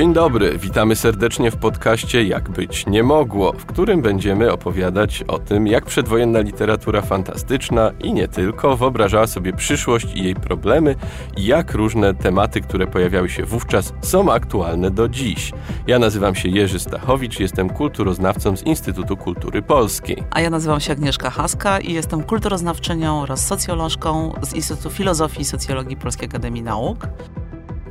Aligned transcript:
Dzień 0.00 0.12
dobry, 0.12 0.58
witamy 0.58 0.96
serdecznie 0.96 1.50
w 1.50 1.56
podcaście 1.56 2.24
Jak 2.24 2.50
być 2.50 2.86
nie 2.86 3.02
mogło, 3.02 3.52
w 3.52 3.66
którym 3.66 4.02
będziemy 4.02 4.52
opowiadać 4.52 5.22
o 5.28 5.38
tym, 5.38 5.66
jak 5.66 5.84
przedwojenna 5.84 6.40
literatura 6.40 7.02
fantastyczna 7.02 7.92
i 7.98 8.12
nie 8.12 8.28
tylko 8.28 8.76
wyobrażała 8.76 9.26
sobie 9.26 9.52
przyszłość 9.52 10.06
i 10.14 10.24
jej 10.24 10.34
problemy 10.34 10.94
i 11.36 11.46
jak 11.46 11.74
różne 11.74 12.14
tematy, 12.14 12.60
które 12.60 12.86
pojawiały 12.86 13.28
się 13.28 13.44
wówczas, 13.44 13.92
są 14.02 14.32
aktualne 14.32 14.90
do 14.90 15.08
dziś. 15.08 15.52
Ja 15.86 15.98
nazywam 15.98 16.34
się 16.34 16.48
Jerzy 16.48 16.78
Stachowicz, 16.78 17.40
jestem 17.40 17.70
kulturoznawcą 17.70 18.56
z 18.56 18.62
Instytutu 18.62 19.16
Kultury 19.16 19.62
Polskiej. 19.62 20.22
A 20.30 20.40
ja 20.40 20.50
nazywam 20.50 20.80
się 20.80 20.92
Agnieszka 20.92 21.30
Haska 21.30 21.80
i 21.80 21.92
jestem 21.92 22.22
kulturoznawczynią 22.22 23.22
oraz 23.22 23.46
socjolożką 23.46 24.32
z 24.42 24.54
Instytutu 24.54 24.90
Filozofii 24.90 25.40
i 25.40 25.44
Socjologii 25.44 25.96
Polskiej 25.96 26.28
Akademii 26.28 26.62
Nauk. 26.62 27.08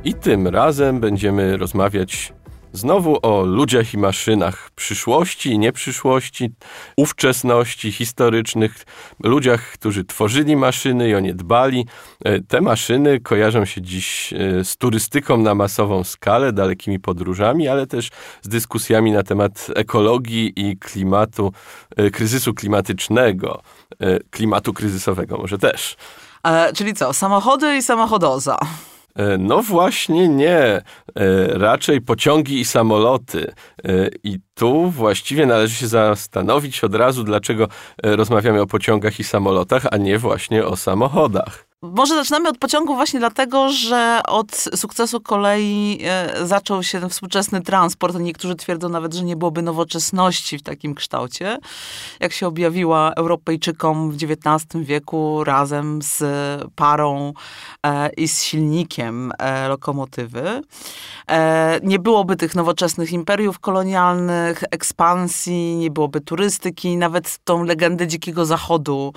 I 0.04 0.14
tym 0.14 0.48
razem 0.48 1.00
będziemy 1.00 1.56
rozmawiać 1.56 2.32
znowu 2.72 3.18
o 3.22 3.42
ludziach 3.42 3.94
i 3.94 3.98
maszynach 3.98 4.70
przyszłości 4.70 5.50
i 5.50 5.58
nieprzyszłości, 5.58 6.50
ówczesności 6.96 7.92
historycznych, 7.92 8.84
ludziach, 9.24 9.72
którzy 9.72 10.04
tworzyli 10.04 10.56
maszyny 10.56 11.08
i 11.08 11.14
o 11.14 11.20
nie 11.20 11.34
dbali. 11.34 11.86
E, 12.24 12.40
te 12.40 12.60
maszyny 12.60 13.20
kojarzą 13.20 13.64
się 13.64 13.82
dziś 13.82 14.32
e, 14.32 14.64
z 14.64 14.76
turystyką 14.76 15.36
na 15.36 15.54
masową 15.54 16.04
skalę, 16.04 16.52
dalekimi 16.52 16.98
podróżami, 16.98 17.68
ale 17.68 17.86
też 17.86 18.10
z 18.42 18.48
dyskusjami 18.48 19.12
na 19.12 19.22
temat 19.22 19.66
ekologii 19.76 20.52
i 20.56 20.76
klimatu, 20.76 21.52
e, 21.96 22.10
kryzysu 22.10 22.54
klimatycznego, 22.54 23.62
klimatu 24.30 24.72
kryzysowego 24.72 25.38
może 25.38 25.58
też. 25.58 25.96
E, 26.44 26.72
czyli 26.72 26.94
co, 26.94 27.12
samochody 27.12 27.76
i 27.76 27.82
samochodoza. 27.82 28.58
E, 29.14 29.38
no 29.38 29.62
właśnie 29.62 30.28
nie. 30.28 30.56
E, 30.58 30.82
raczej 31.48 32.00
pociągi 32.00 32.60
i 32.60 32.64
samoloty. 32.64 33.52
E, 33.84 34.08
I 34.24 34.38
tu 34.54 34.90
właściwie 34.90 35.46
należy 35.46 35.74
się 35.74 35.86
zastanowić 35.86 36.84
od 36.84 36.94
razu, 36.94 37.24
dlaczego 37.24 37.68
rozmawiamy 38.02 38.60
o 38.60 38.66
pociągach 38.66 39.20
i 39.20 39.24
samolotach, 39.24 39.86
a 39.90 39.96
nie 39.96 40.18
właśnie 40.18 40.66
o 40.66 40.76
samochodach. 40.76 41.69
Może 41.82 42.14
zaczynamy 42.14 42.48
od 42.48 42.58
pociągu 42.58 42.94
właśnie 42.94 43.20
dlatego, 43.20 43.68
że 43.68 44.20
od 44.28 44.56
sukcesu 44.56 45.20
kolei 45.20 45.98
e, 46.04 46.46
zaczął 46.46 46.82
się 46.82 47.08
współczesny 47.08 47.60
transport. 47.60 48.16
Niektórzy 48.18 48.54
twierdzą 48.54 48.88
nawet, 48.88 49.14
że 49.14 49.24
nie 49.24 49.36
byłoby 49.36 49.62
nowoczesności 49.62 50.58
w 50.58 50.62
takim 50.62 50.94
kształcie, 50.94 51.58
jak 52.20 52.32
się 52.32 52.46
objawiła 52.46 53.12
Europejczykom 53.16 54.10
w 54.10 54.14
XIX 54.14 54.84
wieku 54.84 55.44
razem 55.44 56.02
z 56.02 56.22
parą 56.74 57.32
e, 57.86 58.10
i 58.10 58.28
z 58.28 58.42
silnikiem 58.42 59.32
e, 59.38 59.68
lokomotywy. 59.68 60.62
Nie 61.82 61.98
byłoby 61.98 62.36
tych 62.36 62.54
nowoczesnych 62.54 63.12
imperiów 63.12 63.58
kolonialnych, 63.58 64.64
ekspansji, 64.70 65.76
nie 65.76 65.90
byłoby 65.90 66.20
turystyki, 66.20 66.96
nawet 66.96 67.38
tą 67.44 67.64
legendę 67.64 68.06
Dzikiego 68.06 68.46
Zachodu 68.46 69.12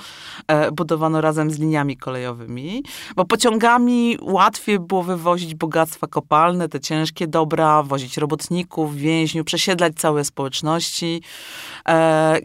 budowano 0.73 1.21
razem 1.21 1.51
z 1.51 1.59
liniami 1.59 1.97
kolejowymi 1.97 2.52
bo 3.15 3.25
pociągami 3.25 4.17
łatwiej 4.21 4.79
było 4.79 5.03
wywozić 5.03 5.55
bogactwa 5.55 6.07
kopalne, 6.07 6.69
te 6.69 6.79
ciężkie 6.79 7.27
dobra, 7.27 7.83
wozić 7.83 8.17
robotników, 8.17 8.95
więźniów, 8.95 9.45
przesiedlać 9.45 9.93
całe 9.95 10.23
społeczności. 10.23 11.21
E, 11.87 12.39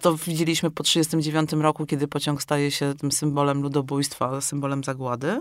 to 0.00 0.16
widzieliśmy 0.16 0.70
po 0.70 0.82
1939 0.82 1.62
roku, 1.62 1.86
kiedy 1.86 2.08
pociąg 2.08 2.42
staje 2.42 2.70
się 2.70 2.94
tym 2.94 3.12
symbolem 3.12 3.62
ludobójstwa, 3.62 4.40
symbolem 4.40 4.84
zagłady. 4.84 5.40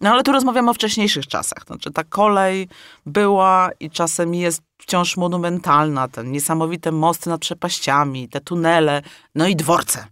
No 0.00 0.10
ale 0.10 0.22
tu 0.22 0.32
rozmawiamy 0.32 0.70
o 0.70 0.74
wcześniejszych 0.74 1.26
czasach. 1.26 1.64
Znaczy 1.66 1.90
ta 1.90 2.04
kolej 2.04 2.68
była 3.06 3.70
i 3.80 3.90
czasem 3.90 4.34
jest 4.34 4.62
wciąż 4.78 5.16
monumentalna. 5.16 6.08
Te 6.08 6.24
niesamowite 6.24 6.92
mosty 6.92 7.30
nad 7.30 7.40
przepaściami, 7.40 8.28
te 8.28 8.40
tunele, 8.40 9.02
no 9.34 9.46
i 9.46 9.56
dworce. 9.56 10.06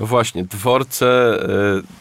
No 0.00 0.06
właśnie, 0.06 0.44
dworce... 0.44 1.38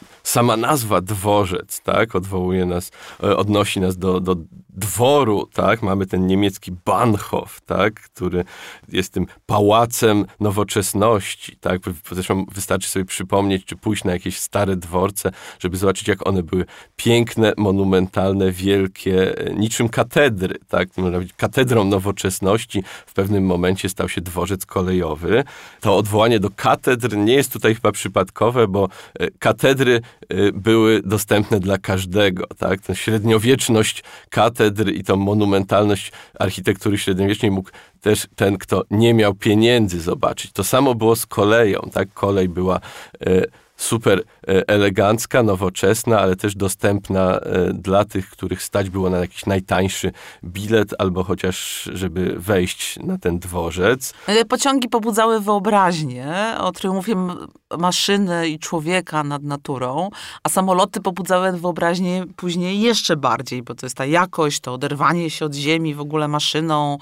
Y 0.05 0.08
sama 0.29 0.57
nazwa 0.57 1.01
dworzec, 1.01 1.81
tak, 1.81 2.15
odwołuje 2.15 2.65
nas, 2.65 2.91
e, 3.23 3.37
odnosi 3.37 3.79
nas 3.79 3.97
do, 3.97 4.19
do 4.19 4.35
dworu, 4.79 5.47
tak, 5.53 5.81
mamy 5.81 6.05
ten 6.05 6.27
niemiecki 6.27 6.71
Bahnhof, 6.85 7.61
tak, 7.65 7.93
który 7.93 8.45
jest 8.89 9.13
tym 9.13 9.25
pałacem 9.45 10.25
nowoczesności, 10.39 11.57
tak, 11.57 11.81
zresztą 12.11 12.45
wystarczy 12.51 12.89
sobie 12.89 13.05
przypomnieć, 13.05 13.65
czy 13.65 13.75
pójść 13.75 14.03
na 14.03 14.11
jakieś 14.11 14.39
stare 14.39 14.75
dworce, 14.75 15.31
żeby 15.59 15.77
zobaczyć, 15.77 16.07
jak 16.07 16.27
one 16.27 16.43
były 16.43 16.65
piękne, 16.95 17.53
monumentalne, 17.57 18.51
wielkie, 18.51 19.37
e, 19.37 19.53
niczym 19.53 19.89
katedry, 19.89 20.55
tak, 20.67 20.89
katedrą 21.37 21.83
nowoczesności 21.83 22.83
w 23.05 23.13
pewnym 23.13 23.45
momencie 23.45 23.89
stał 23.89 24.09
się 24.09 24.21
dworzec 24.21 24.65
kolejowy. 24.65 25.43
To 25.81 25.97
odwołanie 25.97 26.39
do 26.39 26.49
katedr 26.55 27.17
nie 27.17 27.33
jest 27.33 27.53
tutaj 27.53 27.75
chyba 27.75 27.91
przypadkowe, 27.91 28.67
bo 28.67 28.89
e, 29.19 29.27
katedry 29.39 30.01
Y, 30.33 30.51
były 30.53 31.01
dostępne 31.05 31.59
dla 31.59 31.77
każdego. 31.77 32.47
Tak? 32.57 32.81
Ta 32.81 32.95
średniowieczność 32.95 34.03
katedr 34.29 34.68
i 34.95 35.03
tą 35.03 35.15
monumentalność 35.15 36.11
architektury 36.39 36.97
średniowiecznej 36.97 37.51
mógł 37.51 37.69
też 38.01 38.27
ten, 38.35 38.57
kto 38.57 38.83
nie 38.91 39.13
miał 39.13 39.33
pieniędzy 39.33 40.01
zobaczyć. 40.01 40.51
To 40.51 40.63
samo 40.63 40.95
było 40.95 41.15
z 41.15 41.25
koleją. 41.25 41.89
Tak? 41.93 42.13
Kolej 42.13 42.49
była 42.49 42.79
y, 43.27 43.45
super 43.79 44.23
e, 44.47 44.67
elegancka, 44.67 45.43
nowoczesna, 45.43 46.19
ale 46.19 46.35
też 46.35 46.55
dostępna 46.55 47.39
e, 47.39 47.73
dla 47.73 48.05
tych, 48.05 48.29
których 48.29 48.63
stać 48.63 48.89
było 48.89 49.09
na 49.09 49.17
jakiś 49.17 49.45
najtańszy 49.45 50.11
bilet, 50.43 50.93
albo 50.97 51.23
chociaż, 51.23 51.89
żeby 51.93 52.35
wejść 52.39 52.99
na 52.99 53.17
ten 53.17 53.39
dworzec. 53.39 54.13
E, 54.27 54.45
pociągi 54.45 54.89
pobudzały 54.89 55.39
wyobraźnię 55.39 56.55
o 56.59 56.71
triumfie 56.71 57.15
maszyny 57.77 58.49
i 58.49 58.59
człowieka 58.59 59.23
nad 59.23 59.43
naturą, 59.43 60.09
a 60.43 60.49
samoloty 60.49 61.01
pobudzały 61.01 61.51
wyobraźnię 61.51 62.25
później 62.35 62.81
jeszcze 62.81 63.17
bardziej, 63.17 63.63
bo 63.63 63.75
to 63.75 63.85
jest 63.85 63.95
ta 63.95 64.05
jakość, 64.05 64.59
to 64.59 64.73
oderwanie 64.73 65.29
się 65.29 65.45
od 65.45 65.53
ziemi 65.53 65.95
w 65.95 66.01
ogóle 66.01 66.27
maszyną, 66.27 66.97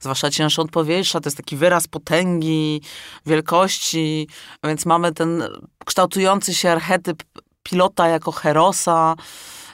zwłaszcza 0.00 0.30
cięższą 0.30 0.62
od 0.62 0.70
powietrza, 0.70 1.20
to 1.20 1.26
jest 1.26 1.36
taki 1.36 1.56
wyraz 1.56 1.88
potęgi, 1.88 2.80
wielkości, 3.26 4.28
więc 4.64 4.86
mamy 4.86 5.12
ten 5.12 5.42
kształtujący 5.84 6.54
się 6.54 6.70
archetyp 6.70 7.22
pilota 7.62 8.08
jako 8.08 8.32
herosa. 8.32 9.14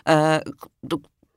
E, 0.08 0.40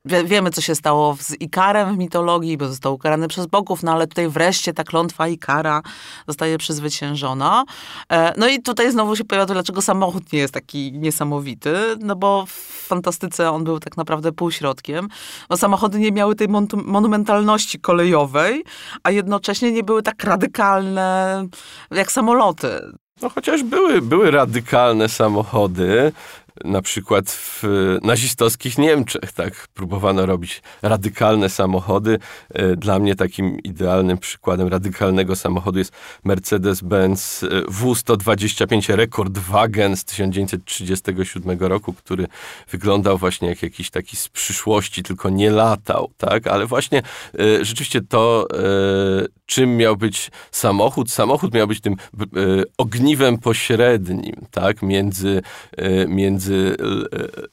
wiemy, 0.06 0.50
co 0.50 0.62
się 0.62 0.76
stało 0.76 1.18
z 1.20 1.42
Ikarem 1.42 1.96
w 1.96 1.98
mitologii, 1.98 2.58
bo 2.58 2.68
został 2.68 2.94
ukarany 2.94 3.28
przez 3.28 3.46
bogów, 3.48 3.84
no 3.84 3.92
ale 3.92 4.08
tutaj 4.08 4.28
wreszcie 4.30 4.74
ta 4.74 4.84
klątwa 4.84 5.28
Ikara 5.28 5.82
zostaje 6.28 6.58
przezwyciężona. 6.58 7.64
E, 8.12 8.34
no 8.38 8.48
i 8.48 8.62
tutaj 8.62 8.92
znowu 8.92 9.16
się 9.16 9.24
pojawia 9.24 9.46
to, 9.46 9.54
dlaczego 9.54 9.82
samochód 9.82 10.34
nie 10.34 10.40
jest 10.40 10.54
taki 10.54 10.92
niesamowity, 10.94 11.74
no 12.00 12.16
bo 12.16 12.46
w 12.46 12.52
fantastyce 12.88 13.52
on 13.52 13.64
był 13.64 13.80
tak 13.80 13.98
naprawdę 13.98 14.32
półśrodkiem, 14.32 15.08
bo 15.50 15.58
samochody 15.58 16.00
nie 16.00 16.12
miały 16.12 16.36
tej 16.36 16.48
monumentalności 16.86 17.80
kolejowej, 17.80 18.64
a 19.03 19.12
jednocześnie 19.12 19.72
nie 19.72 19.84
były 19.84 20.03
tak 20.03 20.24
radykalne 20.24 21.46
jak 21.92 22.12
samoloty. 22.12 22.82
No 23.22 23.30
chociaż 23.30 23.64
były, 23.64 24.02
były 24.02 24.32
radykalne 24.32 25.09
samochody, 25.09 26.12
na 26.66 26.81
przykład 26.81 27.29
w 27.31 27.63
nazistowskich 28.03 28.77
Niemczech, 28.77 29.31
tak, 29.31 29.67
próbowano 29.73 30.25
robić 30.25 30.61
radykalne 30.81 31.49
samochody. 31.49 32.19
E, 32.49 32.75
dla 32.75 32.99
mnie 32.99 33.16
takim 33.16 33.59
idealnym 33.59 34.17
przykładem 34.17 34.67
radykalnego 34.67 35.35
samochodu 35.35 35.79
jest 35.79 35.93
Mercedes-Benz 36.25 37.43
e, 37.43 37.61
W125 37.61 38.96
Rekordwagen 38.96 39.97
z 39.97 40.05
1937 40.05 41.59
roku, 41.59 41.93
który 41.93 42.28
wyglądał 42.72 43.17
właśnie 43.17 43.49
jak 43.49 43.64
jakiś 43.64 43.90
taki 43.90 44.17
z 44.17 44.29
przyszłości, 44.29 45.03
tylko 45.03 45.29
nie 45.29 45.52
latał, 45.52 46.11
tak, 46.17 46.47
ale 46.47 46.66
właśnie 46.66 46.99
e, 46.99 47.66
rzeczywiście 47.66 48.02
to, 48.02 48.47
czym 49.46 49.78
miał 49.78 49.97
być 49.97 50.31
samochód, 50.52 51.11
samochód 51.11 51.53
miał 51.53 51.67
być 51.67 51.81
tym 51.81 51.96
ogniwem 52.78 53.37
pośrednim, 53.37 54.35
tak, 54.52 54.81
między, 54.81 55.41
między 56.07 56.51
między 56.52 56.78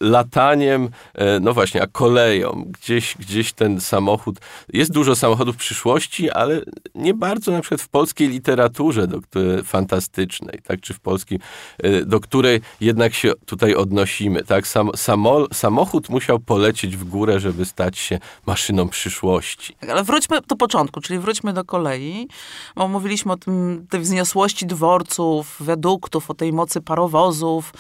e, 0.00 0.06
lataniem, 0.06 0.88
e, 1.14 1.40
no 1.40 1.54
właśnie, 1.54 1.82
a 1.82 1.86
koleją. 1.86 2.64
Gdzieś, 2.66 3.16
gdzieś 3.18 3.52
ten 3.52 3.80
samochód, 3.80 4.36
jest 4.72 4.92
dużo 4.92 5.16
samochodów 5.16 5.56
przyszłości, 5.56 6.30
ale 6.30 6.60
nie 6.94 7.14
bardzo 7.14 7.52
na 7.52 7.60
przykład 7.60 7.82
w 7.82 7.88
polskiej 7.88 8.28
literaturze 8.28 9.06
do, 9.06 9.20
fantastycznej, 9.64 10.60
tak, 10.64 10.80
czy 10.80 10.94
w 10.94 11.00
polskiej, 11.00 11.38
e, 11.78 12.04
do 12.04 12.20
której 12.20 12.60
jednak 12.80 13.14
się 13.14 13.32
tutaj 13.46 13.74
odnosimy, 13.74 14.44
tak. 14.44 14.66
Sam, 14.66 14.90
samo, 14.96 15.46
samochód 15.52 16.08
musiał 16.08 16.38
polecieć 16.38 16.96
w 16.96 17.04
górę, 17.04 17.40
żeby 17.40 17.64
stać 17.64 17.98
się 17.98 18.18
maszyną 18.46 18.88
przyszłości. 18.88 19.76
Tak, 19.80 19.90
ale 19.90 20.04
wróćmy 20.04 20.40
do 20.48 20.56
początku, 20.56 21.00
czyli 21.00 21.18
wróćmy 21.18 21.52
do 21.52 21.64
kolei, 21.64 22.28
bo 22.76 22.88
mówiliśmy 22.88 23.32
o 23.32 23.36
tym, 23.36 23.86
tej 23.90 24.00
wzniosłości 24.00 24.66
dworców, 24.66 25.56
wiaduktów, 25.60 26.30
o 26.30 26.34
tej 26.34 26.52
mocy 26.52 26.80
parowozów, 26.80 27.72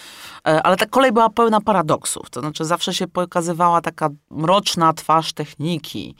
ale 0.44 0.76
tak 0.76 0.90
kolej 0.98 1.12
była 1.12 1.30
pełna 1.30 1.60
paradoksów. 1.60 2.30
To 2.30 2.40
znaczy 2.40 2.64
zawsze 2.64 2.94
się 2.94 3.06
pokazywała 3.06 3.80
taka 3.80 4.08
mroczna 4.30 4.92
twarz 4.92 5.32
techniki. 5.32 6.14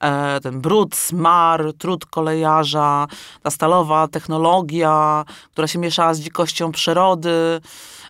E, 0.00 0.40
ten 0.40 0.60
brud, 0.60 0.96
smar, 0.96 1.72
trud 1.78 2.06
kolejarza, 2.06 3.06
ta 3.42 3.50
stalowa 3.50 4.08
technologia, 4.08 5.24
która 5.52 5.66
się 5.66 5.78
mieszała 5.78 6.14
z 6.14 6.20
dzikością 6.20 6.72
przyrody. 6.72 7.60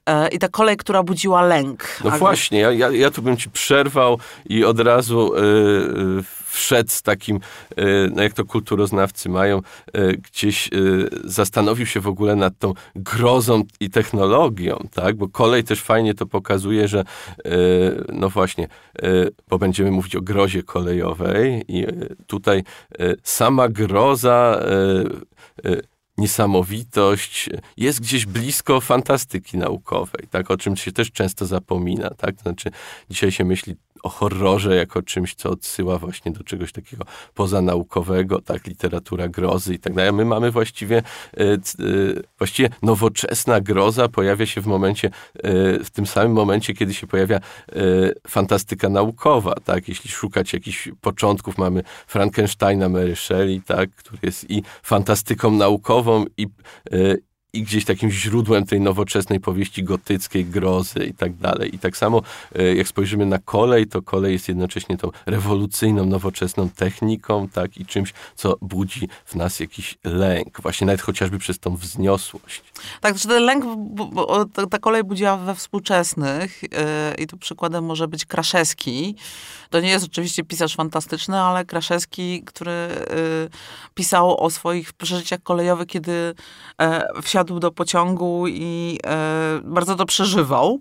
E, 0.07 0.29
I 0.29 0.39
ta 0.39 0.49
kolej, 0.49 0.77
która 0.77 1.03
budziła 1.03 1.43
lęk. 1.43 1.85
No 2.05 2.11
właśnie, 2.11 2.61
ja, 2.61 2.73
ja, 2.73 2.91
ja 2.91 3.11
tu 3.11 3.23
bym 3.23 3.37
ci 3.37 3.51
przerwał 3.51 4.19
i 4.47 4.65
od 4.65 4.81
razu 4.81 5.35
y, 5.35 5.41
y, 5.41 6.44
wszedł 6.55 6.91
z 6.91 7.03
takim, 7.03 7.37
y, 7.79 8.11
no 8.15 8.23
jak 8.23 8.33
to 8.33 8.45
kulturoznawcy 8.45 9.29
mają, 9.29 9.59
y, 9.97 10.17
gdzieś 10.17 10.71
y, 10.73 11.09
zastanowił 11.25 11.87
się 11.87 12.01
w 12.01 12.09
ogóle 12.09 12.37
nad 12.37 12.59
tą 12.59 12.75
grozą 12.97 13.63
i 13.81 13.91
technologią, 13.91 14.89
tak? 14.95 15.17
Bo 15.17 15.29
kolej 15.29 15.65
też 15.65 15.81
fajnie 15.81 16.15
to 16.15 16.27
pokazuje, 16.27 16.89
że 16.89 17.05
no 18.13 18.31
właśnie, 18.31 18.69
bo 19.49 19.59
będziemy 19.59 19.91
mówić 19.91 20.17
o 20.17 20.21
grozie 20.21 20.63
kolejowej 20.63 21.65
i 21.69 21.87
tutaj 22.27 22.63
sama 23.23 23.69
groza 23.69 24.61
niesamowitość. 26.19 27.51
Jest 27.77 28.01
gdzieś 28.01 28.27
blisko 28.27 28.81
fantastyki 28.81 29.59
naukowej, 29.59 30.27
tak, 30.31 30.51
o 30.51 30.57
czym 30.57 30.77
się 30.77 30.93
też 30.93 31.13
często 31.13 31.47
zapomina, 31.47 32.11
tak, 32.11 32.41
znaczy 32.41 32.71
dzisiaj 33.11 33.33
się 33.33 33.45
myśli 33.45 33.77
o 34.05 34.09
horrorze 34.09 34.77
jako 34.77 35.03
czymś, 35.03 35.35
co 35.35 35.51
odsyła 35.51 35.99
właśnie 35.99 36.33
do 36.33 36.45
czegoś 36.45 36.73
takiego 36.73 37.05
pozanaukowego, 37.35 38.41
tak, 38.41 38.67
literatura 38.67 39.29
grozy 39.29 39.75
i 39.75 39.79
tak 39.79 39.95
dalej. 39.95 40.13
My 40.13 40.25
mamy 40.25 40.51
właściwie, 40.51 41.03
y, 41.41 42.23
właściwie 42.39 42.69
nowoczesna 42.83 43.61
groza 43.61 44.09
pojawia 44.09 44.47
się 44.47 44.61
w 44.61 44.67
momencie, 44.67 45.09
y, 45.09 45.85
w 45.85 45.91
tym 45.91 46.07
samym 46.07 46.33
momencie, 46.33 46.75
kiedy 46.75 46.95
się 46.95 47.07
pojawia 47.07 47.41
fantastyka 48.29 48.89
naukowa, 48.89 49.55
tak, 49.65 49.89
jeśli 49.89 50.11
szukać 50.11 50.53
jakichś 50.53 50.89
początków, 51.01 51.59
mamy 51.59 51.83
Frankensteina 52.07 52.89
Mary 52.89 53.17
Shelley, 53.17 53.63
tak, 53.63 53.91
który 53.91 54.19
jest 54.23 54.51
i 54.51 54.63
fantastyką 54.83 55.51
naukową 55.51 56.04
i, 56.37 56.47
y, 56.93 57.23
i 57.55 57.63
gdzieś 57.63 57.85
takim 57.85 58.11
źródłem 58.11 58.67
tej 58.67 58.81
nowoczesnej 58.81 59.41
powieści 59.41 59.85
gotyckiej, 59.85 60.45
grozy 60.45 61.07
i 61.07 61.15
tak 61.15 61.37
dalej. 61.37 61.75
I 61.75 61.79
tak 61.79 61.97
samo 61.97 62.23
y, 62.59 62.75
jak 62.75 62.89
spojrzymy 62.89 63.27
na 63.27 63.39
kolej, 63.39 63.87
to 63.87 64.03
kolej 64.03 64.33
jest 64.33 64.49
jednocześnie 64.49 64.97
tą 64.97 65.11
rewolucyjną, 65.27 66.07
nowoczesną 66.07 66.71
techniką, 66.71 67.49
tak, 67.49 67.77
i 67.77 67.87
czymś, 67.87 68.13
co 68.35 68.57
budzi 68.63 69.09
w 69.25 69.35
nas 69.35 69.61
jakiś 69.61 69.99
lęk, 70.05 70.61
właśnie 70.63 70.87
nawet 70.87 71.01
chociażby 71.01 71.39
przez 71.39 71.59
tą 71.59 71.77
wzniosłość. 71.77 72.63
Tak, 73.01 73.15
ten 73.29 73.45
lęk, 73.45 73.65
bo- 74.13 74.45
ta- 74.47 74.67
ta 74.67 74.79
kolej 74.79 75.05
budziła 75.05 75.37
we 75.37 75.55
współczesnych 75.55 76.63
yy, 76.63 76.69
i 77.19 77.27
tu 77.27 77.37
przykładem 77.37 77.85
może 77.85 78.09
być 78.09 78.27
Kraszewski. 78.27 79.17
To 79.71 79.81
nie 79.81 79.89
jest 79.89 80.05
oczywiście 80.05 80.45
pisarz 80.45 80.75
fantastyczny, 80.77 81.41
ale 81.41 81.65
Kraszewski, 81.65 82.43
który 82.47 82.89
yy, 83.11 83.49
pisał 83.95 84.41
o 84.45 84.51
swoich 84.51 84.93
przeżyciach 84.93 85.43
kolejowych, 85.43 85.87
kiedy 85.87 86.35
e, 86.81 87.09
wsiadł 87.23 87.61
do 87.61 87.71
pociągu 87.71 88.49
i 88.49 88.99
e, 89.07 89.61
bardzo 89.65 89.97
to 89.97 90.07
przeżywał. 90.07 90.81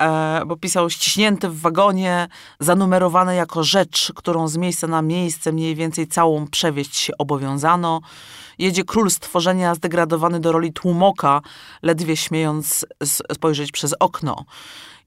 E, 0.00 0.42
bo 0.46 0.56
pisał 0.56 0.90
ściśnięty 0.90 1.48
w 1.48 1.60
wagonie, 1.60 2.28
zanumerowany 2.60 3.34
jako 3.34 3.64
rzecz, 3.64 4.12
którą 4.16 4.48
z 4.48 4.56
miejsca 4.56 4.86
na 4.86 5.02
miejsce 5.02 5.52
mniej 5.52 5.74
więcej 5.74 6.06
całą 6.06 6.46
przewieźć 6.46 6.96
się 6.96 7.12
obowiązano. 7.18 8.00
Jedzie 8.58 8.84
król 8.84 9.10
stworzenia 9.10 9.74
zdegradowany 9.74 10.40
do 10.40 10.52
roli 10.52 10.72
tłumoka, 10.72 11.40
ledwie 11.82 12.16
śmiejąc 12.16 12.86
spojrzeć 13.32 13.72
przez 13.72 13.94
okno. 14.00 14.44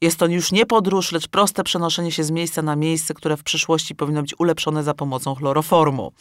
Jest 0.01 0.19
to 0.19 0.25
już 0.25 0.51
nie 0.51 0.65
podróż, 0.65 1.11
lecz 1.11 1.27
proste 1.27 1.63
przenoszenie 1.63 2.11
się 2.11 2.23
z 2.23 2.31
miejsca 2.31 2.61
na 2.61 2.75
miejsce, 2.75 3.13
które 3.13 3.37
w 3.37 3.43
przyszłości 3.43 3.95
powinno 3.95 4.21
być 4.21 4.39
ulepszone 4.39 4.83
za 4.83 4.93
pomocą 4.93 5.35
chloroformu. 5.35 6.11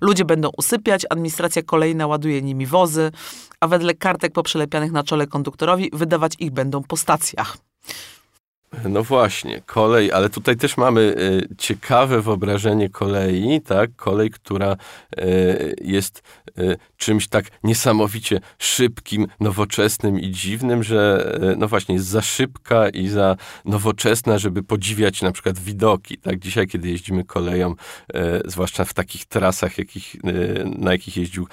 Ludzie 0.00 0.24
będą 0.24 0.50
usypiać, 0.56 1.06
administracja 1.10 1.62
kolejna 1.62 2.06
ładuje 2.06 2.42
nimi 2.42 2.66
wozy, 2.66 3.12
a 3.60 3.68
wedle 3.68 3.94
kartek 3.94 4.32
poprzylepianych 4.32 4.92
na 4.92 5.04
czole 5.04 5.26
konduktorowi 5.26 5.90
wydawać 5.92 6.32
ich 6.38 6.50
będą 6.50 6.82
po 6.82 6.96
stacjach. 6.96 7.56
No 8.84 9.02
właśnie, 9.02 9.62
kolej, 9.66 10.12
ale 10.12 10.30
tutaj 10.30 10.56
też 10.56 10.76
mamy 10.76 11.00
y, 11.00 11.56
ciekawe 11.58 12.22
wyobrażenie 12.22 12.88
kolei, 12.88 13.60
tak? 13.60 13.96
Kolej, 13.96 14.30
która 14.30 14.76
y, 15.18 15.74
jest 15.80 16.22
y, 16.58 16.76
czymś 16.96 17.28
tak 17.28 17.44
niesamowicie 17.64 18.40
szybkim, 18.58 19.26
nowoczesnym 19.40 20.20
i 20.20 20.30
dziwnym, 20.30 20.82
że 20.82 21.32
no 21.56 21.68
właśnie 21.68 21.94
jest 21.94 22.06
za 22.06 22.22
szybka 22.22 22.88
i 22.88 23.08
za 23.08 23.36
nowoczesna, 23.64 24.38
żeby 24.38 24.62
podziwiać 24.62 25.22
na 25.22 25.32
przykład 25.32 25.58
widoki, 25.58 26.18
tak? 26.18 26.38
Dzisiaj, 26.38 26.66
kiedy 26.66 26.88
jeździmy 26.88 27.24
koleją, 27.24 27.74
zwłaszcza 28.44 28.84
w 28.84 28.94
takich 28.94 29.24
trasach, 29.24 29.78
jakich, 29.78 30.16
na 30.64 30.92
jakich 30.92 31.16
jeździł 31.16 31.46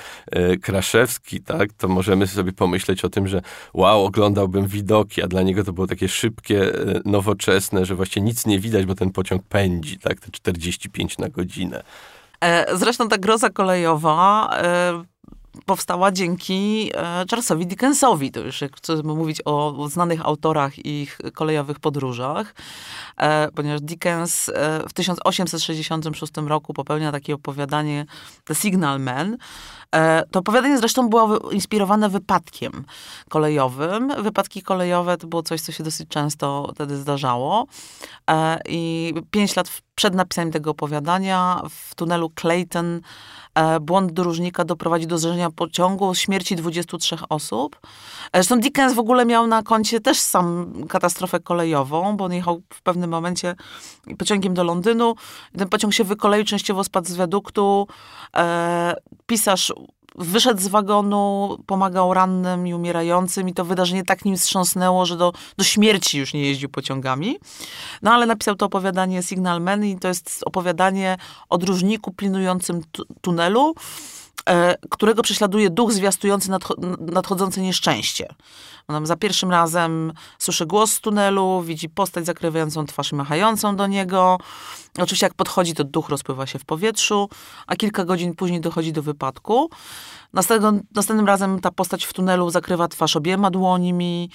Kraszewski, 0.61 1.41
tak? 1.41 1.73
To 1.73 1.87
możemy 1.87 2.27
sobie 2.27 2.51
pomyśleć 2.51 3.05
o 3.05 3.09
tym, 3.09 3.27
że 3.27 3.41
wow, 3.73 4.05
oglądałbym 4.05 4.67
widoki, 4.67 5.21
a 5.21 5.27
dla 5.27 5.41
niego 5.41 5.63
to 5.63 5.73
było 5.73 5.87
takie 5.87 6.09
szybkie, 6.09 6.73
e, 6.73 7.01
nowoczesne, 7.13 7.85
że 7.85 7.95
właściwie 7.95 8.25
nic 8.25 8.45
nie 8.45 8.59
widać, 8.59 8.85
bo 8.85 8.95
ten 8.95 9.11
pociąg 9.11 9.43
pędzi, 9.43 9.99
tak, 9.99 10.19
te 10.19 10.31
45 10.31 11.17
na 11.17 11.29
godzinę. 11.29 11.83
E, 12.41 12.77
Zresztą 12.77 13.09
ta 13.09 13.17
groza 13.17 13.49
kolejowa 13.49 14.49
e, 14.53 15.03
powstała 15.65 16.11
dzięki 16.11 16.91
e, 16.93 17.25
Charlesowi 17.29 17.67
Dickensowi. 17.67 18.31
To 18.31 18.39
już 18.39 18.61
jak 18.61 18.77
chcemy 18.77 19.03
mówić 19.03 19.41
o, 19.45 19.87
znanych 19.89 20.25
autorach 20.25 20.79
i 20.79 21.01
ich 21.01 21.19
kolejowych 21.33 21.79
podróżach, 21.79 22.55
ponieważ 23.55 23.81
Dickens 23.81 24.51
w 24.89 24.93
1866 24.93 26.33
roku 26.47 26.73
popełnia 26.73 27.11
takie 27.11 27.35
opowiadanie 27.35 28.05
The 28.43 28.55
Signal 28.55 28.99
Man. 28.99 29.37
E, 29.93 30.23
To 30.31 30.39
opowiadanie 30.39 30.77
zresztą 30.77 31.09
było 31.09 31.51
inspirowane 31.51 32.09
wypadkiem 32.09 32.85
kolejowym. 33.29 34.13
Wypadki 34.23 34.61
kolejowe 34.61 35.17
to 35.17 35.27
było 35.27 35.43
coś, 35.43 35.61
co 35.61 35.71
się 35.71 35.83
dosyć 35.83 36.09
często 36.09 36.71
wtedy 36.75 36.97
zdarzało. 36.97 37.65
E, 38.29 38.59
I 38.67 39.13
pięć 39.31 39.55
lat 39.55 39.81
przed 39.95 40.15
napisaniem 40.15 40.51
tego 40.51 40.71
opowiadania 40.71 41.61
w 41.69 41.95
tunelu 41.95 42.29
Clayton 42.29 43.01
e, 43.55 43.79
błąd 43.79 44.11
dróżnika 44.11 44.65
doprowadzi 44.65 45.07
do 45.07 45.17
zderzenia 45.17 45.49
pociągu, 45.51 46.15
śmierci 46.15 46.55
23 46.55 47.15
osób. 47.29 47.79
E, 47.83 47.89
Zresztą 48.33 48.59
Dickens 48.59 48.93
w 48.93 48.99
ogóle 48.99 49.25
miał 49.25 49.47
na 49.47 49.63
koncie 49.63 49.99
też 49.99 50.19
sam 50.19 50.73
katastrofę 50.89 51.39
kolejową, 51.39 52.17
bo 52.17 52.25
on 52.25 52.33
jechał 52.33 52.61
w 52.73 52.81
pewnym 52.81 53.09
momencie 53.09 53.55
pociągiem 54.17 54.53
do 54.53 54.63
Londynu. 54.63 55.15
Ten 55.57 55.69
pociąg 55.69 55.93
się 55.93 56.03
wykoleił, 56.03 56.45
częściowo 56.45 56.83
spadł 56.83 57.07
z 57.07 57.15
wiaduktu. 57.15 57.87
E, 58.35 58.95
pisarz 59.25 59.73
wyszedł 60.15 60.61
z 60.61 60.67
wagonu, 60.67 61.57
pomagał 61.65 62.13
rannym 62.13 62.67
i 62.67 62.73
umierającym 62.73 63.49
i 63.49 63.53
to 63.53 63.65
wydarzenie 63.65 64.03
tak 64.03 64.25
nim 64.25 64.37
wstrząsnęło, 64.37 65.05
że 65.05 65.17
do, 65.17 65.33
do 65.57 65.63
śmierci 65.63 66.17
już 66.19 66.33
nie 66.33 66.41
jeździł 66.41 66.69
pociągami. 66.69 67.37
No 68.01 68.11
ale 68.11 68.25
napisał 68.25 68.55
to 68.55 68.65
opowiadanie 68.65 69.23
Signal 69.23 69.61
Man 69.61 69.85
i 69.85 69.99
to 69.99 70.07
jest 70.07 70.43
opowiadanie 70.45 71.17
o 71.49 71.57
dróżniku 71.57 72.11
pilnującym 72.13 72.81
tu- 72.91 73.05
tunelu, 73.21 73.75
którego 74.89 75.21
prześladuje 75.21 75.69
duch 75.69 75.91
zwiastujący 75.91 76.49
nadcho- 76.49 77.11
nadchodzące 77.11 77.61
nieszczęście. 77.61 78.35
On 78.87 79.05
za 79.05 79.15
pierwszym 79.15 79.51
razem 79.51 80.13
słyszy 80.39 80.65
głos 80.65 80.93
z 80.93 81.01
tunelu, 81.01 81.61
widzi 81.61 81.89
postać 81.89 82.25
zakrywającą 82.25 82.85
twarz 82.85 83.11
i 83.11 83.15
machającą 83.15 83.75
do 83.75 83.87
niego. 83.87 84.37
Oczywiście 84.99 85.25
jak 85.25 85.33
podchodzi, 85.33 85.73
to 85.73 85.83
duch 85.83 86.09
rozpływa 86.09 86.45
się 86.45 86.59
w 86.59 86.65
powietrzu, 86.65 87.29
a 87.67 87.75
kilka 87.75 88.05
godzin 88.05 88.35
później 88.35 88.61
dochodzi 88.61 88.93
do 88.93 89.01
wypadku. 89.01 89.69
Następnym, 90.33 90.81
następnym 90.95 91.27
razem 91.27 91.59
ta 91.59 91.71
postać 91.71 92.05
w 92.05 92.13
tunelu 92.13 92.49
zakrywa 92.49 92.87
twarz 92.87 93.15
obiema 93.15 93.51
dłońmi. 93.51 94.29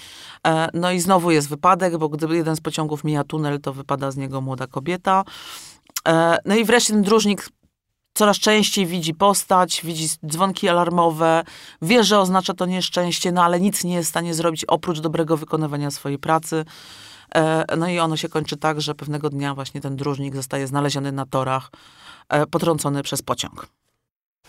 E, 0.46 0.68
no 0.74 0.92
i 0.92 1.00
znowu 1.00 1.30
jest 1.30 1.48
wypadek, 1.48 1.98
bo 1.98 2.08
gdy 2.08 2.36
jeden 2.36 2.56
z 2.56 2.60
pociągów 2.60 3.04
mija 3.04 3.24
tunel, 3.24 3.60
to 3.60 3.72
wypada 3.72 4.10
z 4.10 4.16
niego 4.16 4.40
młoda 4.40 4.66
kobieta. 4.66 5.24
E, 6.08 6.38
no 6.44 6.54
i 6.54 6.64
wreszcie 6.64 6.92
ten 6.92 7.02
dróżnik 7.02 7.48
coraz 8.18 8.38
częściej 8.38 8.86
widzi 8.86 9.14
postać, 9.14 9.80
widzi 9.84 10.08
dzwonki 10.26 10.68
alarmowe, 10.68 11.44
wie, 11.82 12.04
że 12.04 12.18
oznacza 12.20 12.54
to 12.54 12.66
nieszczęście, 12.66 13.32
no 13.32 13.44
ale 13.44 13.60
nic 13.60 13.84
nie 13.84 13.94
jest 13.94 14.08
w 14.08 14.10
stanie 14.10 14.34
zrobić 14.34 14.64
oprócz 14.64 15.00
dobrego 15.00 15.36
wykonywania 15.36 15.90
swojej 15.90 16.18
pracy. 16.18 16.64
E, 17.34 17.76
No 17.76 17.88
i 17.88 17.98
ono 17.98 18.16
się 18.16 18.28
kończy 18.28 18.56
tak, 18.56 18.80
że 18.80 18.94
pewnego 18.94 19.30
dnia 19.30 19.54
właśnie 19.54 19.80
ten 19.80 19.96
dróżnik 19.96 20.36
zostaje 20.36 20.66
znaleziony 20.66 21.12
na 21.12 21.26
torach, 21.26 21.70
e, 22.28 22.46
potrącony 22.46 23.02
przez 23.02 23.22
pociąg. 23.22 23.66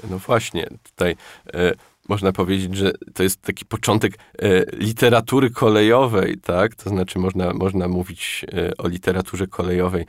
No 0.09 0.17
właśnie, 0.17 0.67
tutaj 0.83 1.15
e, 1.53 1.71
można 2.09 2.31
powiedzieć, 2.31 2.75
że 2.75 2.91
to 3.13 3.23
jest 3.23 3.41
taki 3.41 3.65
początek 3.65 4.13
e, 4.13 4.65
literatury 4.77 5.49
kolejowej, 5.49 6.37
tak? 6.37 6.75
To 6.75 6.89
znaczy 6.89 7.19
można, 7.19 7.53
można 7.53 7.87
mówić 7.87 8.45
e, 8.53 8.77
o 8.77 8.87
literaturze 8.87 9.47
kolejowej 9.47 10.05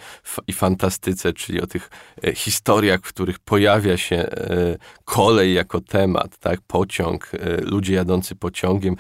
i 0.47 0.53
fantastyce, 0.53 1.33
czyli 1.33 1.61
o 1.61 1.67
tych 1.67 1.91
e, 2.25 2.35
historiach, 2.35 3.01
w 3.01 3.09
których 3.09 3.39
pojawia 3.39 3.97
się 3.97 4.31
kolej 5.05 5.55
jako 5.55 5.81
temat, 5.81 6.39
tak? 6.39 6.61
Pociąg, 6.67 7.31
ludzie 7.63 7.95
jadący 7.95 8.37
pociągiem. 8.37 8.97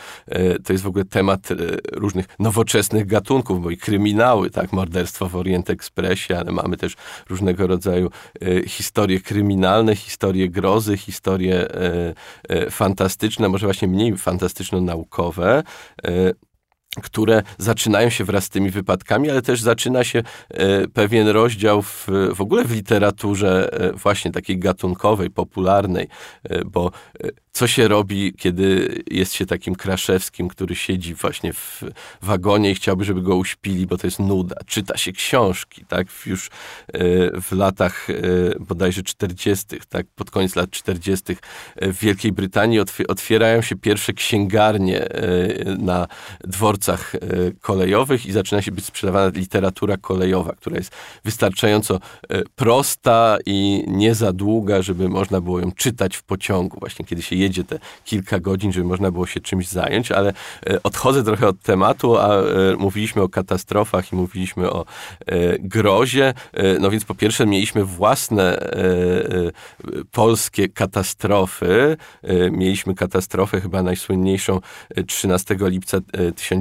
To 0.65 0.73
jest 0.73 0.85
w 0.85 0.87
ogóle 0.87 1.05
temat 1.05 1.49
różnych 1.93 2.27
nowoczesnych 2.39 3.07
gatunków, 3.07 3.63
bo 3.63 3.71
i 3.71 3.77
kryminały, 3.77 4.51
tak? 4.51 4.73
Morderstwo 4.73 5.29
w 5.29 5.37
Orient 5.37 5.71
Expressie, 5.71 6.35
ale 6.35 6.53
mamy 6.53 6.77
też 6.77 6.95
różnego 7.29 7.67
rodzaju 7.67 8.11
historie 8.67 9.21
kryminalne, 9.21 9.97
historie 9.97 10.49
grozy, 10.49 10.97
historie 10.97 11.69
fantastyczne, 12.71 12.90
fantastyczne, 12.91 13.49
może 13.49 13.67
właśnie 13.67 13.89
mniej 13.89 14.17
fantastyczno-naukowe, 14.17 15.63
e, 16.05 16.33
które 17.03 17.43
zaczynają 17.59 18.11
się 18.11 18.25
wraz 18.25 18.45
z 18.45 18.49
tymi 18.49 18.71
wypadkami, 18.71 19.31
ale 19.31 19.43
też 19.43 19.61
zaczyna 19.61 20.05
się 20.05 20.23
e, 20.49 20.89
pewien 20.89 21.29
rozdział 21.29 21.83
w, 21.83 22.09
w 22.35 22.41
ogóle 22.41 22.65
w 22.65 22.73
literaturze 22.73 23.73
e, 23.73 23.93
właśnie 23.93 24.33
takiej 24.33 24.59
gatunkowej, 24.59 25.31
popularnej, 25.31 26.09
bo 26.67 26.91
co 27.53 27.67
się 27.67 27.89
robi, 27.89 28.35
kiedy 28.39 28.99
jest 29.11 29.33
się 29.33 29.47
takim 29.47 29.75
Kraszewskim, 29.75 30.49
który 30.49 30.77
siedzi 30.77 31.15
właśnie 31.15 31.53
w 31.53 31.83
wagonie 32.23 32.71
i 32.71 32.75
chciałby, 32.75 33.05
żeby 33.05 33.23
go 33.23 33.37
uśpili, 33.37 33.87
bo 33.87 33.99
to 33.99 34.07
jest 34.07 34.19
nuda. 34.19 34.57
Czyta 34.67 34.97
się 34.97 35.13
książki, 35.13 35.85
tak? 35.89 36.07
Już 36.27 36.47
e, 36.47 36.51
w 37.41 37.53
latach 37.53 38.11
e, 38.11 38.15
bodajże 38.61 39.03
40., 39.03 39.67
tak? 39.89 40.07
Pod 40.15 40.31
koniec 40.31 40.57
lat 40.57 40.71
40. 40.71 41.37
E, 41.77 41.93
w 41.93 41.99
Wielkiej 41.99 42.33
Brytanii 42.33 42.81
otwierają 43.09 43.63
się 43.63 43.77
pierwsze 43.77 44.13
księgarnie 44.13 45.09
na 45.79 46.07
dworcach 46.81 47.13
kolejowych 47.61 48.27
i 48.27 48.33
zaczyna 48.33 48.63
się 48.63 48.73
być 48.73 48.85
sprzedawana 48.85 49.31
literatura 49.39 49.97
kolejowa, 49.97 50.53
która 50.53 50.77
jest 50.77 50.93
wystarczająco 51.25 52.01
prosta 52.57 53.39
i 53.47 53.85
nie 53.87 54.15
za 54.15 54.33
długa, 54.33 54.83
żeby 54.83 55.09
można 55.09 55.41
było 55.41 55.61
ją 55.61 55.73
czytać 55.73 56.17
w 56.17 56.23
pociągu. 56.23 56.81
Właśnie 56.81 57.05
kiedy 57.05 57.23
się 57.23 57.37
jedzie 57.37 57.65
te 57.65 57.79
kilka 58.05 58.41
godzin, 58.41 58.73
żeby 58.73 58.87
można 58.87 59.11
było 59.11 59.27
się 59.27 59.41
czymś 59.41 59.69
zająć, 59.69 60.13
ale 60.13 60.33
e, 60.67 60.83
odchodzę 60.83 61.25
trochę 61.25 61.49
od 61.49 61.63
tematu, 61.63 62.19
a 62.19 62.29
e, 62.29 62.43
mówiliśmy 62.79 63.23
o 63.23 63.29
katastrofach 63.29 64.13
i 64.13 64.17
mówiliśmy 64.17 64.71
o 64.71 64.85
e, 65.27 65.59
grozie. 65.59 66.35
No 66.81 66.91
więc 66.91 67.05
po 67.05 67.15
pierwsze 67.15 67.47
mieliśmy 67.47 67.85
własne 67.85 68.59
polskie 70.13 70.69
katastrofy. 70.69 71.97
Mieliśmy 72.51 72.95
katastrofę 72.95 73.61
chyba 73.61 73.83
najsłynniejszą 73.83 74.61
13 75.07 75.57
lipca 75.61 75.99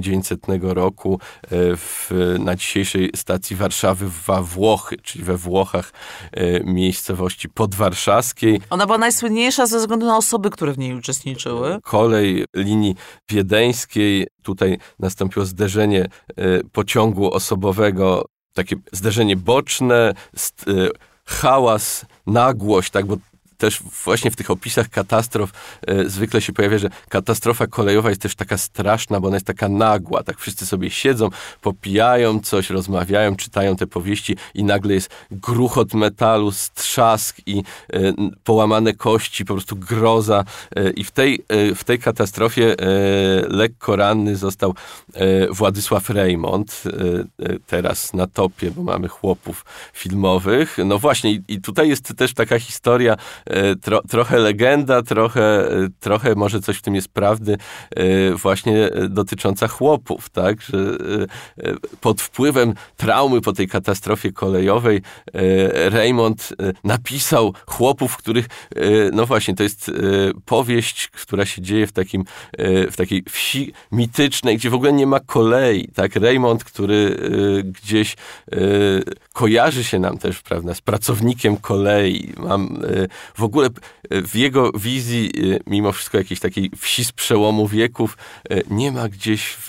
1900 0.10 0.74
roku 0.74 1.20
w, 1.51 2.36
na 2.39 2.56
dzisiejszej 2.56 3.12
stacji 3.16 3.56
Warszawy 3.56 4.10
w 4.10 4.28
Włochy, 4.42 4.98
czyli 5.04 5.24
we 5.24 5.38
Włochach 5.38 5.92
miejscowości 6.63 7.50
podwarszawskiej. 7.50 8.62
Ona 8.70 8.86
była 8.86 8.98
najsłynniejsza 8.98 9.68
ze 9.68 9.80
względu 9.80 10.06
na 10.06 10.18
osoby, 10.18 10.50
które 10.50 10.74
w 10.74 10.78
niej 10.78 10.94
uczestniczyły. 10.94 11.80
Kolej 11.84 12.46
linii 12.56 12.96
wiedeńskiej, 13.30 14.28
tutaj 14.44 14.78
nastąpiło 15.00 15.46
zderzenie 15.46 16.01
e, 16.01 16.10
pociągu 16.72 17.34
osobowego, 17.34 18.25
takie 18.54 18.75
zderzenie 18.92 19.36
boczne, 19.36 20.13
e, 20.68 20.72
hałas, 21.25 22.06
nagłość, 22.28 22.92
tak, 22.92 23.06
bo 23.06 23.18
też 23.60 23.80
właśnie 24.06 24.32
w 24.32 24.36
tych 24.36 24.51
opisach 24.51 24.89
katastrof 24.89 25.51
e, 25.88 26.10
zwykle 26.10 26.42
się 26.42 26.54
pojawia, 26.54 26.78
że 26.78 26.89
katastrofa 27.10 27.68
kolejowa 27.68 28.10
jest 28.10 28.22
też 28.22 28.36
taka 28.36 28.58
straszna, 28.58 29.20
bo 29.20 29.28
ona 29.28 29.36
jest 29.36 29.46
taka 29.46 29.70
nagła. 29.70 30.24
Tak 30.24 30.39
wszyscy 30.39 30.66
sobie 30.66 30.89
siedzą, 30.89 31.30
popijają 31.62 32.39
coś, 32.39 32.70
rozmawiają, 32.70 33.36
czytają 33.36 33.75
te 33.75 33.88
powieści 33.88 34.38
i 34.54 34.63
nagle 34.63 34.94
jest 34.94 35.10
gruchot 35.32 35.94
metalu, 35.94 36.51
strzask 36.51 37.38
i 37.46 37.63
e, 37.94 38.13
połamane 38.44 38.94
kości, 38.94 39.46
po 39.46 39.54
prostu 39.54 39.75
groza. 39.75 40.46
E, 40.75 40.89
I 40.89 41.04
w 41.04 41.12
tej, 41.12 41.44
e, 41.48 41.75
w 41.75 41.84
tej 41.84 42.00
katastrofie 42.00 42.75
e, 42.80 42.86
lekko 43.48 43.96
ranny 43.96 44.36
został 44.36 44.75
e, 45.13 45.48
Władysław 45.48 46.10
Reymont, 46.10 46.84
teraz 47.68 48.13
na 48.13 48.28
topie, 48.28 48.72
bo 48.72 48.84
mamy 48.84 49.08
chłopów 49.08 49.66
filmowych. 49.94 50.78
No 50.86 51.00
właśnie, 51.00 51.32
i, 51.48 51.62
tutaj 51.62 51.89
jest 51.89 52.13
też 52.18 52.34
taka 52.34 52.60
historia 52.60 53.16
tro, 53.82 54.01
trochę 54.10 54.38
legenda, 54.38 55.01
trochę, 55.01 55.72
e, 55.72 55.88
trochę 56.00 56.36
może 56.36 56.62
coś 56.62 56.77
w 56.77 56.82
tym 56.82 56.96
jest 56.96 57.08
prawdy 57.08 57.58
e, 57.96 58.32
właśnie 58.32 58.89
dotycząca 59.10 59.68
chłopów, 59.68 60.29
tak, 60.29 60.62
że 60.62 60.77
pod 62.01 62.22
wpływem 62.22 62.74
traumy 62.98 63.41
po 63.41 63.53
tej 63.53 63.68
katastrofie 63.68 64.32
kolejowej 64.32 65.01
Raymond 65.89 66.53
napisał 66.84 67.53
chłopów, 67.68 68.18
których, 68.18 68.46
no 69.13 69.25
właśnie, 69.25 69.56
to 69.56 69.63
jest 69.63 69.91
powieść, 70.46 71.08
która 71.08 71.46
się 71.46 71.62
dzieje 71.62 71.88
w 71.88 71.91
takim, 71.91 72.24
w 72.91 72.94
takiej 72.98 73.24
wsi 73.29 73.74
mitycznej, 73.91 74.58
gdzie 74.58 74.70
w 74.70 74.74
ogóle 74.74 74.94
nie 74.94 75.08
ma 75.08 75.20
kolei, 75.20 75.88
tak, 75.88 76.15
Raymond, 76.15 76.63
który 76.63 77.18
gdzieś 77.63 78.15
kojarzy 79.34 79.84
się 79.84 80.00
nam 80.00 80.18
też, 80.18 80.41
prawda, 80.41 80.74
z 80.74 80.82
pracownikiem 80.82 81.58
kolei, 81.58 82.34
mam 82.38 82.82
w 83.39 83.43
ogóle 83.43 83.67
e, 84.10 84.22
w 84.22 84.36
jego 84.36 84.72
wizji, 84.72 85.31
e, 85.55 85.60
mimo 85.67 85.91
wszystko 85.91 86.17
jakiejś 86.17 86.39
takiej 86.39 86.72
wsi 86.77 87.05
z 87.05 87.12
przełomu 87.12 87.67
wieków, 87.67 88.17
e, 88.50 88.62
nie 88.69 88.91
ma 88.91 89.10
gdzieś 89.10 89.43
w, 89.46 89.67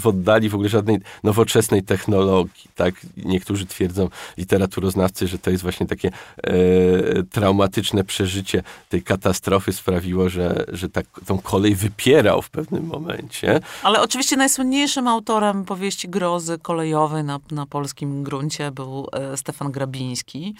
w 0.00 0.06
oddali 0.06 0.48
w 0.48 0.54
ogóle 0.54 0.68
żadnej 0.68 0.98
nowoczesnej 1.24 1.82
technologii. 1.82 2.70
Tak? 2.74 2.94
Niektórzy 3.16 3.66
twierdzą, 3.66 4.08
literaturoznawcy, 4.38 5.28
że 5.28 5.38
to 5.38 5.50
jest 5.50 5.62
właśnie 5.62 5.86
takie 5.86 6.08
e, 6.08 6.52
traumatyczne 7.22 8.04
przeżycie 8.04 8.62
tej 8.88 9.02
katastrofy 9.02 9.72
sprawiło, 9.72 10.28
że, 10.28 10.64
że 10.68 10.88
tak, 10.88 11.06
tą 11.26 11.38
kolej 11.38 11.74
wypierał 11.74 12.42
w 12.42 12.50
pewnym 12.50 12.86
momencie. 12.86 13.60
Ale 13.82 14.02
oczywiście 14.02 14.36
najsłynniejszym 14.36 15.08
autorem 15.08 15.64
powieści 15.64 16.08
grozy 16.08 16.58
kolejowej 16.58 17.24
na, 17.24 17.40
na 17.50 17.66
polskim 17.66 18.22
gruncie 18.22 18.70
był 18.70 19.06
Stefan 19.36 19.72
Grabiński. 19.72 20.54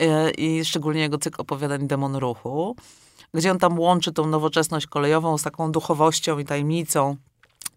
E, 0.00 0.30
i 0.30 0.64
szczególnie 0.64 1.00
jego 1.00 1.18
cykl 1.18 1.40
opowiadań 1.40 1.86
Demon 1.86 2.16
Ruchu, 2.16 2.76
gdzie 3.34 3.50
on 3.50 3.58
tam 3.58 3.78
łączy 3.78 4.12
tą 4.12 4.26
nowoczesność 4.26 4.86
kolejową 4.86 5.38
z 5.38 5.42
taką 5.42 5.72
duchowością 5.72 6.38
i 6.38 6.44
tajemnicą. 6.44 7.16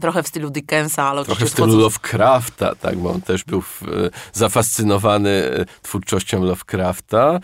Trochę 0.01 0.23
w 0.23 0.27
stylu 0.27 0.49
Dickensa, 0.49 1.03
ale 1.03 1.25
Trochę 1.25 1.45
w 1.45 1.49
stylu 1.49 1.77
Lovecrafta, 1.77 2.75
tak, 2.75 2.97
bo 2.97 3.11
on 3.11 3.21
też 3.21 3.43
był 3.43 3.61
w, 3.61 3.83
zafascynowany 4.33 5.29
e, 5.29 5.65
twórczością 5.81 6.43
Lovecrafta 6.43 7.39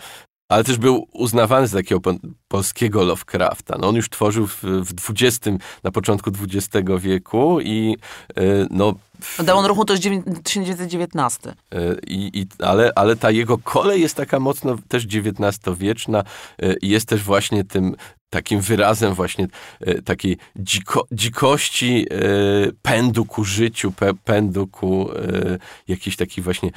ale 0.48 0.64
też 0.64 0.78
był 0.78 1.08
uznawany 1.12 1.66
za 1.66 1.78
takiego 1.78 2.00
polskiego 2.48 3.04
Lovecrafta. 3.04 3.78
No 3.78 3.88
on 3.88 3.96
już 3.96 4.10
tworzył 4.10 4.46
w, 4.46 4.62
w 4.62 5.10
XX, 5.10 5.40
na 5.82 5.90
początku 5.90 6.30
XX 6.30 6.86
wieku 6.98 7.60
i 7.60 7.96
yy, 8.36 8.66
no... 8.70 8.94
Demon 9.38 9.66
Ruchu 9.66 9.84
to 9.84 9.92
jest 9.92 10.04
1919. 10.44 11.54
Yy, 11.72 12.00
i, 12.06 12.46
ale, 12.58 12.92
ale 12.94 13.16
ta 13.16 13.30
jego 13.30 13.58
kolej 13.58 14.00
jest 14.00 14.16
taka 14.16 14.40
mocno 14.40 14.76
też 14.88 15.04
XIX-wieczna 15.04 16.24
yy, 16.58 16.76
i 16.82 16.88
jest 16.88 17.08
też 17.08 17.22
właśnie 17.22 17.64
tym 17.64 17.96
takim 18.34 18.60
wyrazem 18.60 19.14
właśnie 19.14 19.46
y, 19.88 20.02
takiej 20.02 20.36
dziko, 20.56 21.06
dzikości, 21.12 22.06
y, 22.12 22.72
pędu 22.82 23.24
ku 23.24 23.44
życiu, 23.44 23.92
pędu 24.24 24.66
ku 24.66 25.10
y, 25.12 25.58
jakiś 25.88 26.16
taki 26.16 26.42
właśnie 26.42 26.70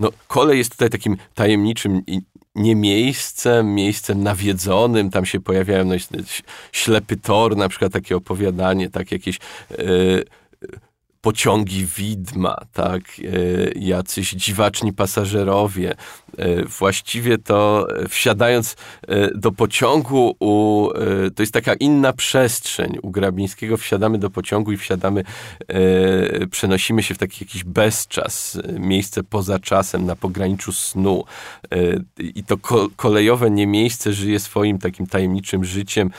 no, 0.00 0.10
kolej 0.28 0.58
jest 0.58 0.70
tutaj 0.70 0.90
takim 0.90 1.16
tajemniczym 1.34 2.02
nie 2.54 2.76
miejscem, 2.76 3.74
miejscem 3.74 4.22
nawiedzonym, 4.22 5.10
tam 5.10 5.26
się 5.26 5.40
pojawiają 5.40 5.84
no, 5.84 5.94
ślepy 6.72 7.16
tor, 7.16 7.56
na 7.56 7.68
przykład 7.68 7.92
takie 7.92 8.16
opowiadanie, 8.16 8.90
tak 8.90 9.12
jakieś 9.12 9.38
yy, 9.78 10.24
pociągi 11.20 11.86
widma, 11.86 12.56
tak, 12.72 13.18
yy, 13.18 13.72
jacyś 13.76 14.30
dziwaczni 14.30 14.92
pasażerowie, 14.92 15.94
E, 16.38 16.64
właściwie 16.64 17.38
to 17.38 17.86
e, 17.96 18.08
wsiadając 18.08 18.76
e, 19.08 19.30
do 19.34 19.52
pociągu, 19.52 20.36
u, 20.40 20.88
to 21.34 21.42
jest 21.42 21.52
taka 21.52 21.74
inna 21.74 22.12
przestrzeń. 22.12 22.98
U 23.02 23.10
Grabińskiego 23.10 23.76
wsiadamy 23.76 24.18
do 24.18 24.30
pociągu 24.30 24.72
i 24.72 24.76
wsiadamy, 24.76 25.24
przenosimy 26.50 27.02
się 27.02 27.14
w 27.14 27.18
taki 27.18 27.44
jakiś 27.44 27.64
bezczas, 27.64 28.58
miejsce 28.78 29.22
poza 29.22 29.58
czasem, 29.58 30.06
na 30.06 30.16
pograniczu 30.16 30.72
snu. 30.72 31.24
I 32.18 32.44
to 32.44 32.56
kolejowe 32.96 33.50
nie 33.50 33.66
miejsce 33.66 34.12
żyje 34.12 34.40
swoim 34.40 34.78
takim 34.78 35.06
tajemniczym 35.06 35.64
życiem, 35.64 36.10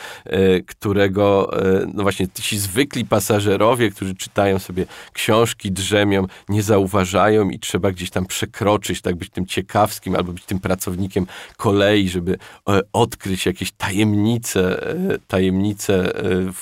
którego 0.68 1.52
no 1.94 2.04
właśnie 2.04 2.28
ci 2.28 2.60
zwykli 2.60 3.06
pasażerowie, 3.06 3.92
którzy 3.92 4.16
czytają 4.16 4.60
sobie 4.60 4.86
książki 5.14 5.72
drzemią, 5.72 6.28
nie 6.50 6.64
zauważają 6.64 7.50
i 7.50 7.60
trzeba 7.60 7.92
gdzieś 7.92 8.10
tam 8.10 8.26
przekroczyć, 8.26 9.02
tak 9.02 9.16
być 9.16 9.30
tym 9.30 9.46
ciekawskim 9.46 10.16
albo 10.16 10.34
być 10.34 10.46
tym 10.46 10.60
pracownikiem 10.60 11.26
kolei, 11.58 12.10
żeby 12.10 12.38
e, 12.70 12.80
odkryć 12.94 13.46
jakieś 13.46 13.72
tajemnice, 13.72 14.90
e, 14.90 15.18
tajemnice 15.28 16.12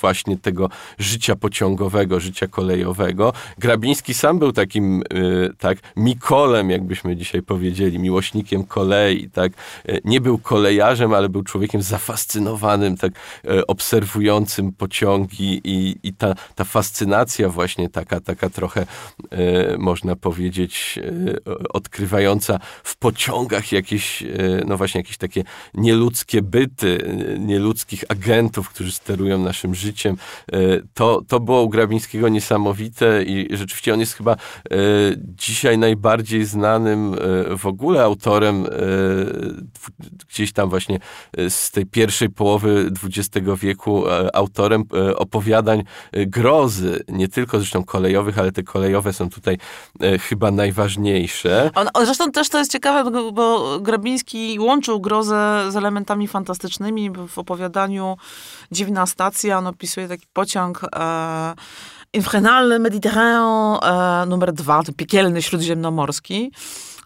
właśnie 0.02 0.38
tego 0.38 0.70
życia 1.00 1.36
pociągowego, 1.36 2.20
życia 2.20 2.48
kolejowego. 2.48 3.34
Grabiński 3.58 4.14
sam 4.14 4.40
był 4.40 4.52
takim 4.52 5.04
tak 5.58 5.78
Mikolem, 5.96 6.70
jakbyśmy 6.70 7.16
dzisiaj 7.16 7.42
powiedzieli, 7.42 8.00
miłośnikiem 8.00 8.64
kolei, 8.64 9.30
tak. 9.30 9.52
Nie 10.06 10.22
był 10.22 10.38
kolejarzem, 10.38 11.14
ale 11.14 11.30
był 11.30 11.44
człowiekiem 11.44 11.82
zafascynowanym, 11.82 12.98
tak 12.98 13.14
obserwującym 13.68 14.72
pociągi 14.72 15.62
i, 15.64 15.96
i 16.04 16.14
ta, 16.14 16.36
ta 16.56 16.64
fascynacja 16.64 17.50
właśnie 17.50 17.90
taka, 17.90 18.19
taka 18.22 18.50
trochę, 18.50 18.86
e, 19.32 19.78
można 19.78 20.16
powiedzieć, 20.16 21.00
e, 21.04 21.70
odkrywająca 21.70 22.60
w 22.84 22.98
pociągach 22.98 23.72
jakieś, 23.72 24.24
e, 24.24 24.28
no 24.68 24.78
właśnie 24.78 25.00
jakieś 25.00 25.18
takie 25.18 25.44
nieludzkie 25.74 26.42
byty, 26.42 27.20
nieludzkich 27.40 28.04
agentów, 28.10 28.70
którzy 28.70 28.92
sterują 28.92 29.38
naszym 29.38 29.76
życiem. 29.76 30.18
To, 30.94 31.22
to 31.28 31.40
było 31.40 31.62
u 31.62 31.70
Grabińskiego 31.70 32.30
niesamowite 32.30 33.24
i 33.24 33.58
rzeczywiście 33.58 33.94
on 33.94 34.00
jest 34.00 34.14
chyba 34.14 34.36
dzisiaj 35.22 35.78
najbardziej 35.78 36.46
znanym 36.46 37.16
w 37.58 37.66
ogóle 37.66 38.04
autorem 38.04 38.66
gdzieś 40.30 40.54
tam 40.54 40.70
właśnie 40.70 41.00
z 41.50 41.72
tej 41.72 41.86
pierwszej 41.86 42.30
połowy 42.30 42.92
XX 43.04 43.48
wieku 43.62 44.04
autorem 44.34 44.84
opowiadań 45.16 45.84
grozy, 46.14 47.04
nie 47.08 47.28
tylko 47.28 47.58
zresztą 47.58 47.84
kolejowych, 48.10 48.40
ale 48.40 48.52
te 48.52 48.64
kolejowe 48.64 49.14
są 49.14 49.30
tutaj 49.30 49.58
chyba 50.20 50.52
najważniejsze. 50.52 51.72
On, 51.76 51.88
on, 51.94 52.06
zresztą 52.06 52.32
też 52.32 52.50
to 52.50 52.60
jest 52.60 52.72
ciekawe, 52.72 53.32
bo 53.32 53.80
Grabiński 53.80 54.60
łączył 54.60 55.00
grozę 55.00 55.66
z 55.70 55.76
elementami 55.76 56.28
fantastycznymi 56.28 57.12
w 57.28 57.40
opowiadaniu 57.40 58.18
Dziwna 58.72 59.06
Stacja. 59.06 59.58
On 59.58 59.68
opisuje 59.68 60.08
taki 60.08 60.28
pociąg 60.34 60.82
e, 60.96 61.54
Infernal 62.14 62.80
Mediterranean 62.80 63.80
e, 63.84 64.26
numer 64.26 64.54
dwa, 64.54 64.84
ten 64.84 64.96
piekielny 64.96 65.42
śródziemnomorski. 65.42 66.52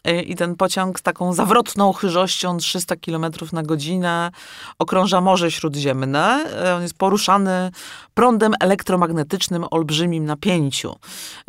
Y, 0.07 0.21
i 0.21 0.35
ten 0.35 0.55
pociąg 0.55 0.99
z 0.99 1.01
taką 1.01 1.33
zawrotną 1.33 1.93
chyżością 1.93 2.57
300 2.57 2.95
km 2.95 3.25
na 3.53 3.63
godzinę 3.63 4.31
okrąża 4.79 5.21
Morze 5.21 5.51
Śródziemne. 5.51 6.45
Y, 6.67 6.73
on 6.73 6.81
jest 6.81 6.93
poruszany 6.93 7.71
prądem 8.13 8.53
elektromagnetycznym 8.59 9.63
o 9.63 9.69
olbrzymim 9.69 10.25
napięciu. 10.25 10.95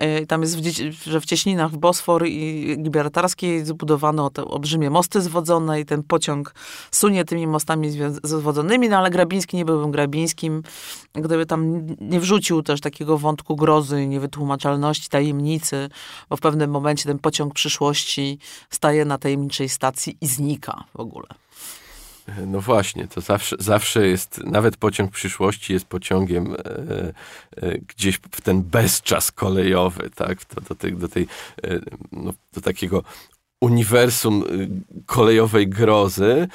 Y, 0.02 0.26
tam 0.26 0.42
jest, 0.42 0.61
w, 0.61 1.04
że 1.04 1.20
w 1.20 1.25
cieśninach 1.25 1.70
w 1.70 1.76
Bosfor 1.76 2.26
i 2.26 2.76
Gibraltarskiej 2.78 3.64
zbudowano 3.64 4.30
te 4.30 4.44
olbrzymie 4.44 4.90
mosty 4.90 5.20
zwodzone 5.20 5.80
i 5.80 5.84
ten 5.84 6.02
pociąg 6.02 6.54
sunie 6.90 7.25
tymi 7.25 7.46
mostami 7.46 7.90
zwodzonymi, 8.23 8.88
no 8.88 8.99
ale 8.99 9.11
Grabiński 9.11 9.56
nie 9.56 9.64
byłbym 9.64 9.90
Grabińskim, 9.90 10.62
gdyby 11.14 11.46
tam 11.46 11.87
nie 12.00 12.20
wrzucił 12.20 12.62
też 12.62 12.80
takiego 12.80 13.18
wątku 13.18 13.56
grozy, 13.56 14.06
niewytłumaczalności, 14.06 15.08
tajemnicy, 15.08 15.88
bo 16.28 16.37
w 16.37 16.40
pewnym 16.40 16.70
momencie 16.70 17.04
ten 17.04 17.18
pociąg 17.18 17.54
przyszłości 17.54 18.38
staje 18.70 19.04
na 19.04 19.18
tajemniczej 19.18 19.68
stacji 19.68 20.16
i 20.20 20.26
znika 20.26 20.84
w 20.94 21.00
ogóle. 21.00 21.26
No 22.46 22.60
właśnie, 22.60 23.08
to 23.08 23.20
zawsze, 23.20 23.56
zawsze 23.58 24.06
jest, 24.06 24.40
nawet 24.44 24.76
pociąg 24.76 25.10
przyszłości 25.10 25.72
jest 25.72 25.86
pociągiem 25.86 26.54
e, 26.54 26.56
e, 27.56 27.78
gdzieś 27.78 28.16
w 28.16 28.40
ten 28.40 28.62
bezczas 28.62 29.32
kolejowy, 29.32 30.10
tak, 30.14 30.38
do, 30.54 30.60
do, 30.60 30.74
tej, 30.74 30.92
do, 30.92 31.08
tej, 31.08 31.26
e, 31.64 31.80
no, 32.12 32.32
do 32.52 32.60
takiego 32.60 33.02
uniwersum 33.60 34.44
kolejowej 35.06 35.68
grozy, 35.68 36.48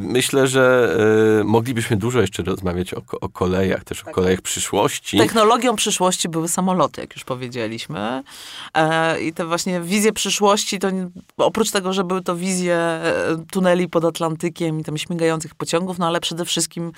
Myślę, 0.00 0.46
że 0.46 0.96
y, 1.40 1.44
moglibyśmy 1.44 1.96
dużo 1.96 2.20
jeszcze 2.20 2.42
rozmawiać 2.42 2.94
o, 2.94 3.02
o 3.20 3.28
kolejach, 3.28 3.84
też 3.84 3.98
tak. 3.98 4.08
o 4.08 4.12
kolejach 4.12 4.40
przyszłości. 4.40 5.18
Technologią 5.18 5.76
przyszłości 5.76 6.28
były 6.28 6.48
samoloty, 6.48 7.00
jak 7.00 7.14
już 7.14 7.24
powiedzieliśmy. 7.24 8.22
E, 8.74 9.20
I 9.20 9.32
te 9.32 9.46
właśnie 9.46 9.80
wizje 9.80 10.12
przyszłości, 10.12 10.78
to 10.78 10.88
oprócz 11.36 11.70
tego, 11.70 11.92
że 11.92 12.04
były 12.04 12.22
to 12.22 12.36
wizje 12.36 12.76
e, 12.76 13.36
tuneli 13.52 13.88
pod 13.88 14.04
Atlantykiem 14.04 14.80
i 14.80 14.84
tam 14.84 14.98
śmigających 14.98 15.54
pociągów, 15.54 15.98
no 15.98 16.06
ale 16.06 16.20
przede 16.20 16.44
wszystkim 16.44 16.92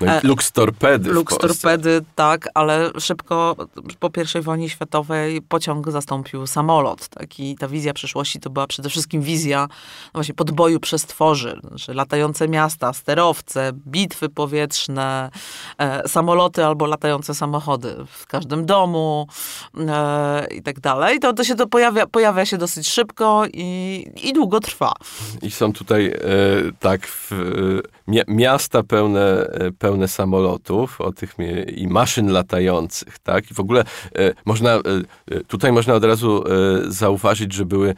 no 0.00 0.12
e, 0.12 0.20
Lux 0.22 0.52
torpedy. 0.52 1.10
Lux 1.10 1.38
torpedy, 1.38 2.04
tak, 2.14 2.48
ale 2.54 2.90
szybko 3.00 3.56
po 4.00 4.10
I 4.38 4.42
wojnie 4.42 4.70
światowej 4.70 5.42
pociąg 5.42 5.90
zastąpił 5.90 6.46
samolot. 6.46 7.08
Tak? 7.08 7.40
I 7.40 7.56
ta 7.56 7.68
wizja 7.68 7.94
przyszłości 7.94 8.40
to 8.40 8.50
była 8.50 8.66
przede 8.66 8.88
wszystkim 8.88 9.22
wizja 9.22 9.60
no 10.04 10.10
właśnie 10.14 10.34
podboju 10.34 10.80
przestworzy, 10.80 11.60
znaczy 11.68 11.94
latające 12.16 12.48
miasta, 12.48 12.92
sterowce, 12.92 13.72
bitwy 13.86 14.28
powietrzne, 14.28 15.30
e, 15.78 16.08
samoloty 16.08 16.64
albo 16.64 16.86
latające 16.86 17.34
samochody 17.34 17.96
w 18.08 18.26
każdym 18.26 18.66
domu 18.66 19.26
e, 19.78 20.46
i 20.54 20.62
tak 20.62 20.80
dalej. 20.80 21.18
To, 21.18 21.32
to 21.32 21.44
się 21.44 21.54
to 21.54 21.66
pojawia, 21.66 22.06
pojawia 22.06 22.46
się 22.46 22.58
dosyć 22.58 22.88
szybko 22.88 23.44
i, 23.52 24.06
i 24.22 24.32
długo 24.32 24.60
trwa. 24.60 24.92
I 25.42 25.50
są 25.50 25.72
tutaj 25.72 26.06
e, 26.06 26.18
tak 26.80 27.06
w, 27.06 27.32
miasta 28.28 28.82
pełne, 28.82 29.50
pełne 29.78 30.08
samolotów 30.08 31.00
o 31.00 31.12
tych, 31.12 31.34
i 31.76 31.88
maszyn 31.88 32.32
latających, 32.32 33.18
tak? 33.18 33.50
I 33.50 33.54
w 33.54 33.60
ogóle 33.60 33.80
e, 33.80 33.84
można, 34.44 34.74
e, 34.74 34.80
tutaj 35.48 35.72
można 35.72 35.94
od 35.94 36.04
razu 36.04 36.44
e, 36.46 36.50
zauważyć, 36.92 37.52
że 37.52 37.64
były 37.64 37.94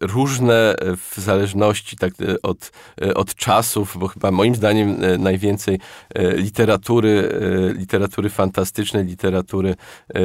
różne 0.00 0.74
w 0.96 1.20
zależności 1.20 1.96
tak, 1.96 2.12
od, 2.42 2.72
od 3.14 3.34
czasów, 3.50 3.96
bo 3.98 4.08
chyba 4.08 4.30
moim 4.30 4.54
zdaniem 4.54 4.96
najwięcej 5.18 5.80
literatury, 6.36 7.28
literatury 7.78 8.28
fantastycznej, 8.28 9.04
literatury 9.04 9.74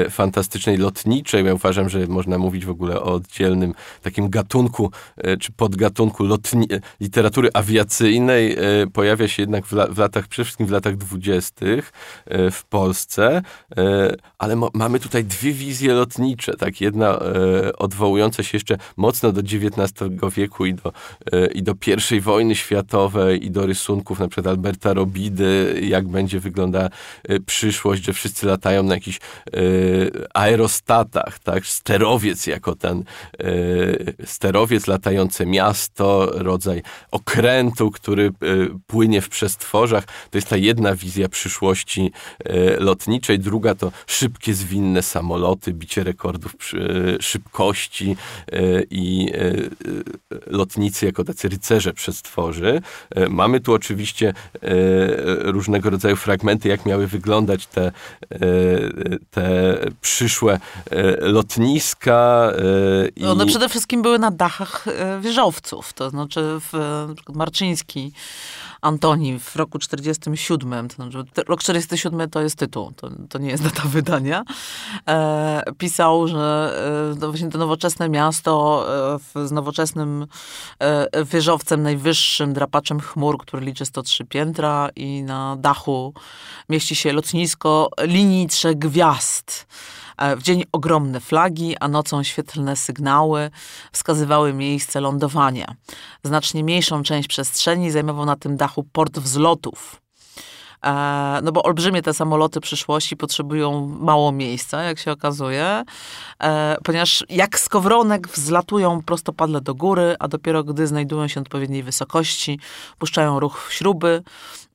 fantastycznej 0.10 0.78
lotniczej. 0.78 1.46
Ja 1.46 1.54
uważam, 1.54 1.90
że 1.90 2.08
można 2.08 2.38
mówić 2.38 2.66
w 2.66 2.70
ogóle 2.70 3.02
o 3.02 3.14
oddzielnym 3.14 3.74
takim 4.02 4.30
gatunku, 4.30 4.92
czy 5.40 5.52
podgatunku 5.52 6.24
lotni- 6.24 6.80
literatury 7.02 7.50
awiacyjnej. 7.54 8.58
Pojawia 8.94 9.28
się 9.28 9.44
jednak 9.44 9.66
w, 9.66 9.74
la- 9.74 9.88
w 9.88 9.98
latach, 9.98 10.28
przede 10.28 10.46
wszystkim 10.46 10.68
w 10.68 10.72
latach 10.72 10.98
dwudziestych 10.98 11.92
e, 12.26 12.52
w 12.52 12.66
Polsce, 12.66 13.42
e, 13.78 14.16
ale 14.38 14.56
mamy 14.74 15.00
tutaj 15.00 15.24
dwie 15.24 15.52
wizje 15.52 15.94
lotnicze, 15.94 16.54
tak? 16.58 16.82
Jedna 16.82 17.20
e, 17.20 17.76
odwołująca 17.78 18.44
się 18.44 18.56
jeszcze 18.56 18.78
mocno 18.98 19.32
do 19.32 19.42
XIX 19.42 19.92
wieku 20.36 20.66
i 20.66 20.74
do, 20.74 20.94
i 21.54 21.64
do 21.64 21.74
I 22.12 22.20
wojny 22.20 22.56
światowej 22.56 23.15
i 23.40 23.52
do 23.52 23.66
rysunków 23.66 24.20
na 24.20 24.28
przykład 24.28 24.48
Alberta 24.48 24.94
Robidy, 24.94 25.80
jak 25.84 26.08
będzie 26.08 26.40
wyglądała 26.40 26.90
przyszłość, 27.46 28.06
że 28.06 28.14
wszyscy 28.14 28.46
latają 28.46 28.84
na 28.84 28.94
jakichś 28.94 29.20
aerostatach, 30.34 31.40
tak? 31.40 31.66
Sterowiec 31.66 32.48
jako 32.48 32.76
ten 32.76 33.04
sterowiec, 34.26 34.88
latające 34.88 35.46
miasto, 35.46 36.32
rodzaj 36.34 36.82
okrętu, 37.12 37.92
który 37.92 38.32
płynie 38.88 39.22
w 39.22 39.30
przestworzach. 39.30 40.06
To 40.06 40.38
jest 40.38 40.48
ta 40.48 40.58
jedna 40.58 40.96
wizja 40.96 41.30
przyszłości 41.30 42.12
e, 42.46 42.80
lotniczej, 42.80 43.40
druga 43.40 43.76
to 43.76 43.92
szybkie, 44.08 44.54
zwinne 44.54 45.02
samoloty, 45.02 45.74
bicie 45.74 46.04
rekordów 46.04 46.56
e, 46.56 47.22
szybkości 47.22 48.18
e, 48.52 48.84
i 48.90 49.32
lotnicy 50.48 51.06
jako 51.06 51.24
tacy 51.24 51.50
rycerze 51.50 51.94
przestworzy. 51.94 52.82
Mamy 53.30 53.60
tu 53.60 53.74
oczywiście 53.74 54.34
różnego 55.40 55.90
rodzaju 55.90 56.16
fragmenty, 56.16 56.70
jak 56.70 56.86
miały 56.86 57.08
wyglądać 57.08 57.68
te, 57.68 57.92
te 59.32 59.78
przyszłe 60.02 60.60
lotniska. 61.20 62.52
I... 63.16 63.26
One 63.26 63.46
przede 63.46 63.70
wszystkim 63.70 64.02
były 64.02 64.20
na 64.20 64.32
dachach 64.32 64.86
wieżowców, 65.22 65.94
to 65.94 66.10
znaczy 66.10 66.42
w 66.72 67.08
Marczyński 67.34 68.12
Antoni 68.86 69.40
w 69.40 69.56
roku 69.56 69.80
47, 69.80 70.88
to 70.88 70.96
znaczy 70.96 71.24
rok 71.48 71.60
47 71.60 72.30
to 72.30 72.42
jest 72.42 72.56
tytuł, 72.56 72.92
to, 72.92 73.10
to 73.30 73.40
nie 73.40 73.50
jest 73.50 73.64
data 73.64 73.84
wydania, 73.96 74.44
e, 75.08 75.64
pisał, 75.78 76.28
że 76.28 76.74
e, 77.22 77.28
właśnie 77.28 77.50
to 77.50 77.58
nowoczesne 77.58 78.10
miasto 78.10 78.86
e, 79.36 79.48
z 79.48 79.52
nowoczesnym 79.52 80.28
e, 80.80 81.26
wieżowcem 81.26 81.84
najwyższym, 81.84 82.54
drapaczem 82.54 83.00
chmur, 83.00 83.38
który 83.38 83.66
liczy 83.66 83.86
103 83.86 84.26
piętra 84.26 84.90
i 84.96 85.24
na 85.24 85.56
dachu 85.56 86.14
mieści 86.70 86.96
się 86.96 87.14
lotnisko 87.14 87.90
linii 88.02 88.48
trzech 88.48 88.78
gwiazd. 88.78 89.68
E, 90.18 90.36
w 90.36 90.44
dzień 90.44 90.64
ogromne 90.72 91.20
flagi, 91.20 91.76
a 91.80 91.88
nocą 91.88 92.24
świetlne 92.24 92.76
sygnały 92.76 93.50
wskazywały 93.92 94.54
miejsce 94.54 95.02
lądowania. 95.02 95.76
Znacznie 96.24 96.64
mniejszą 96.64 97.04
część 97.04 97.28
przestrzeni 97.28 97.92
zajmował 97.92 98.26
na 98.26 98.36
tym 98.36 98.58
dachu 98.58 98.84
port 98.84 99.20
wzlotów. 99.20 100.02
E, 100.86 101.40
no 101.44 101.52
bo 101.52 101.64
olbrzymie 101.64 102.02
te 102.02 102.14
samoloty 102.14 102.62
przyszłości 102.62 103.18
potrzebują 103.18 103.88
mało 103.88 104.32
miejsca, 104.32 104.84
jak 104.84 105.00
się 105.00 105.12
okazuje, 105.12 105.84
e, 106.44 106.78
ponieważ 106.84 107.24
jak 107.30 107.60
skowronek 107.60 108.28
wzlatują 108.28 109.02
prostopadle 109.02 109.62
do 109.62 109.76
góry, 109.76 110.16
a 110.20 110.28
dopiero 110.28 110.64
gdy 110.64 110.88
znajdują 110.88 111.28
się 111.28 111.42
odpowiedniej 111.42 111.84
wysokości, 111.84 112.60
puszczają 113.00 113.40
ruch 113.40 113.68
śruby, 113.70 114.24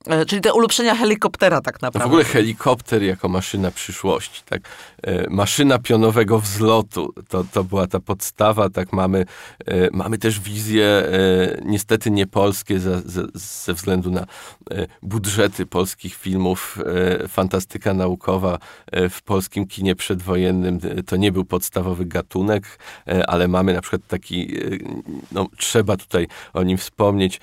czyli 0.27 0.41
te 0.41 0.53
ulepszenia 0.53 0.95
helikoptera 0.95 1.61
tak 1.61 1.81
naprawdę. 1.81 1.99
w 1.99 2.05
ogóle 2.05 2.23
helikopter 2.23 3.03
jako 3.03 3.29
maszyna 3.29 3.71
przyszłości, 3.71 4.41
tak? 4.45 4.61
E, 5.03 5.29
maszyna 5.29 5.79
pionowego 5.79 6.39
wzlotu, 6.39 7.13
to, 7.29 7.43
to 7.53 7.63
była 7.63 7.87
ta 7.87 7.99
podstawa, 7.99 8.69
tak? 8.69 8.93
Mamy, 8.93 9.25
e, 9.65 9.89
mamy 9.91 10.17
też 10.17 10.39
wizje 10.39 10.81
niestety 11.65 12.11
nie 12.11 12.27
polskie 12.27 12.79
ze, 12.79 13.01
ze, 13.01 13.23
ze 13.33 13.73
względu 13.73 14.11
na 14.11 14.25
budżety 15.01 15.65
polskich 15.65 16.15
filmów. 16.15 16.77
Fantastyka 17.27 17.93
naukowa 17.93 18.57
w 19.09 19.21
polskim 19.21 19.67
kinie 19.67 19.95
przedwojennym 19.95 20.79
to 21.07 21.15
nie 21.15 21.31
był 21.31 21.45
podstawowy 21.45 22.05
gatunek, 22.05 22.79
ale 23.27 23.47
mamy 23.47 23.73
na 23.73 23.81
przykład 23.81 24.01
taki, 24.07 24.57
no 25.31 25.47
trzeba 25.57 25.97
tutaj 25.97 26.27
o 26.53 26.63
nim 26.63 26.77
wspomnieć, 26.77 27.39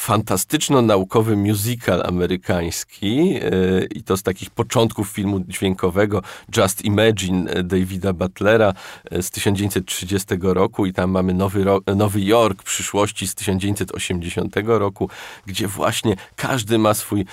fantastyczno-naukowy 0.00 1.36
musical 1.36 2.02
amerykański 2.06 3.34
e, 3.34 3.84
i 3.84 4.02
to 4.02 4.16
z 4.16 4.22
takich 4.22 4.50
początków 4.50 5.08
filmu 5.08 5.40
dźwiękowego 5.48 6.22
Just 6.56 6.84
Imagine 6.84 7.50
e, 7.50 7.62
Davida 7.62 8.12
Butlera 8.12 8.72
e, 9.10 9.22
z 9.22 9.30
1930 9.30 10.26
roku. 10.42 10.86
I 10.86 10.92
tam 10.92 11.10
mamy 11.10 11.34
Nowy, 11.34 11.64
Nowy 11.96 12.20
Jork 12.20 12.62
przyszłości 12.62 13.26
z 13.26 13.34
1980 13.34 14.56
roku, 14.64 15.10
gdzie 15.46 15.68
właśnie 15.68 16.16
każdy 16.36 16.78
ma 16.78 16.94
swój 16.94 17.24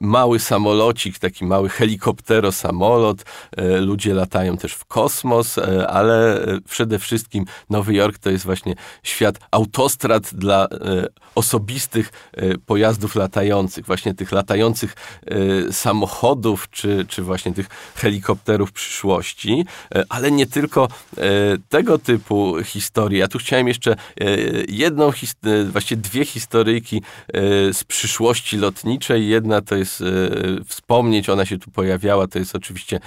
mały 0.00 0.38
samolocik, 0.38 1.18
taki 1.18 1.44
mały 1.44 1.68
helikoptero 1.68 2.52
samolot, 2.52 3.24
ludzie 3.80 4.14
latają 4.14 4.56
też 4.56 4.72
w 4.72 4.84
kosmos, 4.84 5.58
ale 5.88 6.46
przede 6.68 6.98
wszystkim 6.98 7.44
Nowy 7.70 7.94
Jork 7.94 8.18
to 8.18 8.30
jest 8.30 8.44
właśnie 8.44 8.74
świat 9.02 9.38
autostrad 9.50 10.34
dla 10.34 10.68
osobistych 11.34 12.11
E, 12.32 12.58
pojazdów 12.58 13.14
latających, 13.14 13.86
właśnie 13.86 14.14
tych 14.14 14.32
latających 14.32 14.94
e, 15.26 15.72
samochodów, 15.72 16.70
czy, 16.70 17.06
czy 17.08 17.22
właśnie 17.22 17.52
tych 17.52 17.66
helikopterów 17.94 18.72
przyszłości, 18.72 19.64
e, 19.94 20.04
ale 20.08 20.30
nie 20.30 20.46
tylko 20.46 20.88
tego 21.68 21.98
typu 21.98 22.56
historii. 22.64 23.18
Ja 23.18 23.28
tu 23.28 23.38
chciałem 23.38 23.68
jeszcze 23.68 23.96
jedną, 24.68 25.10
właściwie 25.70 26.02
dwie 26.02 26.24
historyjki 26.24 27.02
z 27.72 27.84
przyszłości 27.84 28.56
lotniczej. 28.56 29.28
Jedna 29.28 29.60
to 29.60 29.76
jest 29.76 30.04
wspomnieć, 30.66 31.28
ona 31.28 31.46
się 31.46 31.58
tu 31.58 31.70
pojawiała, 31.70 32.26
to 32.28 32.38
jest 32.38 32.56
oczywiście 32.56 33.00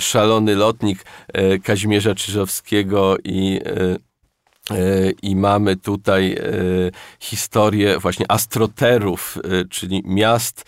szalony 0.00 0.54
lotnik 0.54 1.04
Kazimierza 1.64 2.14
Czyżowskiego 2.14 3.16
i 3.24 3.60
I 5.22 5.36
mamy 5.36 5.76
tutaj 5.76 6.32
e, 6.32 6.40
historię 7.20 7.98
właśnie 7.98 8.30
astroterów, 8.30 9.38
e, 9.44 9.64
czyli 9.64 10.02
miast, 10.04 10.64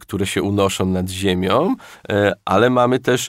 które 0.00 0.26
się 0.26 0.42
unoszą 0.42 0.86
nad 0.86 1.08
ziemią, 1.08 1.74
ale 2.44 2.70
mamy 2.70 2.98
też 2.98 3.28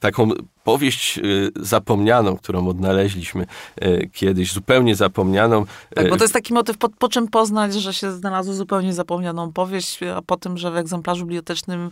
taką 0.00 0.30
powieść 0.64 1.20
zapomnianą, 1.56 2.36
którą 2.36 2.68
odnaleźliśmy 2.68 3.46
kiedyś, 4.12 4.52
zupełnie 4.52 4.94
zapomnianą. 4.94 5.64
Tak, 5.94 6.10
bo 6.10 6.16
to 6.16 6.24
jest 6.24 6.34
taki 6.34 6.54
motyw, 6.54 6.78
po, 6.78 6.88
po, 6.88 7.08
czym 7.08 7.28
poznać, 7.28 7.74
że 7.74 7.94
się 7.94 8.12
znalazło 8.12 8.54
zupełnie 8.54 8.92
zapomnianą 8.92 9.52
powieść, 9.52 10.00
a 10.16 10.22
po 10.22 10.36
tym, 10.36 10.58
że 10.58 10.70
w 10.70 10.76
egzemplarzu 10.76 11.24
bibliotecznym 11.24 11.90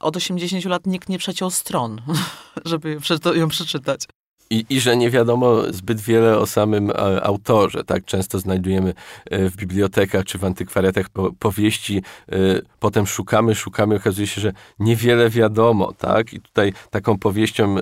od 0.00 0.16
80 0.16 0.64
lat 0.64 0.86
nikt 0.86 1.08
nie 1.08 1.18
przeciął 1.18 1.50
stron, 1.50 2.00
żeby 2.64 2.98
ją 3.34 3.48
przeczytać. 3.48 4.04
I, 4.50 4.66
I 4.68 4.80
że 4.80 4.96
nie 4.96 5.10
wiadomo 5.10 5.62
zbyt 5.70 6.00
wiele 6.00 6.38
o 6.38 6.46
samym 6.46 6.90
e, 6.90 7.22
autorze. 7.22 7.84
Tak 7.84 8.04
często 8.04 8.38
znajdujemy 8.38 8.94
e, 9.30 9.50
w 9.50 9.56
bibliotekach 9.56 10.24
czy 10.24 10.38
w 10.38 10.44
antykwariatach 10.44 11.08
po, 11.08 11.32
powieści, 11.38 12.02
e, 12.32 12.36
potem 12.80 13.06
szukamy, 13.06 13.54
szukamy, 13.54 13.94
okazuje 13.96 14.26
się, 14.26 14.40
że 14.40 14.52
niewiele 14.78 15.30
wiadomo. 15.30 15.92
Tak? 15.92 16.32
I 16.32 16.40
tutaj 16.40 16.72
taką 16.90 17.18
powieścią 17.18 17.76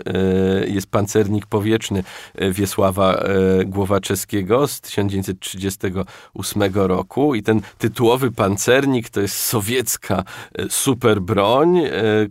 jest 0.67 0.87
Pancernik 0.87 1.47
Powietrzny 1.47 2.05
Wiesława 2.51 3.25
Głowaczewskiego 3.67 4.69
z 4.69 4.81
1938 4.81 6.63
roku. 6.75 7.35
I 7.35 7.43
ten 7.43 7.61
tytułowy 7.79 8.33
pancernik 8.33 9.11
to 9.11 9.21
jest 9.21 9.37
sowiecka 9.37 10.25
super 10.69 11.21
broń, 11.21 11.81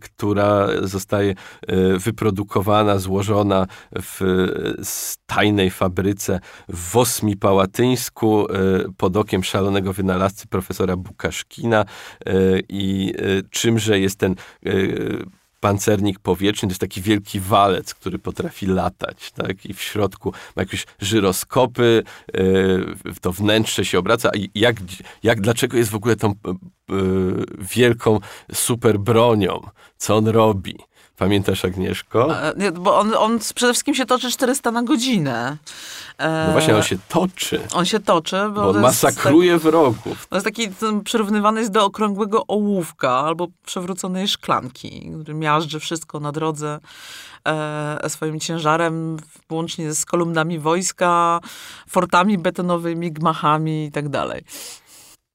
która 0.02 0.68
zostaje 0.82 1.36
wyprodukowana, 1.98 3.00
złożona 3.00 3.68
w 4.02 4.25
tajnej 5.26 5.72
fabryce 5.72 6.40
w 6.70 6.92
Wosmi 6.92 7.38
Pałatyńsku 7.38 8.48
e, 8.48 8.56
pod 8.98 9.18
okiem 9.18 9.44
szalonego 9.44 9.94
wynalazcy 9.94 10.48
profesora 10.48 10.98
Bukaszkina 10.98 11.86
e, 12.26 12.34
i 12.70 13.14
e, 13.18 13.22
czymże 13.50 14.00
jest 14.00 14.20
ten 14.20 14.36
pancernik 15.60 16.20
powietrzny, 16.20 16.68
to 16.68 16.72
jest 16.72 16.82
taki 16.82 17.02
wielki 17.02 17.40
walec, 17.40 17.94
który 17.94 18.20
potrafi 18.20 18.66
latać, 18.66 19.32
tak? 19.32 19.66
I 19.66 19.74
w 19.74 19.82
środku 19.82 20.34
ma 20.56 20.62
jakieś 20.62 20.86
żyroskopy, 21.00 22.04
to 23.22 23.32
wnętrze 23.32 23.86
się 23.86 24.00
obraca. 24.00 24.30
I 24.36 24.50
jak, 24.56 24.76
jak, 25.24 25.42
dlaczego 25.42 25.78
jest 25.78 25.90
w 25.90 25.96
ogóle 25.96 26.16
tą 26.16 26.34
wielką 27.60 28.20
super 28.54 29.00
bronią? 29.00 29.62
Co 29.98 30.16
on 30.16 30.28
robi? 30.28 30.76
Pamiętasz 31.18 31.66
Agnieszko? 31.66 32.42
E, 32.42 32.54
nie, 32.58 32.72
bo 32.72 33.00
on, 33.00 33.14
on 33.18 33.40
przede 33.56 33.74
wszystkim 33.74 33.96
się 33.96 34.06
toczy 34.06 34.32
400 34.32 34.72
na 34.72 34.84
godzinę. 34.84 35.58
No 36.20 36.52
właśnie, 36.52 36.76
on 36.76 36.84
się 36.84 36.98
toczy. 37.10 37.62
On 37.74 37.86
się 37.86 38.00
toczy, 38.00 38.36
bo, 38.36 38.50
bo 38.50 38.70
on 38.70 38.82
masakruje 38.82 39.54
tak, 39.54 39.62
wrogów. 39.62 40.28
To 40.28 40.36
jest 40.36 40.46
taki, 40.46 40.70
przyrównywany 41.04 41.60
jest 41.60 41.72
do 41.72 41.86
okrągłego 41.86 42.48
ołówka 42.48 43.12
albo 43.12 43.48
przewróconej 43.66 44.28
szklanki, 44.28 45.12
który 45.22 45.34
miażdży 45.34 45.80
wszystko 45.80 46.20
na 46.20 46.32
drodze 46.32 46.80
e, 47.48 48.10
swoim 48.10 48.40
ciężarem, 48.40 49.18
łącznie 49.52 49.94
z 49.94 50.06
kolumnami 50.06 50.60
wojska, 50.60 51.40
fortami 51.90 52.38
betonowymi, 52.38 53.12
gmachami 53.12 53.86
i 53.86 53.92
tak 53.92 54.10
dalej. 54.10 54.44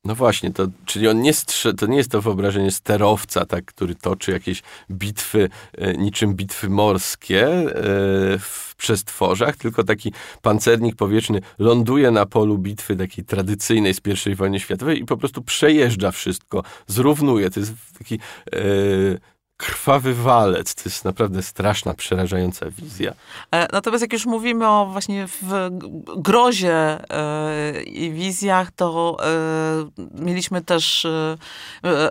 No 0.05 0.15
właśnie, 0.15 0.51
to, 0.51 0.67
czyli 0.85 1.09
on 1.09 1.23
nie 1.23 1.33
strze, 1.33 1.75
to 1.75 1.87
nie 1.87 1.97
jest 1.97 2.11
to 2.11 2.23
wyobrażenie 2.23 2.71
sterowca, 2.71 3.47
tak, 3.47 3.65
który 3.65 3.95
toczy 3.95 4.31
jakieś 4.31 4.63
bitwy, 4.91 5.49
e, 5.79 5.93
niczym 5.93 6.35
bitwy 6.35 6.69
morskie 6.71 7.47
e, 7.47 7.73
w 8.39 8.75
przestworzach, 8.77 9.57
tylko 9.57 9.85
taki 9.85 10.13
pancernik 10.43 10.97
powietrzny 10.97 11.41
ląduje 11.59 12.11
na 12.11 12.27
polu 12.27 12.59
bitwy 12.59 12.97
takiej 12.97 13.25
tradycyjnej 13.25 13.95
z 13.95 14.01
I 14.27 14.35
wojny 14.35 14.61
światowej 14.61 15.01
i 15.01 15.05
po 15.05 15.17
prostu 15.17 15.43
przejeżdża 15.43 16.11
wszystko, 16.11 16.63
zrównuje. 16.87 17.51
To 17.51 17.61
jest 17.61 17.73
taki 17.99 18.19
e, 18.53 18.61
krwawy 19.61 20.15
walec. 20.15 20.75
To 20.75 20.83
jest 20.85 21.05
naprawdę 21.05 21.43
straszna, 21.43 21.95
przerażająca 21.95 22.71
wizja. 22.71 23.13
E, 23.51 23.73
natomiast 23.73 24.03
jak 24.03 24.13
już 24.13 24.27
mówimy 24.27 24.69
o 24.69 24.87
właśnie 24.87 25.27
w 25.27 25.71
grozie 26.17 26.75
e, 27.11 27.83
i 27.83 28.13
wizjach, 28.13 28.71
to 28.71 29.17
e, 29.23 29.31
mieliśmy 30.25 30.61
też 30.63 31.07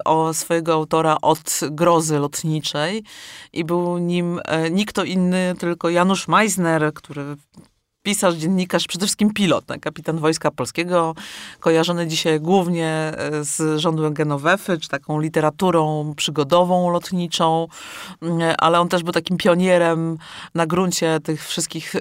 o 0.05 0.33
swojego 0.33 0.73
autora 0.73 1.17
od 1.21 1.59
grozy 1.71 2.19
lotniczej 2.19 3.03
i 3.53 3.63
był 3.63 3.97
nim 3.97 4.39
nikt 4.71 4.95
to 4.95 5.03
inny, 5.03 5.55
tylko 5.59 5.89
Janusz 5.89 6.27
Meisner, 6.27 6.93
który 6.93 7.35
pisarz, 8.09 8.35
dziennikarz, 8.35 8.87
przede 8.87 9.05
wszystkim 9.05 9.33
pilot, 9.33 9.65
tak? 9.65 9.79
kapitan 9.79 10.17
Wojska 10.17 10.51
Polskiego, 10.51 11.15
kojarzony 11.59 12.07
dzisiaj 12.07 12.39
głównie 12.39 12.87
e, 12.87 13.43
z 13.43 13.79
rządu 13.79 14.11
Genowefy, 14.11 14.77
czy 14.77 14.89
taką 14.89 15.19
literaturą 15.19 16.13
przygodową, 16.17 16.89
lotniczą, 16.89 17.67
mm, 18.21 18.55
ale 18.57 18.79
on 18.79 18.89
też 18.89 19.03
był 19.03 19.13
takim 19.13 19.37
pionierem 19.37 20.17
na 20.55 20.67
gruncie 20.67 21.19
tych 21.23 21.47
wszystkich 21.47 21.95
e, 21.95 21.99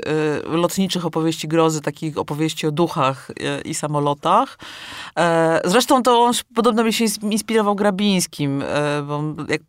lotniczych 0.57 1.07
opowieści 1.07 1.49
grozy, 1.49 1.81
takich 1.81 2.18
opowieści 2.18 2.66
o 2.66 2.71
duchach 2.71 3.31
e, 3.31 3.61
i 3.61 3.75
samolotach. 3.75 4.59
Zresztą 5.64 6.03
to 6.03 6.21
on 6.21 6.33
podobno 6.55 6.85
mi 6.85 6.92
się 6.92 7.05
inspirował 7.23 7.75
Grabińskim, 7.75 8.62
bo 9.07 9.23
jak 9.49 9.61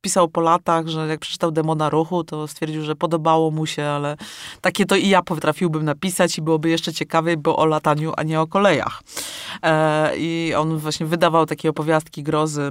pisał 0.00 0.28
po 0.28 0.40
latach, 0.40 0.88
że 0.88 1.06
jak 1.08 1.20
przeczytał 1.20 1.50
Demona 1.50 1.90
Ruchu, 1.90 2.24
to 2.24 2.48
stwierdził, 2.48 2.84
że 2.84 2.96
podobało 2.96 3.50
mu 3.50 3.66
się, 3.66 3.84
ale 3.84 4.16
takie 4.60 4.86
to 4.86 4.96
i 4.96 5.08
ja 5.08 5.22
potrafiłbym 5.22 5.84
napisać 5.84 6.38
i 6.38 6.42
byłoby 6.42 6.68
jeszcze 6.68 6.92
ciekawiej, 6.92 7.36
bo 7.36 7.56
o 7.56 7.66
lataniu, 7.66 8.12
a 8.16 8.22
nie 8.22 8.40
o 8.40 8.46
kolejach. 8.46 9.02
E, 9.62 10.16
I 10.16 10.54
on 10.54 10.78
właśnie 10.78 11.06
wydawał 11.06 11.46
takie 11.46 11.70
opowiastki 11.70 12.22
grozy 12.22 12.70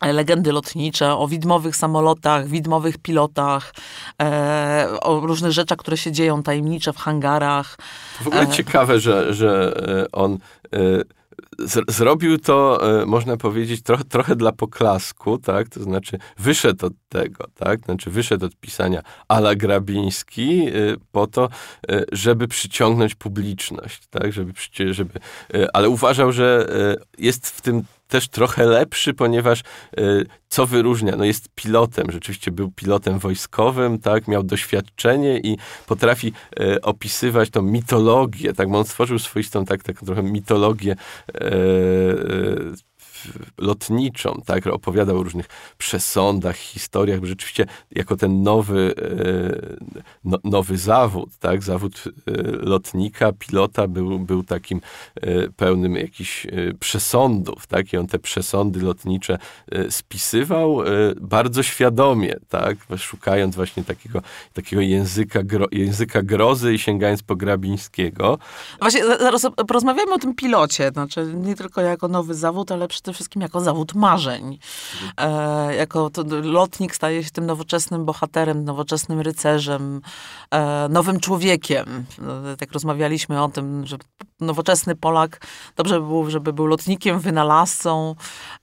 e, 0.00 0.12
legendy 0.12 0.52
lotnicze, 0.52 1.14
o 1.14 1.28
widmowych 1.28 1.76
samolotach, 1.76 2.48
widmowych 2.48 2.98
pilotach, 2.98 3.74
e, 4.22 4.88
o 5.00 5.20
różnych 5.20 5.52
rzeczach, 5.52 5.78
które 5.78 5.96
się 5.96 6.12
dzieją 6.12 6.42
tajemnicze 6.42 6.92
w 6.92 6.96
hangarach. 6.96 7.78
W 8.20 8.26
ogóle 8.26 8.42
e, 8.42 8.48
ciekawe, 8.48 9.00
że, 9.00 9.34
że 9.34 9.80
e, 9.88 10.12
on 10.12 10.38
e, 10.72 10.78
zrobił 11.88 12.38
to, 12.38 12.78
e, 13.02 13.06
można 13.06 13.36
powiedzieć, 13.36 13.82
trochę, 14.08 14.36
dla 14.36 14.52
poklasku, 14.52 15.38
tak? 15.38 15.68
To 15.68 15.82
znaczy 15.82 16.18
wyszedł 16.38 16.86
od 16.86 16.92
tego, 17.08 17.44
tak? 17.54 17.80
Znaczy 17.80 18.10
wyszedł 18.10 18.46
od 18.46 18.56
pisania 18.56 19.02
ala 19.28 19.54
Grabiński 19.54 20.66
po 21.12 21.26
to, 21.26 21.48
żeby 22.12 22.48
przyciągnąć 22.48 23.14
publiczność, 23.14 24.06
tak? 24.10 24.32
Żeby, 24.32 24.52
żeby, 24.90 25.20
ale 25.72 25.88
uważał, 25.88 26.32
że 26.32 26.68
jest 27.18 27.46
w 27.46 27.60
tym 27.60 27.82
też 28.08 28.28
trochę 28.28 28.66
lepszy, 28.66 29.14
ponieważ 29.14 29.62
y, 29.98 30.26
co 30.48 30.66
wyróżnia? 30.66 31.16
No 31.16 31.24
jest 31.24 31.48
pilotem, 31.54 32.12
rzeczywiście 32.12 32.50
był 32.50 32.70
pilotem 32.70 33.18
wojskowym, 33.18 33.98
tak, 33.98 34.28
miał 34.28 34.42
doświadczenie 34.42 35.38
i 35.38 35.56
potrafi 35.86 36.32
y, 36.60 36.80
opisywać 36.80 37.50
tą 37.50 37.62
mitologię, 37.62 38.52
tak, 38.54 38.68
on 38.74 38.84
stworzył 38.84 39.18
swoistą 39.18 39.64
tak, 39.64 39.82
taką 39.82 40.06
trochę 40.06 40.22
mitologię 40.22 40.96
y, 41.42 42.87
lotniczą, 43.58 44.42
tak, 44.46 44.66
opowiadał 44.66 45.18
o 45.18 45.22
różnych 45.22 45.46
przesądach, 45.78 46.56
historiach, 46.56 47.24
rzeczywiście 47.24 47.66
jako 47.90 48.16
ten 48.16 48.42
nowy, 48.42 48.94
e, 48.96 50.02
no, 50.24 50.38
nowy 50.44 50.78
zawód, 50.78 51.30
tak, 51.38 51.62
zawód 51.62 52.04
e, 52.06 52.32
lotnika, 52.42 53.32
pilota 53.32 53.88
był, 53.88 54.18
był 54.18 54.42
takim 54.42 54.80
e, 55.14 55.48
pełnym 55.48 55.96
jakichś 55.96 56.46
przesądów, 56.80 57.66
tak, 57.66 57.92
i 57.92 57.96
on 57.96 58.06
te 58.06 58.18
przesądy 58.18 58.80
lotnicze 58.80 59.38
spisywał 59.90 60.80
bardzo 61.20 61.62
świadomie, 61.62 62.36
tak, 62.48 62.76
szukając 62.96 63.56
właśnie 63.56 63.84
takiego, 63.84 64.22
takiego 64.52 64.82
języka, 64.82 65.42
gro, 65.42 65.66
języka 65.72 66.22
grozy 66.22 66.74
i 66.74 66.78
sięgając 66.78 67.22
po 67.22 67.36
Grabińskiego. 67.36 68.38
Właśnie 68.80 69.06
zaraz 69.06 69.46
porozmawiamy 69.66 70.14
o 70.14 70.18
tym 70.18 70.34
pilocie, 70.34 70.90
znaczy 70.92 71.32
nie 71.34 71.56
tylko 71.56 71.80
jako 71.80 72.08
nowy 72.08 72.34
zawód, 72.34 72.72
ale 72.72 72.88
przede 72.88 73.07
wszystkim 73.12 73.42
jako 73.42 73.60
zawód 73.60 73.94
marzeń. 73.94 74.58
E, 75.16 75.74
jako 75.74 76.10
lotnik 76.42 76.94
staje 76.94 77.24
się 77.24 77.30
tym 77.30 77.46
nowoczesnym 77.46 78.04
bohaterem, 78.04 78.64
nowoczesnym 78.64 79.20
rycerzem, 79.20 80.00
e, 80.50 80.88
nowym 80.88 81.20
człowiekiem. 81.20 82.04
E, 82.52 82.56
tak 82.56 82.72
rozmawialiśmy 82.72 83.42
o 83.42 83.48
tym, 83.48 83.86
że 83.86 83.96
nowoczesny 84.40 84.96
Polak 84.96 85.40
dobrze 85.76 86.00
by 86.00 86.06
było, 86.06 86.30
żeby 86.30 86.52
był 86.52 86.66
lotnikiem, 86.66 87.20
wynalazcą, 87.20 88.14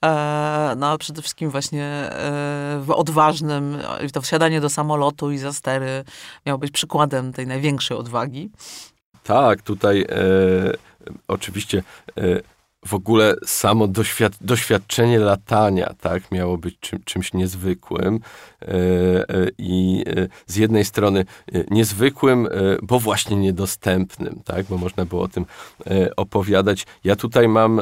e, 0.05 0.73
no 0.77 0.87
a 0.87 0.97
przede 0.97 1.21
wszystkim 1.21 1.49
właśnie 1.49 1.83
e, 1.85 2.95
odważnym. 2.95 3.77
To 4.13 4.21
wsiadanie 4.21 4.61
do 4.61 4.69
samolotu 4.69 5.31
i 5.31 5.37
za 5.37 5.53
stery 5.53 6.03
miało 6.45 6.59
być 6.59 6.71
przykładem 6.71 7.33
tej 7.33 7.47
największej 7.47 7.97
odwagi. 7.97 8.49
Tak, 9.23 9.61
tutaj 9.61 10.01
e, 10.01 10.05
oczywiście 11.27 11.83
e, 12.17 12.21
w 12.87 12.93
ogóle 12.93 13.35
samo 13.45 13.87
doświad 13.87 14.33
doświadczenie 14.41 15.19
latania 15.19 15.93
tak, 16.01 16.31
miało 16.31 16.57
być 16.57 16.79
czym, 16.79 16.99
czymś 17.05 17.33
niezwykłym. 17.33 18.19
E, 18.61 18.67
e, 19.29 19.47
I 19.57 20.03
e, 20.07 20.27
z 20.47 20.55
jednej 20.55 20.85
strony 20.85 21.25
niezwykłym, 21.71 22.47
bo 22.83 22.99
właśnie 22.99 23.37
niedostępnym, 23.37 24.41
tak, 24.45 24.65
bo 24.65 24.77
można 24.77 25.05
było 25.05 25.21
o 25.21 25.27
tym 25.27 25.45
opowiadać. 26.15 26.85
Ja 27.03 27.15
tutaj 27.15 27.47
mam 27.47 27.81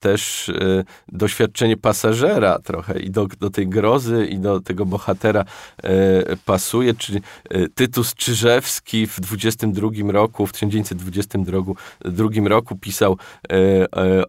też 0.00 0.50
doświadczenie 1.08 1.76
pasażera 1.76 2.58
trochę 2.58 3.00
i 3.00 3.10
do, 3.10 3.26
do 3.26 3.50
tej 3.50 3.68
grozy 3.68 4.26
i 4.26 4.38
do 4.38 4.60
tego 4.60 4.86
bohatera 4.86 5.44
pasuje, 6.44 6.94
czyli 6.94 7.20
Tytus 7.74 8.14
Czyżewski 8.14 9.06
w 9.06 9.20
22 9.20 9.88
roku, 10.12 10.46
w 10.46 10.52
1922 10.52 12.48
roku 12.48 12.76
pisał 12.76 13.18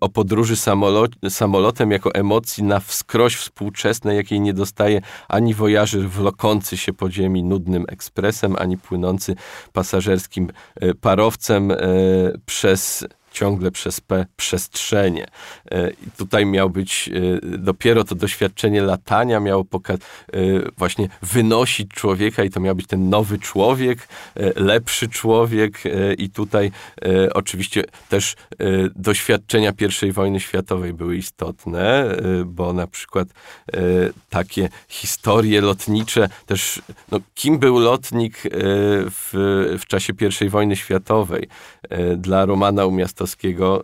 o 0.01 0.09
podróży 0.09 0.55
samolot, 0.55 1.11
samolotem 1.29 1.91
jako 1.91 2.13
emocji 2.13 2.63
na 2.63 2.79
wskroś 2.79 3.35
współczesnej, 3.35 4.17
jakiej 4.17 4.39
nie 4.39 4.53
dostaje 4.53 5.01
ani 5.27 5.53
wojażyr 5.53 6.09
wlokący 6.09 6.77
się 6.77 6.93
po 6.93 7.11
ziemi 7.11 7.43
nudnym 7.43 7.85
ekspresem, 7.87 8.55
ani 8.59 8.77
płynący 8.77 9.35
pasażerskim 9.73 10.51
e, 10.75 10.93
parowcem 10.93 11.71
e, 11.71 11.77
przez 12.45 13.05
ciągle 13.33 13.71
przez 13.71 14.01
P 14.01 14.25
przestrzenie. 14.35 15.27
E, 15.71 15.89
I 15.89 16.11
tutaj 16.17 16.45
miał 16.45 16.69
być 16.69 17.09
dopiero 17.41 18.03
to 18.03 18.15
doświadczenie 18.15 18.81
latania, 18.81 19.39
miało 19.39 19.65
właśnie 20.77 21.09
wynosić 21.21 21.91
człowieka 21.91 22.43
i 22.43 22.49
to 22.49 22.59
miał 22.59 22.75
być 22.75 22.87
ten 22.87 23.09
nowy 23.09 23.39
człowiek, 23.39 24.07
lepszy 24.55 25.07
człowiek 25.07 25.83
i 26.17 26.29
tutaj 26.29 26.71
oczywiście 27.33 27.83
też 28.09 28.35
doświadczenia 28.95 29.73
I 30.07 30.11
wojny 30.11 30.39
światowej 30.39 30.93
były 30.93 31.17
istotne, 31.17 32.15
bo 32.45 32.73
na 32.73 32.87
przykład 32.87 33.27
takie 34.29 34.69
historie 34.87 35.61
lotnicze, 35.61 36.29
też 36.45 36.81
no, 37.11 37.19
kim 37.35 37.59
był 37.59 37.79
lotnik 37.79 38.41
w, 38.43 39.29
w 39.79 39.85
czasie 39.85 40.13
I 40.41 40.49
wojny 40.49 40.75
światowej. 40.75 41.47
Dla 42.17 42.45
Romana 42.45 42.85
Umiastowskiego 43.23 43.83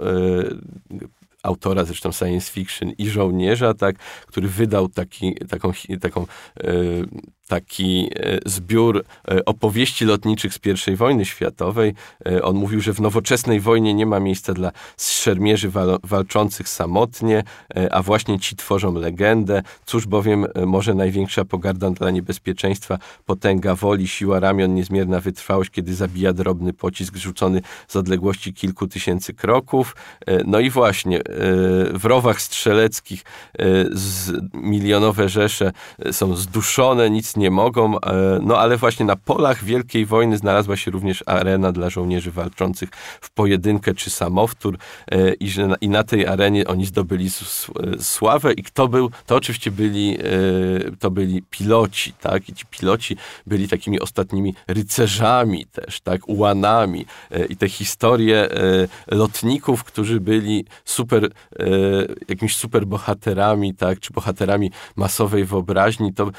autora 1.44 1.86
zresztą 1.86 2.12
science 2.12 2.52
fiction 2.52 2.92
i 2.98 3.10
żołnierza, 3.10 3.74
tak, 3.74 3.96
który 4.28 4.48
wydał 4.48 4.90
taki, 4.90 5.36
taką, 5.50 5.72
taką 6.02 6.26
taki 7.50 8.10
e, 8.16 8.40
zbiór 8.46 9.04
e, 9.28 9.46
opowieści 9.46 10.06
lotniczych 10.06 10.54
z 10.54 10.60
I 10.88 10.96
wojny 10.96 11.26
światowej. 11.26 11.94
E, 12.26 12.42
on 12.42 12.56
mówił, 12.56 12.82
że 12.82 12.94
w 12.94 13.02
nowoczesnej 13.02 13.60
wojnie 13.60 13.94
nie 13.94 14.06
ma 14.06 14.20
miejsca 14.20 14.54
dla 14.54 14.72
szermierzy 14.98 15.72
walczących 16.04 16.70
samotnie, 16.70 17.44
a 17.92 18.04
właśnie 18.04 18.40
ci 18.40 18.56
tworzą 18.56 18.94
legendę. 18.94 19.62
Cóż 19.86 20.08
bowiem 20.08 20.48
może 20.66 20.94
największa 20.94 21.46
pogarda 21.46 21.90
dla 21.92 22.12
niebezpieczeństwa, 22.12 22.98
potęga 23.26 23.76
woli, 23.76 24.08
siła 24.08 24.40
ramion, 24.40 24.76
niezmierna 24.76 25.20
wytrwałość, 25.20 25.70
kiedy 25.70 25.96
zabija 25.96 26.34
drobny 26.34 26.74
pocisk 26.74 27.16
rzucony 27.16 27.62
z 27.88 27.96
odległości 27.96 28.54
kilku 28.54 28.88
tysięcy 28.88 29.34
kroków. 29.34 29.96
No 30.46 30.60
i 30.60 30.70
właśnie 30.70 31.22
w 31.94 32.06
rowach 32.06 32.42
strzeleckich 32.42 33.24
milionowe 34.54 35.30
rzesze 35.30 35.72
są 36.12 36.36
zduszone, 36.36 37.10
nic 37.10 37.36
nie 37.40 37.52
mogą, 37.52 38.00
e, 38.00 38.40
no 38.42 38.58
ale 38.58 38.78
właśnie 38.78 39.06
na 39.06 39.16
polach 39.16 39.64
Wielkiej 39.64 40.06
Wojny 40.06 40.38
znalazła 40.38 40.78
się 40.78 40.92
również 40.92 41.24
arena 41.26 41.72
dla 41.72 41.90
żołnierzy 41.90 42.32
walczących 42.32 42.90
w 43.22 43.32
pojedynkę 43.32 43.94
czy 43.94 44.10
samowtór 44.10 44.78
e, 45.12 45.34
i, 45.34 45.50
że 45.50 45.68
na, 45.68 45.76
i 45.82 45.90
na 45.90 46.04
tej 46.04 46.28
arenie 46.28 46.68
oni 46.68 46.86
zdobyli 46.86 47.28
e, 47.28 47.30
sławę 48.04 48.54
i 48.54 48.64
kto 48.64 48.88
był, 48.88 49.12
to 49.26 49.36
oczywiście 49.36 49.72
byli, 49.72 50.18
to 51.00 51.12
byli 51.12 51.42
piloci, 51.50 52.14
tak, 52.14 52.50
i 52.50 52.54
ci 52.54 52.66
piloci 52.66 53.18
byli 53.48 53.68
takimi 53.68 54.00
ostatnimi 54.00 54.56
rycerzami 54.68 55.66
też, 55.66 56.02
tak, 56.02 56.30
ułanami 56.30 57.06
i 57.50 57.58
te 57.58 57.70
historie 57.70 58.50
lotników, 59.08 59.84
którzy 59.84 60.20
byli 60.20 60.66
super, 60.86 61.30
jakimiś 62.30 62.56
super 62.56 62.86
bohaterami, 62.86 63.76
tak, 63.76 64.00
czy 64.00 64.14
bohaterami 64.14 64.72
masowej 64.96 65.46
wyobraźni, 65.46 66.14
to 66.14 66.32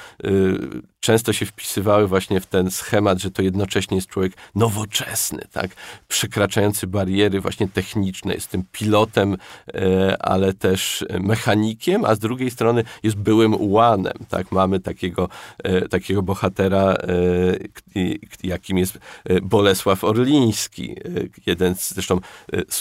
często 1.01 1.33
się 1.33 1.47
wpisywały 1.47 2.07
właśnie 2.07 2.41
w 2.41 2.47
ten 2.47 2.71
schemat, 2.71 3.19
że 3.19 3.31
to 3.31 3.43
jednocześnie 3.43 3.97
jest 3.97 4.09
człowiek 4.09 4.33
nowoczesny, 4.55 5.43
tak, 5.53 5.71
przekraczający 6.09 6.87
bariery 6.87 7.41
właśnie 7.41 7.69
techniczne, 7.69 8.35
jest 8.35 8.49
tym 8.49 8.65
pilotem, 8.73 9.37
e, 9.75 10.17
ale 10.23 10.55
też 10.55 11.05
mechanikiem, 11.21 12.05
a 12.05 12.15
z 12.15 12.19
drugiej 12.19 12.51
strony 12.51 12.85
jest 13.03 13.17
byłym 13.17 13.55
ułanem, 13.55 14.13
tak, 14.29 14.53
mamy 14.53 14.81
takiego, 14.81 15.29
e, 15.59 15.89
takiego 15.89 16.23
bohatera, 16.23 16.83
e, 16.83 18.17
jakim 18.43 18.79
jest 18.79 18.99
Bolesław 19.43 20.05
Orliński, 20.05 20.97
jeden 21.47 21.75
z, 21.75 21.95
zresztą 21.95 22.21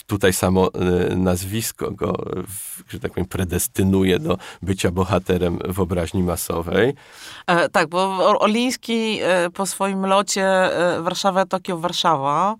tutaj 0.08 0.34
samo 0.34 0.72
nazwisko 1.16 1.92
go, 1.92 2.26
że 2.90 3.00
tak 3.00 3.12
powiem, 3.12 3.26
predestynuje 3.26 4.20
do 4.20 4.38
bycia 4.62 4.92
bohaterem 4.92 5.60
wyobraźni 5.68 6.24
masowej. 6.24 6.94
Tak, 7.72 7.90
bo 7.90 8.09
Oliński 8.40 9.20
e, 9.22 9.50
po 9.50 9.66
swoim 9.66 10.06
locie 10.06 10.46
e, 10.46 11.02
Warszawa, 11.02 11.46
Tokio, 11.46 11.78
Warszawa, 11.78 12.56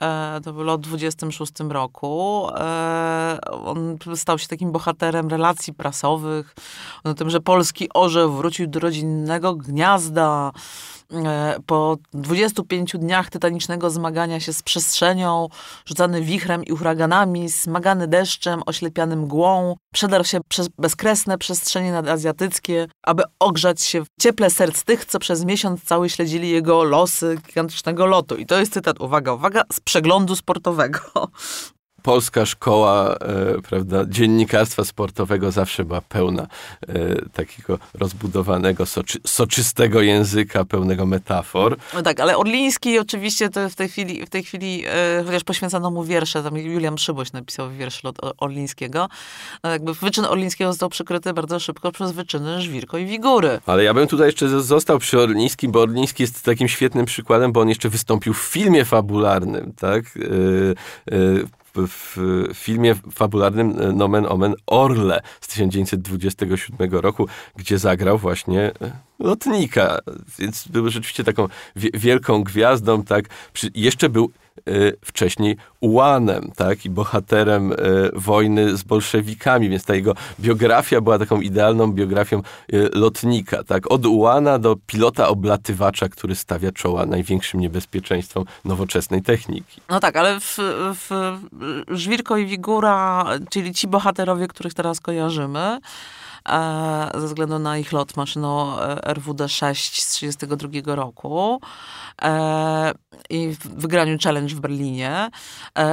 e, 0.00 0.40
to 0.44 0.52
był 0.52 0.62
lot 0.62 0.86
w 0.86 0.88
26 0.88 1.52
roku, 1.68 2.46
on 3.64 3.98
stał 4.14 4.38
się 4.38 4.48
takim 4.48 4.72
bohaterem 4.72 5.28
relacji 5.28 5.74
prasowych, 5.74 6.54
o 7.04 7.14
tym, 7.14 7.30
że 7.30 7.40
polski 7.40 7.88
orzeł 7.94 8.32
wrócił 8.32 8.66
do 8.66 8.80
rodzinnego 8.80 9.54
gniazda, 9.54 10.52
po 11.66 11.96
25 12.12 12.92
dniach 12.98 13.30
tytanicznego 13.30 13.90
zmagania 13.90 14.40
się 14.40 14.52
z 14.52 14.62
przestrzenią, 14.62 15.48
rzucany 15.86 16.22
wichrem 16.22 16.64
i 16.64 16.70
huraganami, 16.70 17.50
smagany 17.50 18.08
deszczem, 18.08 18.62
oślepiany 18.66 19.16
mgłą, 19.16 19.76
przedarł 19.92 20.24
się 20.24 20.40
przez 20.48 20.68
bezkresne 20.68 21.38
przestrzenie 21.38 21.92
nadazjatyckie, 21.92 22.86
aby 23.02 23.22
ogrzać 23.38 23.82
się 23.82 24.04
w 24.04 24.08
cieple 24.20 24.50
serc 24.50 24.84
tych, 24.84 25.04
co 25.04 25.18
przez 25.18 25.44
miesiąc 25.44 25.84
cały 25.84 26.10
śledzili 26.10 26.50
jego 26.50 26.84
losy 26.84 27.38
gigantycznego 27.46 28.06
lotu. 28.06 28.36
I 28.36 28.46
to 28.46 28.58
jest 28.58 28.72
cytat, 28.72 29.00
uwaga, 29.00 29.32
uwaga, 29.32 29.62
z 29.72 29.80
przeglądu 29.80 30.36
sportowego. 30.36 30.98
Polska 32.06 32.46
szkoła 32.46 33.14
e, 33.14 33.62
prawda, 33.62 34.04
dziennikarstwa 34.08 34.84
sportowego 34.84 35.50
zawsze 35.50 35.84
była 35.84 36.00
pełna 36.00 36.42
e, 36.42 36.88
takiego 37.32 37.78
rozbudowanego, 37.94 38.86
soczy, 38.86 39.18
soczystego 39.26 40.02
języka, 40.02 40.64
pełnego 40.64 41.06
metafor. 41.06 41.76
No 41.94 42.02
tak, 42.02 42.20
ale 42.20 42.36
Orliński 42.36 42.98
oczywiście 42.98 43.48
to 43.48 43.68
w 43.68 43.74
tej 43.74 43.88
chwili, 43.88 44.26
w 44.26 44.30
tej 44.30 44.44
chwili 44.44 44.84
e, 44.86 45.24
chociaż 45.26 45.44
poświęcono 45.44 45.90
mu 45.90 46.04
wiersze, 46.04 46.42
tam 46.42 46.56
Julian 46.56 46.94
Przyboś 46.94 47.32
napisał 47.32 47.70
wiersz 47.70 48.04
od 48.04 48.18
Orlińskiego, 48.38 49.08
no 49.64 49.70
jakby 49.70 49.94
wyczyn 49.94 50.24
Orlińskiego 50.24 50.72
został 50.72 50.88
przykryty 50.88 51.32
bardzo 51.32 51.60
szybko 51.60 51.92
przez 51.92 52.12
wyczyny 52.12 52.62
Żwirko 52.62 52.98
i 52.98 53.06
Wigury. 53.06 53.60
Ale 53.66 53.84
ja 53.84 53.94
bym 53.94 54.08
tutaj 54.08 54.26
jeszcze 54.26 54.48
został 54.48 54.98
przy 54.98 55.20
Orlińskim, 55.20 55.72
bo 55.72 55.80
Orliński 55.80 56.22
jest 56.22 56.44
takim 56.44 56.68
świetnym 56.68 57.06
przykładem, 57.06 57.52
bo 57.52 57.60
on 57.60 57.68
jeszcze 57.68 57.88
wystąpił 57.88 58.34
w 58.34 58.38
filmie 58.38 58.84
fabularnym, 58.84 59.72
tak? 59.72 60.04
W 61.76 62.16
filmie 62.54 62.94
fabularnym 63.12 63.80
e, 63.80 63.92
Nomen 63.92 64.26
Omen 64.26 64.54
Orle 64.66 65.20
z 65.40 65.48
1927 65.48 66.90
roku, 66.90 67.26
gdzie 67.56 67.78
zagrał 67.78 68.18
właśnie 68.18 68.60
e, 68.60 68.72
lotnika, 69.18 69.98
więc 70.38 70.68
był 70.68 70.88
rzeczywiście 70.90 71.24
taką 71.24 71.48
wielką 71.76 72.44
gwiazdą, 72.44 73.02
tak, 73.02 73.24
jeszcze 73.74 74.08
był 74.08 74.30
wcześniej 75.04 75.56
ułanem, 75.80 76.52
tak, 76.56 76.84
i 76.84 76.90
bohaterem 76.90 77.72
y, 77.72 77.76
wojny 78.14 78.76
z 78.76 78.82
bolszewikami, 78.82 79.68
więc 79.68 79.84
ta 79.84 79.94
jego 79.94 80.14
biografia 80.40 81.00
była 81.00 81.18
taką 81.18 81.40
idealną 81.40 81.92
biografią 81.92 82.42
y, 82.72 82.88
lotnika, 82.92 83.64
tak, 83.64 83.92
od 83.92 84.06
ułana 84.06 84.58
do 84.58 84.76
pilota 84.86 85.28
oblatywacza, 85.28 86.08
który 86.08 86.34
stawia 86.34 86.72
czoła 86.72 87.06
największym 87.06 87.60
niebezpieczeństwom 87.60 88.44
nowoczesnej 88.64 89.22
techniki. 89.22 89.80
No 89.88 90.00
tak, 90.00 90.16
ale 90.16 90.40
w, 90.40 90.56
w 91.08 91.36
Żwirko 91.88 92.36
i 92.36 92.46
Wigura, 92.46 93.24
czyli 93.50 93.74
ci 93.74 93.88
bohaterowie, 93.88 94.48
których 94.48 94.74
teraz 94.74 95.00
kojarzymy, 95.00 95.78
E, 96.48 97.10
ze 97.14 97.26
względu 97.26 97.58
na 97.58 97.78
ich 97.78 97.92
lot 97.92 98.16
maszyną 98.16 98.80
e, 98.80 98.96
RWD-6 99.14 99.74
z 100.00 100.14
1932 100.14 100.94
roku 100.94 101.60
e, 102.22 102.92
i 103.30 103.48
w 103.48 103.58
wygraniu 103.58 104.18
Challenge 104.24 104.54
w 104.54 104.60
Berlinie, 104.60 105.30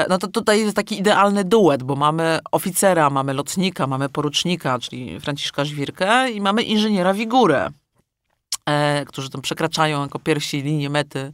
no 0.10 0.18
to 0.18 0.28
tutaj 0.28 0.60
jest 0.60 0.76
taki 0.76 1.00
idealny 1.00 1.44
duet, 1.44 1.84
bo 1.84 1.96
mamy 1.96 2.40
oficera, 2.52 3.10
mamy 3.10 3.34
lotnika, 3.34 3.88
mamy 3.88 4.10
porucznika, 4.10 4.80
czyli 4.80 5.20
Franciszka 5.20 5.66
Żwirkę 5.66 6.32
i 6.32 6.42
mamy 6.42 6.64
inżyniera 6.64 7.14
Wigurę, 7.14 7.70
którzy 9.08 9.30
tam 9.30 9.42
przekraczają 9.42 10.02
jako 10.02 10.20
pierwsi 10.20 10.62
linię 10.62 10.90
mety 10.90 11.32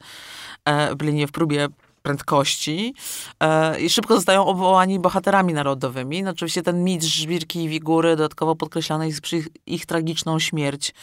w 0.92 0.96
Berlinie 0.96 1.28
w 1.28 1.32
próbie 1.32 1.68
prędkości 2.02 2.94
e, 3.40 3.80
i 3.82 3.90
szybko 3.90 4.16
zostają 4.16 4.46
obwołani 4.46 5.00
bohaterami 5.00 5.54
narodowymi. 5.54 6.24
No, 6.24 6.32
oczywiście 6.32 6.62
ten 6.62 6.84
mit 6.84 7.04
Żwirki 7.04 7.64
i 7.64 7.70
Wigury 7.70 8.16
dodatkowo 8.16 8.56
podkreślany 8.56 9.08
jest 9.08 9.22
przy 9.22 9.38
ich, 9.38 9.48
ich 9.66 9.86
tragiczną 9.86 10.40
śmierć 10.40 10.94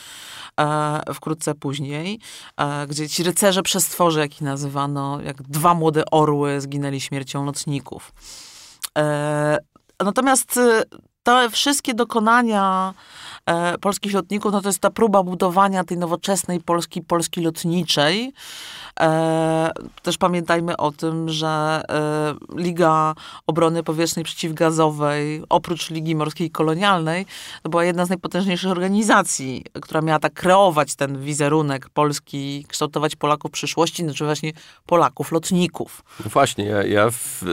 e, 0.60 1.14
wkrótce 1.14 1.54
później, 1.54 2.20
e, 2.56 2.86
gdzie 2.86 3.08
ci 3.08 3.22
rycerze 3.22 3.62
przestworze, 3.62 4.20
jak 4.20 4.32
ich 4.32 4.40
nazywano, 4.40 5.20
jak 5.20 5.42
dwa 5.42 5.74
młode 5.74 6.04
orły 6.10 6.60
zginęli 6.60 7.00
śmiercią 7.00 7.44
nocników. 7.44 8.12
E, 8.98 9.58
natomiast 10.04 10.56
e, 10.56 10.82
te 11.22 11.50
wszystkie 11.50 11.94
dokonania 11.94 12.94
e, 13.46 13.78
polskich 13.78 14.12
lotników, 14.12 14.52
no 14.52 14.60
to 14.60 14.68
jest 14.68 14.78
ta 14.78 14.90
próba 14.90 15.22
budowania 15.22 15.84
tej 15.84 15.98
nowoczesnej 15.98 16.60
Polski, 16.60 17.02
Polski 17.02 17.40
lotniczej, 17.40 18.32
E, 19.00 19.70
też 20.02 20.18
pamiętajmy 20.18 20.76
o 20.76 20.92
tym, 20.92 21.28
że 21.28 21.82
e, 21.88 22.34
Liga 22.56 23.14
Obrony 23.46 23.82
Powietrznej 23.82 24.24
Przeciwgazowej, 24.24 25.42
oprócz 25.48 25.90
Ligi 25.90 26.14
Morskiej 26.14 26.50
Kolonialnej, 26.50 27.26
była 27.64 27.84
jedna 27.84 28.06
z 28.06 28.08
najpotężniejszych 28.08 28.70
organizacji, 28.70 29.64
która 29.82 30.00
miała 30.00 30.18
tak 30.18 30.32
kreować 30.32 30.94
ten 30.94 31.20
wizerunek 31.20 31.88
Polski, 31.88 32.64
kształtować 32.68 33.16
Polaków 33.16 33.50
przyszłości, 33.50 34.02
znaczy 34.02 34.24
właśnie 34.24 34.52
Polaków, 34.86 35.32
lotników. 35.32 36.02
No 36.24 36.30
właśnie, 36.30 36.64
ja, 36.64 36.84
ja 36.84 37.08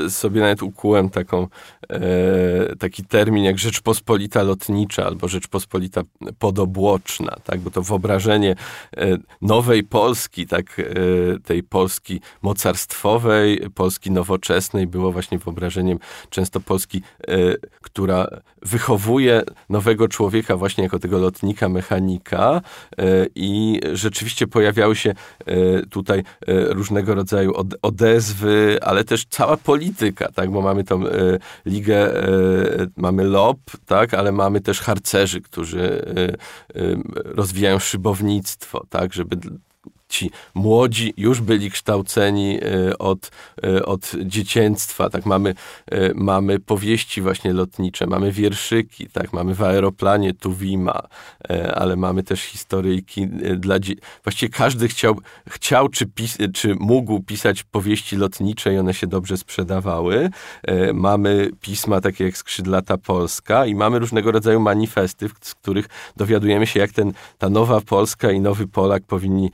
sobie 0.10 0.42
nawet 0.42 0.64
ukułem 0.64 1.10
taką, 1.10 1.48
e, 1.90 2.76
taki 2.76 3.06
termin 3.06 3.44
jak 3.44 3.60
Rzeczpospolita 3.60 4.44
Lotnicza 4.44 5.06
albo 5.06 5.28
Rzeczpospolita 5.28 5.83
Podobłoczna, 6.40 7.36
tak? 7.44 7.60
bo 7.60 7.72
to 7.72 7.82
wyobrażenie 7.82 8.56
e, 8.98 9.18
nowej 9.42 9.84
Polski, 9.84 10.48
tak, 10.48 10.80
e, 10.80 10.84
tej 11.40 11.64
Polski 11.64 12.22
mocarstwowej, 12.42 13.62
Polski 13.76 14.12
nowoczesnej 14.12 14.88
było 14.88 15.12
właśnie 15.12 15.38
wyobrażeniem 15.38 16.00
często 16.30 16.60
Polski, 16.60 17.02
e, 17.28 17.34
która 17.82 18.28
wychowuje 18.62 19.42
nowego 19.70 20.08
człowieka 20.08 20.58
właśnie 20.58 20.84
jako 20.84 21.00
tego 21.00 21.18
lotnika, 21.18 21.70
mechanika 21.70 22.62
i 23.36 23.80
rzeczywiście 23.94 24.48
pojawiały 24.48 24.96
się 24.96 25.14
tutaj 25.90 26.24
różnego 26.48 27.16
rodzaju 27.16 27.54
odezwy, 27.82 28.78
ale 28.82 29.04
też 29.04 29.26
cała 29.30 29.58
polityka, 29.58 30.32
tak, 30.32 30.52
bo 30.52 30.62
mamy 30.62 30.84
tą 30.84 31.04
ligę, 31.66 32.14
mamy 32.98 33.24
LOP, 33.24 33.60
tak, 33.86 34.14
ale 34.14 34.32
mamy 34.32 34.62
też 34.62 34.82
harcerzy, 34.82 35.42
którzy 35.42 35.73
rozwijają 37.14 37.80
szybownictwo, 37.80 38.86
tak, 38.90 39.14
żeby 39.14 39.38
ci 40.14 40.32
młodzi 40.54 41.14
już 41.18 41.42
byli 41.42 41.72
kształceni 41.72 42.60
e, 42.62 42.98
od, 42.98 43.32
e, 43.64 43.86
od 43.86 44.12
dzieciństwa, 44.26 45.10
tak, 45.10 45.26
mamy, 45.26 45.56
e, 45.92 46.14
mamy 46.14 46.60
powieści 46.60 47.22
właśnie 47.22 47.54
lotnicze, 47.54 48.08
mamy 48.08 48.32
wierszyki, 48.32 49.08
tak, 49.08 49.34
mamy 49.34 49.56
w 49.56 49.64
aeroplanie 49.64 50.34
Tuwima, 50.34 51.02
ale 51.74 51.96
mamy 51.96 52.24
też 52.24 52.42
historyjki 52.42 53.28
dla 53.58 53.76
właściwie 54.24 54.50
każdy 54.54 54.88
chciał, 54.88 55.20
chciał 55.50 55.90
czy, 55.90 56.06
pis, 56.06 56.38
czy 56.54 56.76
mógł 56.76 57.20
pisać 57.20 57.64
powieści 57.64 58.16
lotnicze 58.16 58.74
i 58.74 58.78
one 58.78 58.94
się 58.94 59.08
dobrze 59.08 59.38
sprzedawały. 59.38 60.30
Mamy 60.94 61.50
pisma 61.62 62.02
takie 62.02 62.24
jak 62.24 62.38
Skrzydlata 62.38 62.98
Polska 62.98 63.66
i 63.66 63.76
mamy 63.76 64.00
różnego 64.00 64.32
rodzaju 64.32 64.60
manifesty, 64.60 65.30
z 65.42 65.56
których 65.56 65.90
dowiadujemy 66.18 66.68
się, 66.68 66.80
jak 66.80 66.92
ten, 66.92 67.14
ta 67.38 67.50
nowa 67.50 67.82
Polska 67.82 68.32
i 68.32 68.40
nowy 68.40 68.68
Polak 68.68 69.04
powinni 69.04 69.52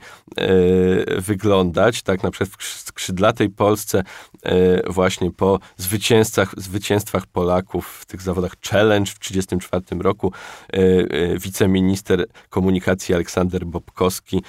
wyglądać. 1.18 2.02
Tak 2.02 2.22
na 2.22 2.30
przykład 2.30 2.62
w 2.62 2.64
skrzydlatej 2.64 3.48
Polsce 3.48 4.02
e, 4.42 4.92
właśnie 4.92 5.30
po 5.30 5.58
zwycięstwach, 5.76 6.54
zwycięstwach 6.56 7.26
Polaków 7.26 7.98
w 8.00 8.06
tych 8.06 8.22
zawodach 8.22 8.52
Challenge 8.70 9.10
w 9.10 9.18
1934 9.18 10.02
roku 10.02 10.32
e, 10.72 11.38
wiceminister 11.38 12.26
komunikacji 12.50 13.14
Aleksander 13.14 13.66
Bobkowski 13.66 14.42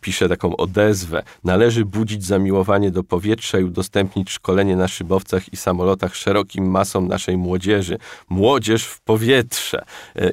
pisze 0.00 0.28
taką 0.28 0.56
odezwę. 0.56 1.22
Należy 1.44 1.84
budzić 1.84 2.24
zamiłowanie 2.24 2.90
do 2.90 3.04
powietrza 3.04 3.58
i 3.58 3.64
udostępnić 3.64 4.30
szkolenie 4.30 4.76
na 4.76 4.88
szybowcach 4.88 5.52
i 5.52 5.56
samolotach 5.56 6.16
szerokim 6.16 6.70
masom 6.70 7.08
naszej 7.08 7.36
młodzieży. 7.36 7.98
Młodzież 8.28 8.84
w 8.84 9.00
powietrze. 9.00 9.84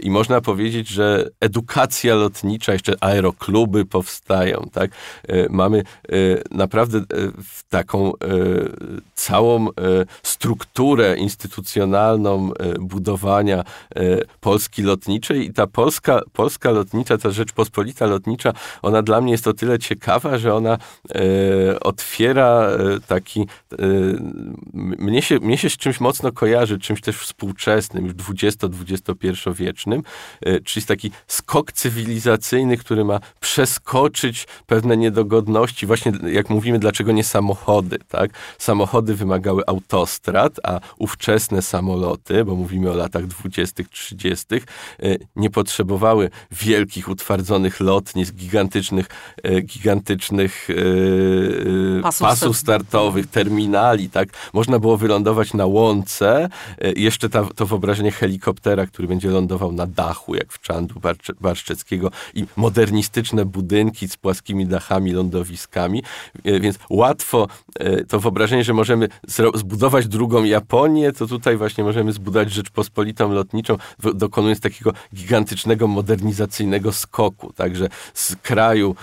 I 0.01 0.11
można 0.11 0.41
powiedzieć, 0.41 0.87
że 0.87 1.29
edukacja 1.39 2.15
lotnicza, 2.15 2.73
jeszcze 2.73 2.93
aerokluby 3.03 3.85
powstają, 3.85 4.69
tak? 4.71 4.91
E, 5.27 5.49
mamy 5.49 5.77
e, 5.77 5.83
naprawdę 6.51 6.97
e, 6.97 7.03
taką 7.69 8.13
całą 9.15 9.67
strukturę 10.23 11.17
instytucjonalną 11.17 12.51
budowania 12.79 13.63
Polski 14.39 14.83
lotniczej. 14.83 15.45
I 15.45 15.53
ta 15.53 15.67
Polska, 15.67 16.21
Polska 16.33 16.71
lotnicza, 16.71 17.17
ta 17.17 17.31
Rzeczpospolita 17.31 18.05
lotnicza, 18.05 18.53
ona 18.81 19.01
dla 19.01 19.21
mnie 19.21 19.31
jest 19.31 19.47
o 19.47 19.53
tyle 19.53 19.79
ciekawa, 19.79 20.37
że 20.37 20.55
ona 20.55 20.77
otwiera 21.81 22.69
taki 23.07 23.47
mnie 24.73 25.21
się, 25.21 25.39
mnie 25.39 25.57
się 25.57 25.69
z 25.69 25.77
czymś 25.77 25.99
mocno 25.99 26.31
kojarzy, 26.31 26.79
czymś 26.79 27.01
też 27.01 27.17
współczesnym, 27.17 28.05
już 28.05 28.13
XX-XXI 28.13 29.53
wiecznym, 29.53 30.03
czyli 30.65 30.85
taki 30.85 31.11
skok 31.27 31.71
cywilizacyjny, 31.71 32.77
który 32.77 33.05
ma 33.05 33.19
przeskoczyć 33.39 34.47
pewne 34.67 34.80
niedogodności. 34.85 35.85
Właśnie 35.85 36.11
jak 36.31 36.49
mówimy, 36.49 36.79
dlaczego 36.79 37.11
nie 37.11 37.23
samochody, 37.23 37.99
tak? 38.07 38.31
Samochody 38.57 39.15
wymagały 39.15 39.63
autostrad, 39.67 40.59
a 40.63 40.79
ówczesne 40.97 41.61
samoloty, 41.61 42.45
bo 42.45 42.55
mówimy 42.55 42.91
o 42.91 42.95
latach 42.95 43.27
20., 43.27 43.83
30., 43.91 44.45
e, 44.55 44.59
nie 45.35 45.49
potrzebowały 45.49 46.29
wielkich, 46.51 47.09
utwardzonych 47.09 47.79
lotnisk, 47.79 48.35
gigantycznych, 48.35 49.07
e, 49.43 49.61
gigantycznych 49.61 50.67
e, 50.69 52.01
pasów, 52.01 52.27
pasów 52.27 52.57
startowych, 52.57 53.27
terminali, 53.27 54.09
tak? 54.09 54.29
Można 54.53 54.79
było 54.79 54.97
wylądować 54.97 55.53
na 55.53 55.65
łące. 55.65 56.49
Jeszcze 56.95 57.29
ta, 57.29 57.43
to 57.55 57.65
wyobrażenie 57.65 58.11
helikoptera, 58.11 58.87
który 58.87 59.07
będzie 59.07 59.29
lądował 59.29 59.71
na 59.71 59.87
dachu, 59.87 60.35
jak 60.35 60.53
w 60.53 60.61
Czandu 60.61 60.95
Barszczeckiego 61.41 62.11
i 62.33 62.45
modernistyczne 62.55 63.45
budynki 63.45 64.07
z 64.07 64.17
płaskimi 64.17 64.67
dachami, 64.71 65.11
lądowiskami, 65.11 66.03
więc 66.45 66.79
łatwo 66.89 67.47
to 68.07 68.19
wyobrażenie, 68.19 68.63
że 68.63 68.73
możemy 68.73 69.07
zbudować 69.55 70.07
drugą 70.07 70.43
Japonię, 70.43 71.11
to 71.11 71.27
tutaj 71.27 71.57
właśnie 71.57 71.83
możemy 71.83 72.11
zbudować 72.13 72.51
Rzeczpospolitą 72.51 73.31
lotniczą, 73.31 73.77
dokonując 74.13 74.59
takiego 74.59 74.93
gigantycznego, 75.15 75.87
modernizacyjnego 75.87 76.91
skoku, 76.91 77.53
także 77.53 77.87
z 78.13 78.35
kraju 78.35 78.95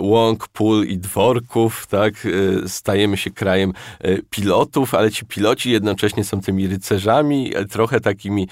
łąk, 0.00 0.48
pól 0.48 0.86
i 0.86 0.98
dworków, 0.98 1.86
tak, 1.86 2.14
stajemy 2.66 3.16
się 3.16 3.30
krajem 3.30 3.72
pilotów, 4.30 4.94
ale 4.94 5.10
ci 5.10 5.26
piloci 5.26 5.70
jednocześnie 5.70 6.24
są 6.24 6.40
tymi 6.40 6.66
rycerzami, 6.68 7.52
trochę 7.70 8.00
takimi 8.00 8.48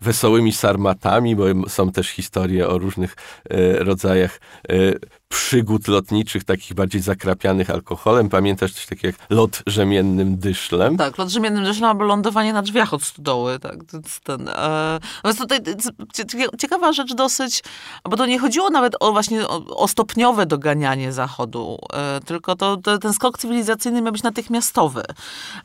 wesołymi 0.00 0.52
sarmatami, 0.52 1.36
bo 1.36 1.44
są 1.68 1.92
też 1.92 2.08
historie 2.08 2.68
o 2.68 2.78
różnych 2.78 3.16
rodzajach 3.78 4.40
przygód 5.30 5.88
lotniczych, 5.88 6.44
takich 6.44 6.74
bardziej 6.74 7.00
zakrapianych 7.00 7.70
alkoholem. 7.70 8.28
Pamiętasz 8.28 8.72
coś 8.72 8.86
takiego 8.86 9.06
jak 9.18 9.30
lot 9.30 9.62
rzemiennym 9.66 10.38
dyszlem? 10.38 10.96
Tak, 10.96 11.18
lot 11.18 11.28
rzemiennym 11.28 11.64
dyszlem 11.64 11.90
albo 11.90 12.04
lądowanie 12.04 12.52
na 12.52 12.62
drzwiach 12.62 12.94
od 12.94 13.02
stodoły. 13.02 13.58
Tak, 13.58 13.76
ten, 14.24 14.48
e, 14.48 15.00
tutaj 15.38 15.58
ciekawa 16.58 16.92
rzecz 16.92 17.14
dosyć, 17.14 17.62
bo 18.10 18.16
to 18.16 18.26
nie 18.26 18.38
chodziło 18.38 18.70
nawet 18.70 18.96
o 19.00 19.12
właśnie 19.12 19.48
o, 19.48 19.64
o 19.76 19.88
stopniowe 19.88 20.46
doganianie 20.46 21.12
Zachodu, 21.12 21.78
e, 21.92 22.20
tylko 22.20 22.56
to, 22.56 22.76
to, 22.76 22.98
ten 22.98 23.12
skok 23.12 23.38
cywilizacyjny 23.38 24.02
miał 24.02 24.12
być 24.12 24.22
natychmiastowy. 24.22 25.02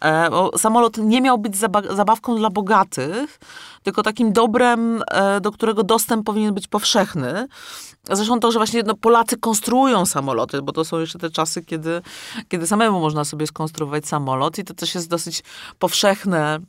E, 0.04 0.30
samolot 0.58 0.98
nie 0.98 1.22
miał 1.22 1.38
być 1.38 1.58
zabawką 1.90 2.36
dla 2.36 2.50
bogatych, 2.50 3.40
tylko 3.84 4.04
takim 4.04 4.34
dobrem, 4.34 5.04
e, 5.12 5.42
do 5.42 5.52
którego 5.52 5.84
dostęp 5.84 6.26
powinien 6.26 6.54
być 6.54 6.68
powszechny. 6.68 7.48
Zresztą 8.12 8.40
to, 8.40 8.52
że 8.52 8.60
właśnie 8.60 8.84
no, 8.84 8.96
Polacy 8.96 9.38
samoloty, 10.06 10.62
bo 10.62 10.72
to 10.72 10.86
są 10.86 11.00
jeszcze 11.00 11.20
te 11.20 11.30
czasy, 11.30 11.64
kiedy, 11.64 12.02
kiedy 12.48 12.68
samemu 12.68 13.00
można 13.00 13.26
sobie 13.26 13.48
skonstruować 13.48 14.08
samolot 14.08 14.58
i 14.58 14.64
to 14.64 14.74
też 14.74 14.96
jest 14.96 15.10
dosyć 15.10 15.44
powszechne 15.80 16.60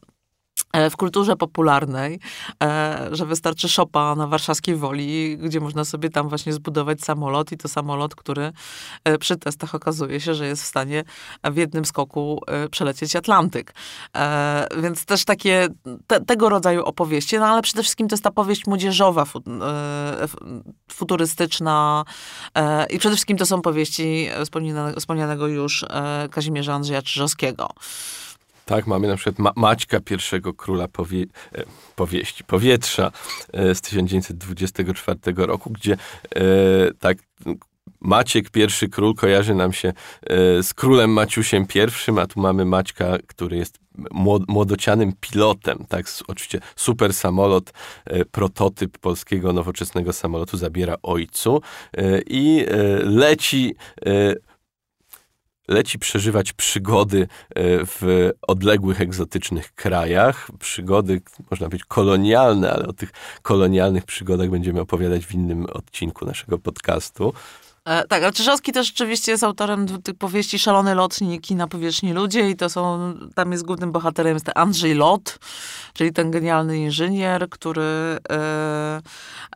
w 0.90 0.96
kulturze 0.96 1.36
popularnej, 1.36 2.20
e, 2.62 3.08
że 3.12 3.26
wystarczy 3.26 3.68
szopa 3.68 4.14
na 4.14 4.26
warszawskiej 4.26 4.76
Woli, 4.76 5.38
gdzie 5.38 5.60
można 5.60 5.84
sobie 5.84 6.10
tam 6.10 6.28
właśnie 6.28 6.52
zbudować 6.52 7.00
samolot 7.00 7.52
i 7.52 7.56
to 7.56 7.68
samolot, 7.68 8.14
który 8.14 8.52
e, 9.04 9.18
przy 9.18 9.36
testach 9.36 9.74
okazuje 9.74 10.20
się, 10.20 10.34
że 10.34 10.46
jest 10.46 10.62
w 10.62 10.66
stanie 10.66 11.04
w 11.44 11.56
jednym 11.56 11.84
skoku 11.84 12.40
przelecieć 12.70 13.16
Atlantyk. 13.16 13.74
Więc 14.82 15.04
też 15.04 15.24
takie 15.24 15.68
te, 16.06 16.20
tego 16.20 16.48
rodzaju 16.48 16.84
opowieści, 16.84 17.38
no 17.38 17.46
ale 17.46 17.62
przede 17.62 17.82
wszystkim 17.82 18.08
to 18.08 18.14
jest 18.14 18.24
ta 18.24 18.30
powieść 18.30 18.66
młodzieżowa, 18.66 19.26
futurystyczna 20.90 22.04
i 22.90 22.98
przede 22.98 23.14
wszystkim 23.14 23.36
to 23.36 23.46
są 23.46 23.62
powieści 23.62 24.28
wspomnianego 24.96 25.46
już 25.46 25.84
Kazimierza 26.30 26.74
Andrzeja 26.74 27.02
Czyżowskiego. 27.02 27.70
Tak, 28.68 28.86
mamy 28.86 29.08
na 29.08 29.16
przykład 29.16 29.38
Ma 29.38 29.52
Maćka, 29.56 30.00
pierwszego 30.00 30.54
króla 30.54 30.88
powie 30.88 31.24
e, 31.54 31.64
powieści, 31.96 32.44
powietrza 32.44 33.12
e, 33.52 33.74
z 33.74 33.80
1924 33.80 35.18
roku, 35.36 35.70
gdzie 35.70 35.92
e, 35.92 36.38
tak 36.98 37.18
Maciek, 38.00 38.50
pierwszy 38.50 38.88
król, 38.88 39.14
kojarzy 39.14 39.54
nam 39.54 39.72
się 39.72 39.92
z 40.62 40.74
królem 40.74 41.10
Maciusiem 41.10 41.66
I, 41.74 42.20
a 42.20 42.26
tu 42.26 42.40
mamy 42.40 42.64
Maćka, 42.64 43.18
który 43.26 43.56
jest 43.56 43.78
młodocianym 44.48 45.12
pilotem, 45.20 45.84
tak, 45.88 46.06
oczywiście 46.28 46.60
super 46.76 47.14
samolot, 47.14 47.72
prototyp 48.30 48.98
polskiego 48.98 49.52
nowoczesnego 49.52 50.12
samolotu 50.12 50.56
zabiera 50.56 50.96
ojcu 51.02 51.62
i 52.26 52.66
leci 53.02 53.74
leci 55.68 55.98
przeżywać 55.98 56.52
przygody 56.52 57.22
e, 57.22 57.26
w 57.86 58.30
odległych, 58.42 59.00
egzotycznych 59.00 59.74
krajach. 59.74 60.48
Przygody, 60.58 61.20
można 61.50 61.66
powiedzieć, 61.66 61.86
kolonialne, 61.88 62.72
ale 62.72 62.86
o 62.86 62.92
tych 62.92 63.12
kolonialnych 63.42 64.04
przygodach 64.04 64.50
będziemy 64.50 64.80
opowiadać 64.80 65.26
w 65.26 65.34
innym 65.34 65.66
odcinku 65.66 66.26
naszego 66.26 66.58
podcastu. 66.58 67.32
E, 67.86 68.06
tak, 68.06 68.22
ale 68.22 68.32
Czyżowski 68.32 68.72
też 68.72 68.86
rzeczywiście 68.86 69.32
jest 69.32 69.44
autorem 69.44 70.02
tych 70.02 70.14
powieści 70.14 70.58
Szalony 70.58 70.94
lotnik 70.94 71.50
i 71.50 71.54
Na 71.54 71.66
powierzchni 71.68 72.12
ludzie 72.12 72.50
i 72.50 72.56
to 72.56 72.70
są, 72.70 73.14
tam 73.34 73.52
jest 73.52 73.64
głównym 73.64 73.92
bohaterem 73.92 74.34
jest 74.34 74.50
Andrzej 74.54 74.94
Lot, 74.94 75.38
czyli 75.92 76.12
ten 76.12 76.30
genialny 76.30 76.78
inżynier, 76.78 77.48
który 77.48 77.82
e, 78.30 79.00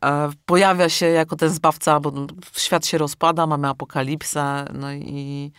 e, 0.04 0.30
pojawia 0.46 0.88
się 0.88 1.06
jako 1.06 1.36
ten 1.36 1.50
zbawca, 1.50 2.00
bo 2.00 2.12
świat 2.56 2.86
się 2.86 2.98
rozpada, 2.98 3.46
mamy 3.46 3.68
apokalipsę, 3.68 4.64
no 4.74 4.92
i 4.92 5.52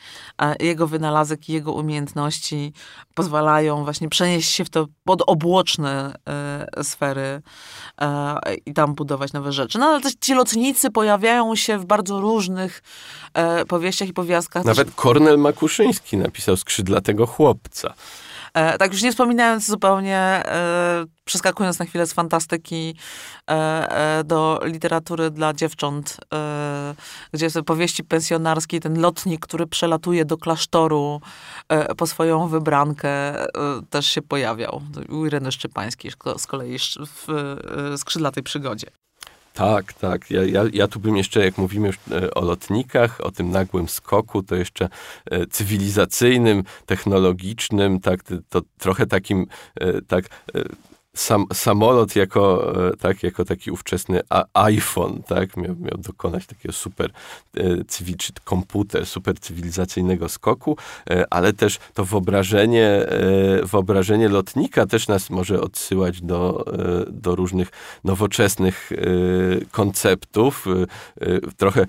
jego 0.60 0.88
wynalazek 0.88 1.50
i 1.50 1.54
jego 1.54 1.74
umiejętności 1.74 2.74
pozwalają 3.14 3.84
właśnie 3.84 4.10
przenieść 4.10 4.52
się 4.52 4.66
w 4.66 4.70
to 4.70 4.88
podobłoczne 5.04 6.16
e, 6.30 6.84
sfery 6.84 7.42
e, 8.02 8.36
i 8.66 8.74
tam 8.74 8.96
budować 8.96 9.34
nowe 9.34 9.52
rzeczy. 9.52 9.80
No 9.80 9.86
ale 9.86 10.02
też 10.02 10.14
ci 10.22 10.34
lotnicy 10.34 10.92
pojawiają 10.92 11.56
się 11.56 11.78
w 11.78 11.86
bardzo 11.86 12.22
różnych 12.22 12.61
e, 13.34 13.66
powieściach 13.66 14.08
i 14.08 14.14
powiastkach. 14.14 14.66
Nawet 14.66 14.96
Kornel 14.96 15.38
Makuszyński 15.38 16.18
napisał 16.18 16.58
Skrzydlatego 16.58 17.28
chłopca. 17.28 17.94
E, 18.54 18.78
tak 18.78 18.92
już 18.94 19.02
nie 19.02 19.12
wspominając 19.12 19.68
zupełnie, 19.68 20.18
e, 20.18 21.06
przeskakując 21.26 21.80
na 21.80 21.86
chwilę 21.86 22.08
z 22.08 22.14
fantastyki 22.14 22.96
e, 23.50 24.24
do 24.26 24.60
literatury 24.64 25.32
dla 25.32 25.54
dziewcząt, 25.54 26.18
gdzie 27.34 27.50
są 27.50 27.64
powieści 27.64 28.04
pensjonarskie, 28.04 28.80
ten 28.80 29.02
lotnik, 29.02 29.46
który 29.46 29.68
przelatuje 29.68 30.26
do 30.26 30.38
klasztoru 30.38 31.22
po 31.98 32.08
swoją 32.08 32.48
wybrankę, 32.48 33.10
też 33.90 34.08
się 34.08 34.22
pojawiał. 34.22 34.82
U 35.10 35.26
Ireny 35.26 35.52
Szczypańskiej 35.52 36.12
z 36.38 36.48
kolei 36.48 36.78
w 37.28 37.58
Skrzydlatej 37.98 38.44
Przygodzie. 38.44 39.01
Tak, 39.54 39.94
tak. 39.94 40.32
Ja, 40.32 40.44
ja, 40.44 40.64
ja 40.74 40.88
tu 40.88 41.00
bym 41.00 41.18
jeszcze, 41.18 41.46
jak 41.46 41.58
mówimy 41.58 41.88
już 41.88 41.96
e, 42.12 42.34
o 42.34 42.42
lotnikach, 42.42 43.22
o 43.22 43.32
tym 43.32 43.50
nagłym 43.50 43.90
skoku, 43.90 44.44
to 44.44 44.56
jeszcze 44.56 44.90
e, 45.32 45.46
cywilizacyjnym, 45.46 46.64
technologicznym, 46.86 48.00
tak, 48.00 48.20
to 48.50 48.62
trochę 48.78 49.08
takim, 49.08 49.48
e, 49.76 50.02
tak 50.02 50.26
sam, 51.16 51.46
samolot 51.54 52.16
jako, 52.16 52.74
e, 52.88 52.98
tak, 52.98 53.24
jako 53.24 53.46
taki 53.46 53.72
ówczesny 53.72 54.22
iPhone, 54.54 55.24
tak, 55.24 55.58
miał, 55.58 55.76
miał 55.76 55.98
dokonać 55.98 56.46
takiego 56.46 56.74
super 56.74 57.12
e, 57.58 57.84
cywil, 57.88 58.18
czy 58.18 58.34
komputer, 58.44 59.06
super 59.06 59.40
cywilizacyjnego 59.40 60.30
skoku, 60.30 60.78
e, 61.10 61.26
ale 61.30 61.54
też 61.54 61.80
to 61.94 62.06
wyobrażenie, 62.06 63.06
wyobrażenie 63.64 64.30
lotnika 64.30 64.86
też 64.86 65.08
nas 65.08 65.30
może 65.30 65.62
odsyłać 65.62 66.22
do, 66.22 66.66
do 67.08 67.36
różnych 67.36 67.70
nowoczesnych 68.04 68.92
konceptów. 69.72 70.66
Trochę 71.58 71.86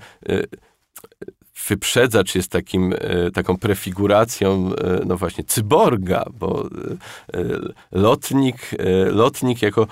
wyprzedzacz 1.67 2.35
jest 2.35 2.51
takim, 2.51 2.93
e, 2.93 3.31
taką 3.31 3.57
prefiguracją, 3.57 4.71
e, 4.75 5.05
no 5.05 5.17
właśnie, 5.17 5.43
cyborga, 5.43 6.25
bo 6.39 6.69
e, 7.33 7.43
lotnik, 7.91 8.71
lotnik 9.11 9.61
jako 9.61 9.87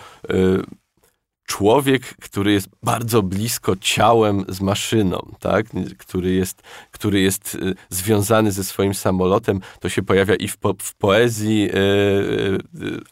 człowiek, 1.46 2.02
który 2.22 2.52
jest 2.52 2.70
bardzo 2.84 3.24
blisko 3.24 3.76
ciałem 3.82 4.46
z 4.48 4.62
maszyną, 4.62 5.36
tak? 5.39 5.66
który, 5.98 6.34
jest, 6.34 6.62
który 6.92 7.22
jest 7.22 7.56
y, 7.56 7.76
związany 7.89 8.52
ze 8.52 8.64
swoim 8.64 8.94
samolotem, 8.94 9.62
to 9.80 9.89
się 9.89 10.04
pojawia 10.04 10.36
i 10.36 10.48
w, 10.48 10.58
po, 10.58 10.76
w 10.80 10.96
poezji 10.96 11.70
e, 11.70 11.76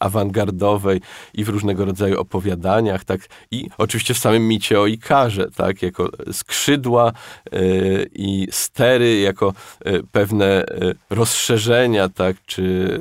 awangardowej, 0.00 1.00
i 1.34 1.44
w 1.44 1.48
różnego 1.48 1.84
rodzaju 1.84 2.20
opowiadaniach, 2.20 3.04
tak? 3.04 3.20
i 3.50 3.68
oczywiście 3.78 4.14
w 4.14 4.18
samym 4.18 4.48
micie 4.48 4.80
o 4.80 4.86
Ikarze, 4.86 5.50
tak? 5.50 5.82
jako 5.82 6.10
skrzydła 6.32 7.12
e, 7.52 7.60
i 8.14 8.48
stery, 8.50 9.20
jako 9.20 9.54
e, 9.84 10.02
pewne 10.12 10.64
rozszerzenia, 11.10 12.08
tak? 12.08 12.36
czy 12.46 12.98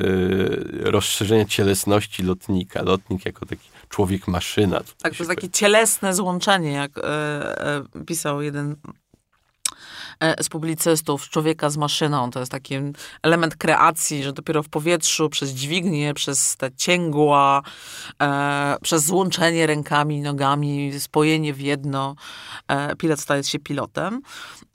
rozszerzenia 0.79 1.45
cielesności 1.45 2.23
lotnika. 2.23 2.81
Lotnik 2.83 3.25
jako 3.25 3.45
taki 3.45 3.69
człowiek-maszyna. 3.89 4.81
Tak, 5.01 5.13
to 5.19 5.23
jest 5.23 5.41
takie 5.41 5.49
cielesne 5.49 6.13
złączenie, 6.13 6.71
jak 6.71 6.97
e, 6.97 7.03
e, 7.03 8.05
pisał 8.05 8.41
jeden 8.41 8.75
z 10.41 10.49
publicystów, 10.49 11.29
człowieka 11.29 11.69
z 11.69 11.77
maszyną. 11.77 12.31
To 12.31 12.39
jest 12.39 12.51
taki 12.51 12.75
element 13.23 13.55
kreacji, 13.55 14.23
że 14.23 14.33
dopiero 14.33 14.63
w 14.63 14.69
powietrzu, 14.69 15.29
przez 15.29 15.49
dźwignię, 15.49 16.13
przez 16.13 16.57
te 16.57 16.71
cięgła, 16.71 17.61
e, 18.21 18.75
przez 18.81 19.05
złączenie 19.05 19.67
rękami 19.67 20.21
nogami, 20.21 20.99
spojenie 20.99 21.53
w 21.53 21.61
jedno, 21.61 22.15
e, 22.67 22.95
pilot 22.95 23.19
staje 23.19 23.43
się 23.43 23.59
pilotem. 23.59 24.21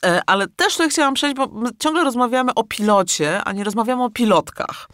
E, 0.05 0.21
ale 0.25 0.47
też 0.47 0.73
tutaj 0.73 0.89
chciałam 0.89 1.13
przejść, 1.13 1.35
bo 1.35 1.49
ciągle 1.79 2.03
rozmawiamy 2.03 2.53
o 2.53 2.63
pilocie, 2.63 3.43
a 3.43 3.51
nie 3.51 3.63
rozmawiamy 3.63 4.03
o 4.03 4.09
pilotkach. 4.09 4.89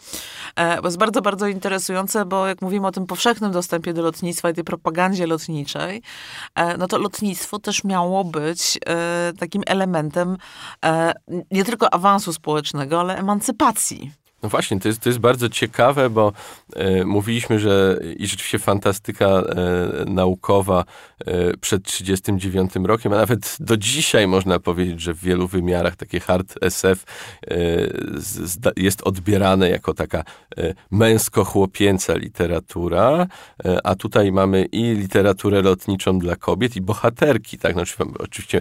E, 0.56 0.82
bo 0.82 0.88
jest 0.88 0.98
bardzo, 0.98 1.22
bardzo 1.22 1.46
interesujące, 1.46 2.24
bo 2.24 2.46
jak 2.46 2.62
mówimy 2.62 2.86
o 2.86 2.92
tym 2.92 3.06
powszechnym 3.06 3.52
dostępie 3.52 3.92
do 3.92 4.02
lotnictwa 4.02 4.50
i 4.50 4.54
tej 4.54 4.64
propagandzie 4.64 5.26
lotniczej, 5.26 6.02
e, 6.54 6.76
no 6.76 6.88
to 6.88 6.98
lotnictwo 6.98 7.58
też 7.58 7.84
miało 7.84 8.24
być 8.24 8.78
e, 8.86 9.32
takim 9.38 9.62
elementem 9.66 10.32
e, 10.32 10.36
nie 11.50 11.64
tylko 11.64 11.94
awansu 11.94 12.32
społecznego, 12.32 13.00
ale 13.00 13.16
emancypacji. 13.18 14.12
No 14.42 14.48
właśnie, 14.48 14.80
to 14.80 14.88
jest, 14.88 15.00
to 15.00 15.08
jest 15.08 15.18
bardzo 15.18 15.48
ciekawe, 15.48 16.10
bo 16.10 16.32
e, 16.76 17.04
mówiliśmy, 17.04 17.58
że 17.58 18.00
i 18.16 18.26
rzeczywiście 18.26 18.58
fantastyka 18.58 19.26
e, 19.26 19.42
naukowa 20.06 20.84
e, 21.20 21.56
przed 21.56 21.84
1939 21.84 22.88
rokiem, 22.88 23.12
a 23.12 23.16
nawet 23.16 23.56
do 23.60 23.76
dzisiaj 23.76 24.26
można 24.26 24.58
powiedzieć, 24.58 25.00
że 25.00 25.14
w 25.14 25.20
wielu 25.20 25.48
wymiarach 25.48 25.96
takie 25.96 26.20
hard 26.20 26.54
SF 26.60 27.04
e, 27.42 27.56
z, 28.16 28.58
jest 28.76 29.02
odbierane 29.02 29.70
jako 29.70 29.94
taka 29.94 30.24
e, 30.56 30.74
męsko-chłopięca 30.90 32.16
literatura, 32.16 33.26
e, 33.64 33.86
a 33.86 33.94
tutaj 33.94 34.32
mamy 34.32 34.64
i 34.64 34.82
literaturę 34.82 35.62
lotniczą 35.62 36.18
dla 36.18 36.36
kobiet, 36.36 36.76
i 36.76 36.80
bohaterki, 36.80 37.58
tak? 37.58 37.72
Znaczy, 37.72 37.94
oczywiście 38.18 38.60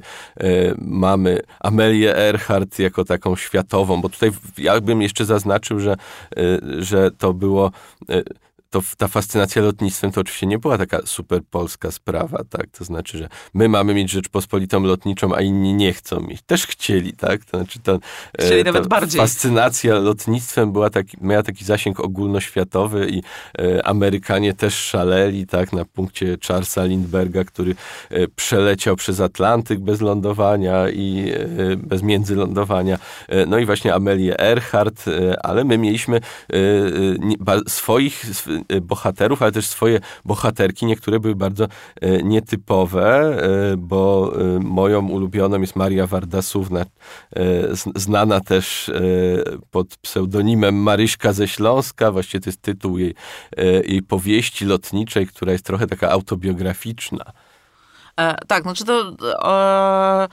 mamy 0.78 1.40
Amelię 1.60 2.18
Earhart 2.18 2.80
jako 2.80 3.06
taką 3.06 3.36
światową, 3.36 4.02
bo 4.02 4.10
tutaj 4.10 4.32
ja 4.58 4.82
bym 4.82 5.02
jeszcze 5.02 5.26
zaznaczył, 5.26 5.70
zobaczył, 5.72 5.80
że, 5.80 5.95
y, 6.38 6.84
że 6.84 7.11
to 7.11 7.34
było 7.34 7.72
y, 8.09 8.24
to 8.72 8.82
ta 8.97 9.07
fascynacja 9.07 9.61
lotnictwem 9.61 10.11
to 10.11 10.22
oczywiście 10.22 10.47
nie 10.47 10.59
była 10.59 10.78
taka 10.78 10.99
super 11.05 11.41
polska 11.49 11.91
sprawa, 11.91 12.43
tak? 12.49 12.67
To 12.78 12.84
znaczy, 12.86 13.17
że 13.17 13.30
my 13.53 13.69
mamy 13.69 13.93
mieć 13.93 14.11
Rzeczpospolitą 14.11 14.84
lotniczą, 14.84 15.36
a 15.36 15.41
inni 15.41 15.74
nie 15.74 15.93
chcą 15.93 16.19
mieć. 16.19 16.41
Też 16.41 16.67
chcieli, 16.67 17.13
tak? 17.13 17.45
To 17.45 17.57
znaczy, 17.57 17.80
to, 17.80 17.99
chcieli 18.39 18.63
nawet 18.63 18.88
bardziej. 18.88 19.22
fascynacja 19.22 19.95
lotnictwem 19.95 20.72
była 20.72 20.89
taki, 20.89 21.17
miała 21.22 21.43
taki 21.43 21.65
zasięg 21.65 21.99
ogólnoświatowy 21.99 23.09
i 23.09 23.24
e, 23.59 23.86
Amerykanie 23.88 24.53
też 24.53 24.74
szaleli, 24.76 25.47
tak? 25.47 25.74
Na 25.74 25.86
punkcie 25.86 26.38
Charlesa 26.47 26.86
Lindberga, 26.86 27.43
który 27.43 27.76
e, 28.09 28.28
przeleciał 28.28 28.95
przez 28.95 29.19
Atlantyk 29.19 29.80
bez 29.80 30.01
lądowania 30.01 30.89
i 30.89 31.32
e, 31.72 31.76
bez 31.76 32.03
międzylądowania. 32.03 32.99
E, 33.28 33.45
no 33.45 33.57
i 33.57 33.65
właśnie 33.65 33.93
Amelię 33.93 34.39
Earhart, 34.39 35.07
e, 35.07 35.45
ale 35.45 35.63
my 35.63 35.78
mieliśmy 35.78 36.17
e, 36.17 36.22
nie, 37.19 37.36
swoich 37.67 38.26
Y, 38.47 38.61
bohaterów, 38.82 39.41
ale 39.41 39.51
też 39.51 39.68
swoje 39.68 39.99
bohaterki. 40.26 40.86
Niektóre 40.86 41.20
były 41.20 41.36
bardzo 41.36 41.66
y, 42.03 42.22
nietypowe, 42.24 43.38
y, 43.74 43.78
bo 43.78 44.34
moją 44.59 45.07
ulubioną 45.07 45.62
jest 45.62 45.76
Maria 45.76 46.07
Wardasówna, 46.07 46.86
znana 47.95 48.39
też 48.39 48.91
pod 49.72 49.97
pseudonimem 49.97 50.76
Maryśka 50.76 51.34
ze 51.34 51.47
Śląska. 51.47 52.12
Właściwie 52.12 52.41
to 52.41 52.49
jest 52.49 52.62
tytuł 52.62 52.97
jej, 52.97 53.16
jej 53.84 54.01
powieści 54.01 54.66
lotniczej, 54.66 55.28
która 55.28 55.51
jest 55.51 55.66
trochę 55.66 55.88
taka 55.88 56.09
autobiograficzna. 56.09 57.26
E, 58.20 58.36
tak, 58.47 58.64
znaczy 58.64 58.86
to... 58.86 59.16
E 59.43 60.28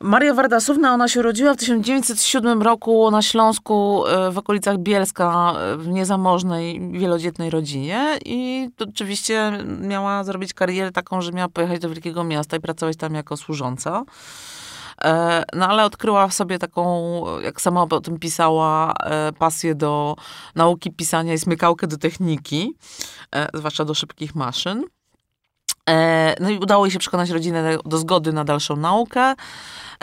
Maria 0.00 0.34
Wardasówna, 0.34 0.94
ona 0.94 1.08
się 1.08 1.20
urodziła 1.20 1.54
w 1.54 1.56
1907 1.56 2.62
roku 2.62 3.10
na 3.10 3.22
Śląsku 3.22 4.06
e, 4.06 4.30
w 4.30 4.38
okolicach 4.38 4.78
Bielska 4.78 5.54
e, 5.58 5.76
w 5.76 5.88
niezamożnej, 5.88 6.90
wielodzietnej 6.92 7.50
rodzinie 7.50 8.18
i 8.24 8.68
oczywiście 8.78 9.52
miała 9.80 10.24
zrobić 10.24 10.54
karierę 10.54 10.92
taką, 10.92 11.20
że 11.20 11.32
miała 11.32 11.48
pojechać 11.48 11.80
do 11.80 11.88
wielkiego 11.88 12.24
miasta 12.24 12.56
i 12.56 12.60
pracować 12.60 12.96
tam 12.96 13.14
jako 13.14 13.36
służąca. 13.36 14.04
E, 15.04 15.44
no 15.52 15.68
ale 15.68 15.84
odkryła 15.84 16.28
w 16.28 16.34
sobie 16.34 16.58
taką, 16.58 17.24
jak 17.40 17.60
sama 17.60 17.82
o 17.82 18.00
tym 18.00 18.18
pisała, 18.18 18.94
pasję 19.38 19.74
do 19.74 20.16
nauki 20.54 20.92
pisania 20.92 21.34
i 21.34 21.38
smykałkę 21.38 21.86
do 21.86 21.96
techniki, 21.96 22.74
zwłaszcza 23.54 23.84
do 23.84 23.94
szybkich 23.94 24.34
maszyn. 24.34 24.84
No 26.40 26.50
i 26.50 26.58
udało 26.58 26.86
jej 26.86 26.92
się 26.92 26.98
przekonać 26.98 27.30
rodzinę 27.30 27.78
do 27.84 27.98
zgody 27.98 28.32
na 28.32 28.44
dalszą 28.44 28.76
naukę. 28.76 29.34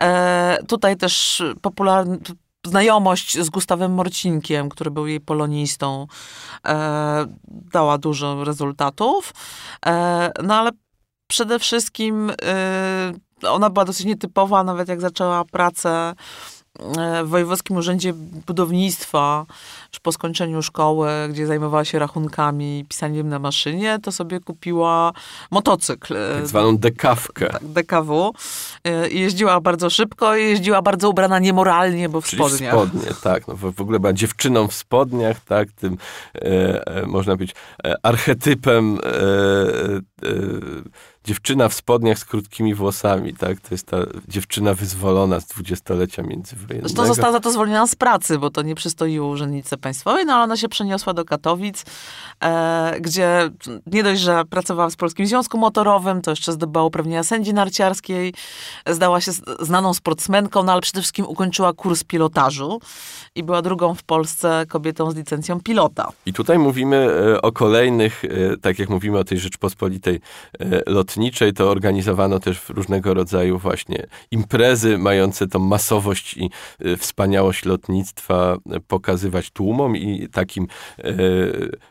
E, 0.02 0.58
tutaj 0.68 0.98
też 0.98 1.44
popularny, 1.62 2.18
znajomość 2.66 3.40
z 3.40 3.50
Gustawem 3.50 3.94
Morcinkiem, 3.94 4.70
który 4.70 4.92
był 4.92 5.08
jej 5.08 5.20
polonistą, 5.20 6.08
e, 6.68 7.26
dała 7.48 7.98
dużo 7.98 8.44
rezultatów. 8.44 9.34
E, 9.86 10.32
no 10.44 10.56
ale 10.56 10.72
przede 11.28 11.60
wszystkim 11.60 12.32
e, 12.46 13.14
ona 13.50 13.70
była 13.70 13.86
dosyć 13.86 14.06
nietypowa, 14.06 14.64
nawet 14.64 14.88
jak 14.88 15.02
zaczęła 15.02 15.46
pracę 15.46 16.14
w 17.24 17.28
Wojewódzkim 17.28 17.78
Urzędzie 17.78 18.14
Budownictwa, 18.48 19.46
już 19.94 20.00
po 20.00 20.12
skończeniu 20.12 20.62
szkoły, 20.62 21.10
gdzie 21.30 21.48
zajmowała 21.48 21.86
się 21.86 22.00
rachunkami, 22.00 22.86
pisaniem 22.90 23.30
na 23.30 23.40
maszynie, 23.40 24.00
to 24.04 24.12
sobie 24.12 24.40
kupiła 24.40 25.14
motocykl. 25.52 26.16
Tak 26.38 26.48
zwaną 26.48 26.78
dekawkę. 26.78 27.50
Tak, 27.50 27.64
DKW. 27.64 28.34
I 29.12 29.20
jeździła 29.20 29.62
bardzo 29.62 29.90
szybko 29.90 30.36
i 30.36 30.44
jeździła 30.44 30.82
bardzo 30.82 31.10
ubrana 31.10 31.40
niemoralnie, 31.40 32.10
bo 32.10 32.22
w 32.22 32.26
Czyli 32.26 32.42
spodniach. 32.42 32.74
W 32.74 32.78
spodnie, 32.78 33.12
tak. 33.24 33.48
No, 33.48 33.56
w 33.56 33.82
ogóle 33.82 34.00
była 34.00 34.14
dziewczyną 34.14 34.68
w 34.68 34.74
spodniach, 34.74 35.40
tak, 35.40 35.72
tym 35.72 35.98
e, 36.36 36.88
e, 36.88 37.06
można 37.06 37.36
być 37.36 37.56
e, 37.84 37.96
archetypem 38.04 39.00
e, 39.04 39.10
e 40.28 40.34
dziewczyna 41.24 41.70
w 41.70 41.74
spodniach 41.74 42.20
z 42.20 42.26
krótkimi 42.26 42.76
włosami, 42.76 43.34
tak? 43.34 43.60
To 43.60 43.68
jest 43.72 43.88
ta 43.88 43.98
dziewczyna 44.28 44.74
wyzwolona 44.74 45.40
z 45.40 45.46
dwudziestolecia 45.46 46.24
międzywojennego. 46.24 46.90
Zresztą 46.90 47.06
została 47.06 47.32
za 47.32 47.40
to 47.40 47.52
zwolniona 47.52 47.88
z 47.88 47.96
pracy, 47.96 48.40
bo 48.40 48.50
to 48.50 48.62
nie 48.62 48.76
przystoiło 48.76 49.28
urzędnicy 49.28 49.78
państwowej, 49.78 50.26
no 50.26 50.34
ale 50.34 50.44
ona 50.44 50.58
się 50.58 50.70
przeniosła 50.70 51.14
do 51.14 51.26
Katowic, 51.26 51.86
e, 52.44 52.96
gdzie 53.02 53.50
nie 53.88 54.04
dość, 54.04 54.22
że 54.22 54.46
pracowała 54.46 54.90
w 54.90 54.96
Polskim 54.96 55.28
Związku 55.28 55.58
Motorowym, 55.58 56.22
to 56.22 56.32
jeszcze 56.32 56.52
zdobyła 56.52 56.86
uprawnienia 56.86 57.24
sędzi 57.24 57.54
narciarskiej, 57.54 58.34
zdała 58.88 59.22
się 59.22 59.32
znaną 59.60 59.94
sportsmenką, 59.94 60.64
no 60.64 60.72
ale 60.72 60.82
przede 60.82 61.02
wszystkim 61.02 61.26
ukończyła 61.26 61.74
kurs 61.74 62.04
pilotażu 62.04 62.80
i 63.36 63.44
była 63.44 63.62
drugą 63.62 63.96
w 63.96 64.04
Polsce 64.04 64.66
kobietą 64.70 65.12
z 65.12 65.16
licencją 65.16 65.62
pilota. 65.62 66.12
I 66.26 66.34
tutaj 66.34 66.60
mówimy 66.60 66.96
e, 66.96 67.42
o 67.42 67.52
kolejnych, 67.52 68.26
e, 68.26 68.58
tak 68.58 68.80
jak 68.80 68.90
mówimy 68.90 69.20
o 69.20 69.24
tej 69.24 69.40
Rzeczpospolitej 69.40 70.20
e, 70.60 70.86
lotniczej, 71.14 71.54
to 71.54 71.72
organizowano 71.72 72.40
też 72.40 72.70
różnego 72.70 73.14
rodzaju 73.14 73.58
właśnie 73.58 74.08
imprezy 74.32 74.98
mające 74.98 75.48
tą 75.48 75.60
masowość 75.60 76.38
i 76.38 76.50
wspaniałość 76.98 77.66
lotnictwa 77.66 78.58
pokazywać 78.88 79.52
tłumom 79.52 79.98
i 79.98 80.28
takim 80.32 80.68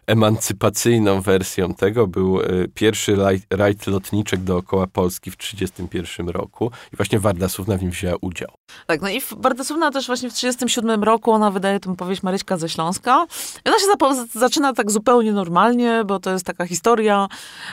emancypacyjną 0.06 1.20
wersją 1.20 1.74
tego 1.74 2.06
był 2.06 2.38
pierwszy 2.74 3.16
rajd 3.50 3.86
lotniczek 3.86 4.40
dookoła 4.40 4.86
Polski 4.86 5.30
w 5.30 5.36
1931 5.36 6.28
roku 6.28 6.70
i 6.92 6.96
właśnie 6.96 7.18
Wardasówna 7.18 7.76
w 7.76 7.82
nim 7.82 7.90
wzięła 7.90 8.16
udział. 8.20 8.48
Tak, 8.86 9.02
no 9.02 9.08
i 9.08 9.20
Wardasówna 9.36 9.90
też 9.90 10.06
właśnie 10.06 10.30
w 10.30 10.34
1937 10.34 11.04
roku 11.04 11.30
ona 11.30 11.50
wydaje 11.50 11.80
tę 11.80 11.96
powieść 11.96 12.22
Maryśka 12.22 12.56
ze 12.56 12.68
Śląska. 12.68 13.26
I 13.66 13.68
ona 13.68 13.78
się 13.78 13.86
zaczyna 14.32 14.72
tak 14.72 14.90
zupełnie 14.90 15.32
normalnie, 15.32 16.02
bo 16.06 16.20
to 16.20 16.30
jest 16.32 16.44
taka 16.44 16.66
historia 16.66 17.28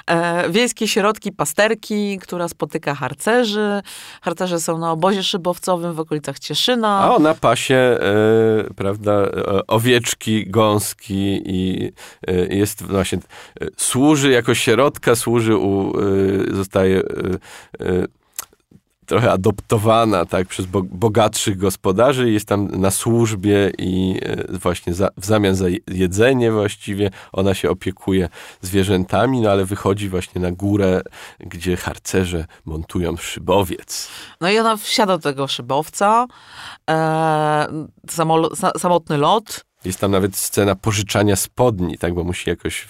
e, 0.07 0.49
wiejskiej 0.49 0.87
środki 0.87 1.31
pasterki, 1.39 2.19
która 2.21 2.47
spotyka 2.47 2.95
harcerzy. 2.95 3.81
Harcerze 4.21 4.59
są 4.59 4.77
na 4.77 4.91
obozie 4.91 5.23
szybowcowym 5.23 5.93
w 5.93 5.99
okolicach 5.99 6.39
Cieszyna. 6.39 6.99
A 6.99 7.15
ona 7.15 7.33
pasie, 7.33 7.75
e, 7.75 7.99
prawda, 8.75 9.11
e, 9.11 9.67
owieczki, 9.67 10.49
gąski 10.49 11.41
i 11.45 11.91
e, 12.27 12.55
jest 12.55 12.83
właśnie, 12.83 13.17
e, 13.61 13.67
służy 13.77 14.31
jako 14.31 14.55
środka, 14.55 15.15
służy 15.15 15.57
u, 15.57 15.93
zostaje 16.51 17.03
trochę 19.09 19.31
adoptowana 19.31 20.25
tak, 20.25 20.47
przez 20.47 20.65
bogatszych 20.83 21.57
gospodarzy, 21.57 22.31
jest 22.31 22.47
tam 22.47 22.67
na 22.67 22.91
służbie 22.91 23.71
i 23.77 24.19
e, 24.21 24.57
właśnie 24.57 24.93
za, 24.93 25.09
w 25.17 25.25
zamian 25.25 25.55
za 25.55 25.65
jedzenie 25.87 26.51
właściwie 26.51 27.09
ona 27.31 27.53
się 27.53 27.69
opiekuje 27.69 28.29
zwierzętami, 28.61 29.41
no 29.41 29.51
ale 29.51 29.65
wychodzi 29.65 30.09
właśnie 30.09 30.41
na 30.41 30.51
górę, 30.51 31.01
gdzie 31.39 31.77
harcerze 31.77 32.45
montują 32.65 33.17
szybowiec. 33.17 34.09
No 34.41 34.49
i 34.49 34.59
ona 34.59 34.77
wsiada 34.77 35.17
do 35.17 35.23
tego 35.23 35.47
szybowca, 35.47 36.27
e, 36.89 37.67
samotny 38.77 39.17
lot. 39.17 39.65
Jest 39.85 39.99
tam 39.99 40.11
nawet 40.11 40.35
scena 40.35 40.75
pożyczania 40.75 41.35
spodni, 41.35 41.97
tak, 41.97 42.13
bo 42.13 42.23
musi 42.23 42.49
jakoś 42.49 42.87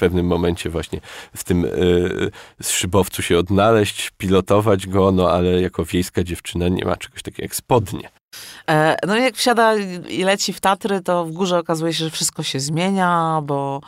pewnym 0.00 0.26
momencie 0.26 0.70
właśnie 0.70 1.00
w 1.36 1.44
tym 1.44 1.64
y, 1.64 2.30
szybowcu 2.62 3.22
się 3.22 3.38
odnaleźć, 3.38 4.10
pilotować 4.18 4.86
go, 4.86 5.12
no 5.12 5.30
ale 5.30 5.60
jako 5.60 5.84
wiejska 5.84 6.24
dziewczyna 6.24 6.68
nie 6.68 6.84
ma 6.84 6.96
czegoś 6.96 7.22
takiego 7.22 7.42
jak 7.42 7.54
spodnie. 7.54 8.19
E, 8.68 8.96
no 9.06 9.16
i 9.16 9.22
jak 9.22 9.34
wsiada 9.34 9.74
i 10.08 10.24
leci 10.24 10.52
w 10.52 10.60
Tatry, 10.60 11.00
to 11.00 11.24
w 11.24 11.32
górze 11.32 11.58
okazuje 11.58 11.94
się, 11.94 12.04
że 12.04 12.10
wszystko 12.10 12.42
się 12.42 12.60
zmienia, 12.60 13.40
bo 13.42 13.80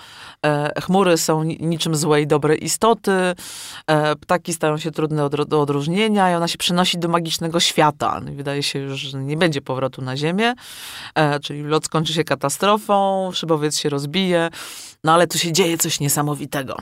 e, 0.45 0.81
chmury 0.81 1.19
są 1.19 1.43
niczym 1.43 1.97
złe 1.97 2.23
i 2.23 2.27
dobre 2.27 2.55
istoty, 2.55 3.13
e, 3.87 4.17
ptaki 4.17 4.53
stają 4.53 4.79
się 4.79 4.91
trudne 4.91 5.31
do 5.31 5.61
odróżnienia 5.61 6.31
i 6.33 6.35
ona 6.35 6.49
się 6.49 6.59
przenosi 6.59 6.99
do 6.99 7.09
magicznego 7.09 7.61
świata. 7.61 8.21
No 8.25 8.33
wydaje 8.33 8.63
się 8.63 8.79
już, 8.79 9.01
że 9.01 9.19
nie 9.19 9.37
będzie 9.37 9.63
powrotu 9.63 10.03
na 10.03 10.17
Ziemię, 10.17 10.55
czyli 11.43 11.63
lot 11.63 11.85
skończy 11.85 12.13
się 12.13 12.25
katastrofą, 12.25 13.31
szybowiec 13.35 13.79
się 13.79 13.89
rozbije, 13.89 14.49
no 15.05 15.13
ale 15.13 15.27
tu 15.27 15.39
się 15.39 15.53
dzieje 15.53 15.79
coś 15.79 16.01
niesamowitego. 16.01 16.77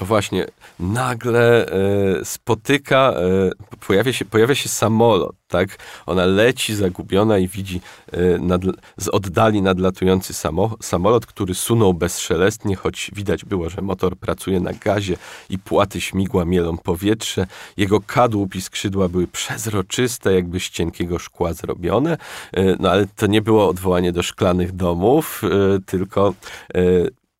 No 0.00 0.06
właśnie, 0.06 0.46
nagle 0.80 1.66
e, 1.66 2.24
spotyka, 2.24 3.12
e, 3.12 3.50
pojawia, 3.86 4.12
się, 4.12 4.24
pojawia 4.24 4.54
się 4.54 4.68
samolot, 4.68 5.36
tak? 5.48 5.78
Ona 6.06 6.26
leci 6.26 6.74
zagubiona 6.74 7.38
i 7.38 7.48
widzi 7.48 7.80
e, 8.12 8.38
nad, 8.38 8.62
z 8.96 9.08
oddali 9.08 9.62
nadlatujący 9.62 10.34
samo, 10.34 10.76
samolot, 10.82 11.26
który 11.26 11.54
sunął 11.54 11.94
bezszelestnie, 11.94 12.76
choć 12.76 13.10
widać 13.14 13.44
było, 13.44 13.70
że 13.70 13.82
motor 13.82 14.16
pracuje 14.16 14.60
na 14.60 14.72
gazie 14.72 15.16
i 15.50 15.58
płaty 15.58 16.00
śmigła 16.00 16.44
mielą 16.44 16.78
powietrze. 16.78 17.46
Jego 17.76 18.00
kadłub 18.00 18.54
i 18.54 18.60
skrzydła 18.60 19.08
były 19.08 19.26
przezroczyste, 19.26 20.32
jakby 20.32 20.60
z 20.60 20.70
cienkiego 20.70 21.18
szkła 21.18 21.52
zrobione. 21.52 22.18
No 22.78 22.90
ale 22.90 23.06
to 23.06 23.26
nie 23.26 23.42
było 23.42 23.68
odwołanie 23.68 24.12
do 24.12 24.22
szklanych 24.22 24.72
domów, 24.72 25.42
tylko 25.86 26.34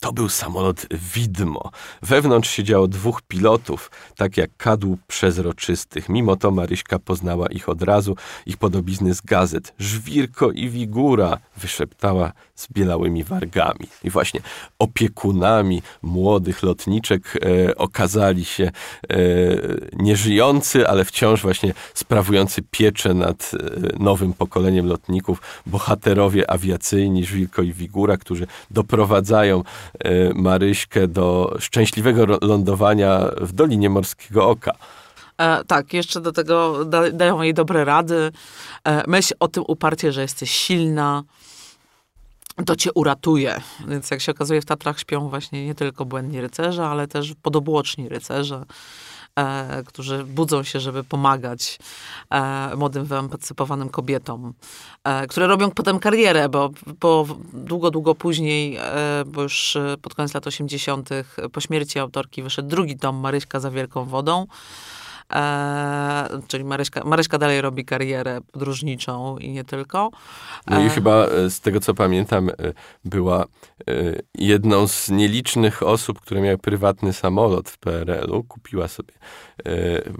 to 0.01 0.13
był 0.13 0.29
samolot 0.29 0.87
widmo. 1.15 1.71
Wewnątrz 2.03 2.51
siedziało 2.51 2.89
dwóch 2.89 3.23
pilotów, 3.23 3.91
tak 4.17 4.37
jak 4.37 4.51
kadłub 4.57 5.01
przezroczystych. 5.07 6.09
Mimo 6.09 6.37
to 6.37 6.51
Maryśka 6.51 6.99
poznała 6.99 7.47
ich 7.47 7.69
od 7.69 7.83
razu, 7.83 8.17
ich 8.47 8.57
podobizny 8.57 9.15
z 9.15 9.21
gazet. 9.21 9.75
Żwirko 9.79 10.51
i 10.51 10.69
Wigura 10.69 11.39
wyszeptała 11.61 12.33
z 12.55 12.73
bielałymi 12.73 13.25
wargami. 13.25 13.87
I 14.05 14.11
właśnie 14.11 14.41
opiekunami 14.79 15.83
młodych 16.03 16.63
lotniczek 16.63 17.39
e, 17.69 17.77
okazali 17.77 18.45
się 18.45 18.65
e, 18.65 19.17
nieżyjący, 19.93 20.89
ale 20.89 21.05
wciąż 21.05 21.43
właśnie 21.43 21.75
sprawujący 21.95 22.63
pieczę 22.71 23.15
nad 23.15 23.51
e, 23.55 24.03
nowym 24.03 24.33
pokoleniem 24.33 24.87
lotników, 24.87 25.43
bohaterowie 25.67 26.51
awiacyjni 26.51 27.25
Żwirko 27.25 27.63
i 27.63 27.73
Wigura, 27.73 28.17
którzy 28.17 28.47
doprowadzają 28.71 29.65
E, 30.05 30.35
Maryśkę 30.35 31.09
do 31.09 31.57
szczęśliwego 31.59 32.27
lądowania 32.43 33.21
w 33.41 33.53
Dolinie 33.53 33.91
Morskiego 33.91 34.49
Oka. 34.49 34.73
E, 35.39 35.65
tak, 35.65 35.93
jeszcze 35.93 36.21
do 36.21 36.33
tego 36.33 36.85
da, 36.85 37.11
dają 37.11 37.43
jej 37.43 37.55
dobre 37.55 37.85
rady. 37.85 38.33
E, 38.85 39.03
myśl 39.07 39.35
o 39.41 39.49
tym 39.49 39.65
uparcie, 39.67 40.13
że 40.13 40.23
jesteś 40.23 40.51
silna, 40.51 41.23
to 42.67 42.77
cię 42.77 42.93
uratuje. 42.93 43.61
Więc 43.89 44.11
jak 44.11 44.21
się 44.21 44.33
okazuje, 44.33 44.61
w 44.61 44.65
Tatrach 44.65 45.01
śpią 45.01 45.29
właśnie 45.29 45.67
nie 45.67 45.75
tylko 45.75 46.05
błędni 46.05 46.41
rycerze, 46.41 46.87
ale 46.87 47.09
też 47.09 47.35
podobłoczni 47.43 48.09
rycerze 48.09 48.65
e, 49.37 49.83
którzy 49.87 50.25
budzą 50.25 50.63
się, 50.63 50.81
żeby 50.81 51.05
pomagać 51.05 51.79
e, 52.31 52.77
młodym, 52.77 53.05
wyemancypowanym 53.05 53.89
kobietom, 53.89 54.55
e, 55.05 55.27
które 55.27 55.47
robią 55.47 55.71
potem 55.71 55.99
karierę, 55.99 56.49
bo, 56.49 56.71
bo 57.01 57.27
długo, 57.53 57.91
długo 57.91 58.15
później, 58.15 58.77
e, 58.77 59.23
bo 59.27 59.43
już 59.43 59.79
pod 60.03 60.15
koniec 60.15 60.35
lat 60.35 60.47
80., 60.47 61.09
po 61.53 61.61
śmierci 61.61 61.99
autorki 61.99 62.43
wyszedł 62.43 62.69
drugi 62.69 62.97
tom 62.97 63.17
Maryśka 63.17 63.61
za 63.61 63.71
wielką 63.71 64.05
wodą. 64.05 64.47
E, 65.33 66.29
czyli 66.49 66.65
Maryśka, 66.65 67.05
Maryśka 67.05 67.39
dalej 67.39 67.61
robi 67.61 67.85
karierę 67.85 68.41
podróżniczą 68.53 69.39
i 69.39 69.51
nie 69.51 69.65
tylko. 69.65 70.11
No 70.67 70.81
i 70.81 70.87
e, 70.87 70.89
chyba 70.89 71.27
e, 71.27 71.51
z 71.51 71.61
tego 71.61 71.81
co 71.81 71.95
pamiętam, 71.95 72.49
e, 72.49 72.53
była 73.05 73.45
jedną 74.35 74.89
z 74.89 75.11
nielicznych 75.11 75.83
osób, 75.83 76.21
które 76.21 76.41
miały 76.41 76.59
prywatny 76.59 77.13
samolot 77.13 77.69
w 77.69 77.79
PRL-u. 77.79 78.45
Kupiła 78.45 78.89
sobie 78.89 79.13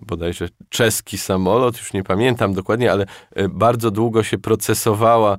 bodajże 0.03 0.49
czeski 0.69 1.19
samolot, 1.19 1.79
już 1.79 1.93
nie 1.93 2.05
pamiętam 2.05 2.55
dokładnie, 2.55 2.93
ale 2.93 3.07
bardzo 3.49 3.91
długo 3.91 4.23
się 4.23 4.39
procesowała 4.39 5.37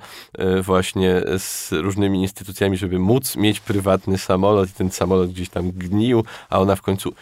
właśnie 0.61 1.21
z 1.37 1.71
różnymi 1.71 2.21
instytucjami, 2.21 2.77
żeby 2.77 2.99
móc 2.99 3.35
mieć 3.35 3.59
prywatny 3.59 4.17
samolot 4.17 4.69
i 4.69 4.73
ten 4.73 4.91
samolot 4.91 5.29
gdzieś 5.29 5.49
tam 5.49 5.71
gnił, 5.71 6.23
a 6.49 6.59
ona 6.59 6.75
w 6.75 6.81
końcu 6.81 7.13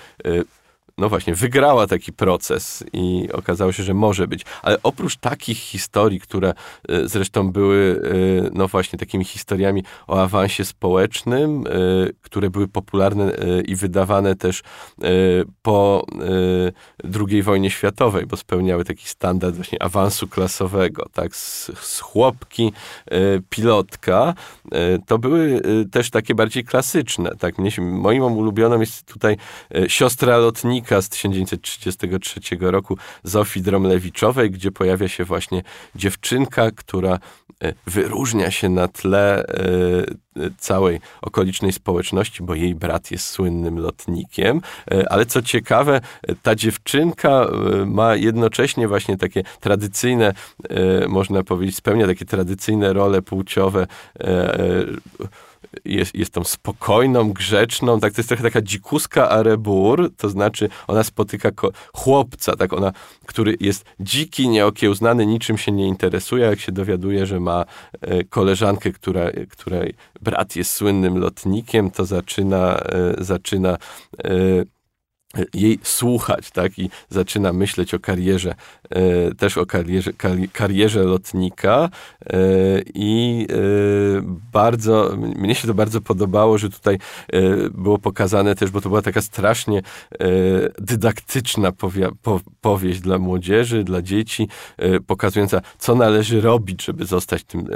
no 0.99 1.09
właśnie, 1.09 1.35
wygrała 1.35 1.87
taki 1.87 2.13
proces 2.13 2.83
i 2.93 3.29
okazało 3.33 3.71
się, 3.71 3.83
że 3.83 3.93
może 3.93 4.27
być. 4.27 4.45
Ale 4.61 4.77
oprócz 4.83 5.17
takich 5.17 5.57
historii, 5.57 6.19
które 6.19 6.53
e, 6.89 7.07
zresztą 7.07 7.51
były, 7.51 8.01
e, 8.45 8.49
no 8.53 8.67
właśnie, 8.67 8.99
takimi 8.99 9.25
historiami 9.25 9.83
o 10.07 10.21
awansie 10.21 10.65
społecznym, 10.65 11.63
e, 11.67 11.71
które 12.21 12.49
były 12.49 12.67
popularne 12.67 13.31
i 13.65 13.75
wydawane 13.75 14.35
też 14.35 14.61
po 15.61 16.05
II 17.29 17.43
wojnie 17.43 17.69
światowej, 17.69 18.25
bo 18.25 18.37
spełniały 18.37 18.85
taki 18.85 19.07
standard 19.07 19.55
właśnie 19.55 19.83
awansu 19.83 20.27
klasowego, 20.27 21.05
tak, 21.13 21.35
z, 21.35 21.71
z 21.81 21.99
chłopki, 21.99 22.73
pilotka, 23.49 24.33
to 25.07 25.17
były 25.17 25.61
też 25.91 26.09
takie 26.09 26.35
bardziej 26.35 26.63
klasyczne, 26.63 27.31
tak. 27.39 27.55
Moim 27.79 28.23
ulubioną 28.23 28.79
jest 28.79 29.05
tutaj 29.05 29.37
siostra 29.87 30.37
lotnika, 30.37 30.88
z 30.89 31.09
1933 31.09 32.39
roku 32.59 32.97
Zofii 33.23 33.61
Dromlewiczowej, 33.61 34.51
gdzie 34.51 34.71
pojawia 34.71 35.07
się 35.07 35.25
właśnie 35.25 35.63
dziewczynka, 35.95 36.71
która 36.71 37.19
e, 37.63 37.73
wyróżnia 37.87 38.51
się 38.51 38.69
na 38.69 38.87
tle 38.87 39.45
e, 39.45 39.53
e, 40.45 40.49
całej 40.57 40.99
okolicznej 41.21 41.71
społeczności, 41.71 42.43
bo 42.43 42.55
jej 42.55 42.75
brat 42.75 43.11
jest 43.11 43.25
słynnym 43.27 43.79
lotnikiem. 43.79 44.61
Ale 45.09 45.25
co 45.25 45.41
ciekawe, 45.41 46.01
ta 46.41 46.55
dziewczynka 46.55 47.47
ma 47.85 48.15
jednocześnie 48.15 48.87
właśnie 48.87 49.17
takie 49.17 49.43
tradycyjne, 49.59 50.33
można 51.07 51.43
powiedzieć, 51.43 51.75
spełnia 51.75 52.07
takie 52.07 52.25
tradycyjne 52.25 52.93
role 52.93 53.21
płciowe 53.21 53.87
jest, 55.89 56.15
jest 56.15 56.33
tą 56.33 56.43
spokojną, 56.43 57.33
grzeczną, 57.33 57.99
tak 57.99 58.13
to 58.13 58.19
jest 58.19 58.29
trochę 58.29 58.43
taka 58.43 58.61
dzikuska 58.61 59.29
arebur, 59.29 60.11
to 60.17 60.29
znaczy 60.29 60.69
ona 60.87 61.03
spotyka 61.03 61.49
chłopca, 61.93 62.55
tak 62.55 62.73
ona, 62.73 62.91
który 63.25 63.55
jest 63.59 63.85
dziki, 63.99 64.49
nieokiełznany, 64.49 65.25
niczym 65.25 65.57
się 65.57 65.71
nie 65.71 65.87
interesuje, 65.87 66.45
jak 66.45 66.59
się 66.59 66.71
dowiaduje, 66.71 67.25
że 67.25 67.39
ma 67.39 67.65
e, 68.01 68.23
koleżankę, 68.23 68.91
która, 68.91 69.31
której 69.49 69.93
brat 70.21 70.55
jest 70.55 70.71
słynnym 70.71 71.17
lotnikiem, 71.17 71.91
to 71.91 72.05
zaczyna, 72.05 72.77
e, 72.79 73.15
zaczyna 73.17 73.77
e, 74.23 74.29
jej 75.53 75.79
słuchać, 75.83 76.51
tak, 76.51 76.79
i 76.79 76.89
zaczyna 77.09 77.53
myśleć 77.53 77.93
o 77.93 77.99
karierze, 77.99 78.55
e, 78.89 79.35
też 79.35 79.57
o 79.57 79.65
karierze, 79.65 80.11
karierze 80.53 81.03
lotnika 81.03 81.89
e, 82.25 82.37
i 82.93 83.47
e, 83.49 83.55
bardzo, 84.53 85.17
mnie 85.17 85.55
się 85.55 85.67
to 85.67 85.73
bardzo 85.73 86.01
podobało, 86.01 86.57
że 86.57 86.69
tutaj 86.69 86.95
e, 86.95 87.69
było 87.69 87.97
pokazane 87.97 88.55
też, 88.55 88.71
bo 88.71 88.81
to 88.81 88.89
była 88.89 89.01
taka 89.01 89.21
strasznie 89.21 89.77
e, 89.79 89.83
dydaktyczna 90.79 91.71
po, 92.21 92.41
powieść 92.61 92.99
dla 92.99 93.17
młodzieży, 93.17 93.83
dla 93.83 94.01
dzieci, 94.01 94.47
e, 94.77 94.99
pokazująca, 94.99 95.61
co 95.79 95.95
należy 95.95 96.41
robić, 96.41 96.85
żeby 96.85 97.05
zostać 97.05 97.43
tym 97.43 97.67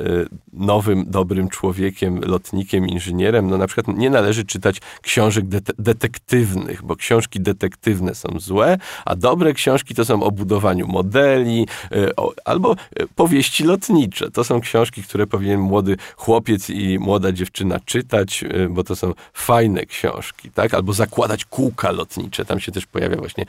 nowym, 0.54 1.06
dobrym 1.08 1.50
człowiekiem, 1.50 2.22
lotnikiem, 2.26 2.88
inżynierem. 2.88 3.50
No 3.50 3.58
na 3.58 3.68
przykład 3.68 3.98
nie 3.98 4.10
należy 4.10 4.46
czytać 4.46 4.82
książek 5.02 5.48
de 5.48 5.62
detektywnych, 5.80 6.84
bo 6.84 6.96
książki 6.96 7.43
detektywne 7.44 8.16
są 8.16 8.30
złe, 8.38 8.78
a 9.06 9.16
dobre 9.16 9.54
książki 9.54 9.96
to 9.96 10.06
są 10.06 10.24
o 10.24 10.32
budowaniu 10.32 10.88
modeli 10.88 11.68
e, 11.92 12.12
albo 12.46 12.72
e, 12.72 13.08
powieści 13.16 13.64
lotnicze. 13.64 14.32
To 14.32 14.44
są 14.44 14.62
książki, 14.62 15.04
które 15.04 15.28
powinien 15.28 15.60
młody 15.60 15.98
chłopiec 16.16 16.70
i 16.70 17.00
młoda 17.00 17.32
dziewczyna 17.32 17.80
czytać, 17.80 18.44
e, 18.44 18.70
bo 18.70 18.84
to 18.84 18.96
są 18.96 19.14
fajne 19.34 19.86
książki, 19.86 20.52
tak? 20.52 20.74
Albo 20.74 20.94
zakładać 20.94 21.46
kółka 21.46 21.92
lotnicze. 21.92 22.46
Tam 22.46 22.60
się 22.60 22.72
też 22.72 22.86
pojawia 22.86 23.18
właśnie 23.18 23.46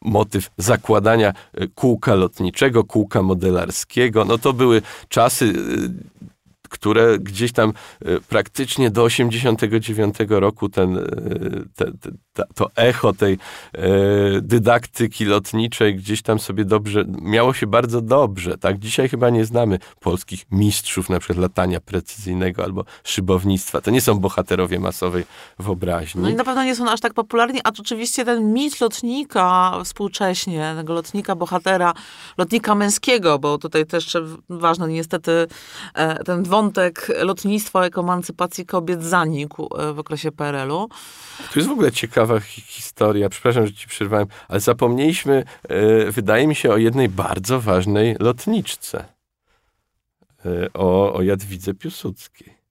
motyw 0.00 0.50
zakładania 0.58 1.32
kółka 1.74 2.14
lotniczego, 2.14 2.84
kółka 2.84 3.22
modelarskiego. 3.22 4.24
No 4.24 4.38
to 4.38 4.52
były 4.52 4.82
czasy 5.08 5.52
które 6.68 7.18
gdzieś 7.18 7.52
tam 7.52 7.72
praktycznie 8.28 8.90
do 8.90 9.02
89 9.02 10.16
roku 10.28 10.68
ten, 10.68 10.98
te, 11.74 11.84
te, 11.84 12.10
ta, 12.34 12.44
to 12.54 12.70
echo 12.76 13.12
tej 13.12 13.32
e, 13.72 13.78
dydaktyki 14.40 15.24
lotniczej 15.24 15.96
gdzieś 15.96 16.22
tam 16.22 16.38
sobie 16.38 16.64
dobrze, 16.64 17.04
miało 17.22 17.54
się 17.54 17.66
bardzo 17.66 18.00
dobrze, 18.00 18.58
tak? 18.58 18.78
Dzisiaj 18.78 19.08
chyba 19.08 19.30
nie 19.30 19.44
znamy 19.44 19.78
polskich 20.00 20.44
mistrzów 20.50 21.10
na 21.10 21.18
przykład 21.18 21.38
latania 21.38 21.80
precyzyjnego 21.80 22.64
albo 22.64 22.84
szybownictwa. 23.04 23.80
To 23.80 23.90
nie 23.90 24.00
są 24.00 24.14
bohaterowie 24.14 24.80
masowej 24.80 25.24
wyobraźni. 25.58 26.22
No 26.22 26.28
i 26.28 26.34
na 26.34 26.44
pewno 26.44 26.64
nie 26.64 26.76
są 26.76 26.90
aż 26.90 27.00
tak 27.00 27.14
popularni, 27.14 27.60
a 27.64 27.68
oczywiście 27.80 28.24
ten 28.24 28.52
mit 28.52 28.80
lotnika 28.80 29.72
współcześnie, 29.84 30.74
tego 30.76 30.94
lotnika 30.94 31.34
bohatera, 31.36 31.94
lotnika 32.38 32.74
męskiego, 32.74 33.38
bo 33.38 33.58
tutaj 33.58 33.86
też 33.86 34.16
ważny 34.48 34.88
niestety 34.88 35.46
e, 35.94 36.24
ten 36.24 36.42
wątek 36.42 37.08
lotnictwa 37.22 37.84
jako 37.84 38.00
emancypacji 38.00 38.66
kobiet 38.66 39.04
zanikł 39.04 39.68
e, 39.78 39.92
w 39.92 39.98
okresie 39.98 40.32
PRL-u. 40.32 40.88
To 41.52 41.58
jest 41.58 41.68
w 41.68 41.72
ogóle 41.72 41.92
ciekawa 42.24 42.40
historia. 42.40 43.28
Przepraszam, 43.28 43.66
że 43.66 43.72
ci 43.72 43.88
przerwałem, 43.88 44.26
ale 44.48 44.60
zapomnieliśmy, 44.60 45.44
e, 45.68 46.10
wydaje 46.10 46.46
mi 46.46 46.54
się, 46.54 46.70
o 46.70 46.76
jednej 46.76 47.08
bardzo 47.08 47.60
ważnej 47.60 48.16
lotniczce. 48.20 49.04
O, 50.74 51.12
o 51.14 51.22
Jadwidze 51.22 51.74
Piłsudskiej. 51.74 52.63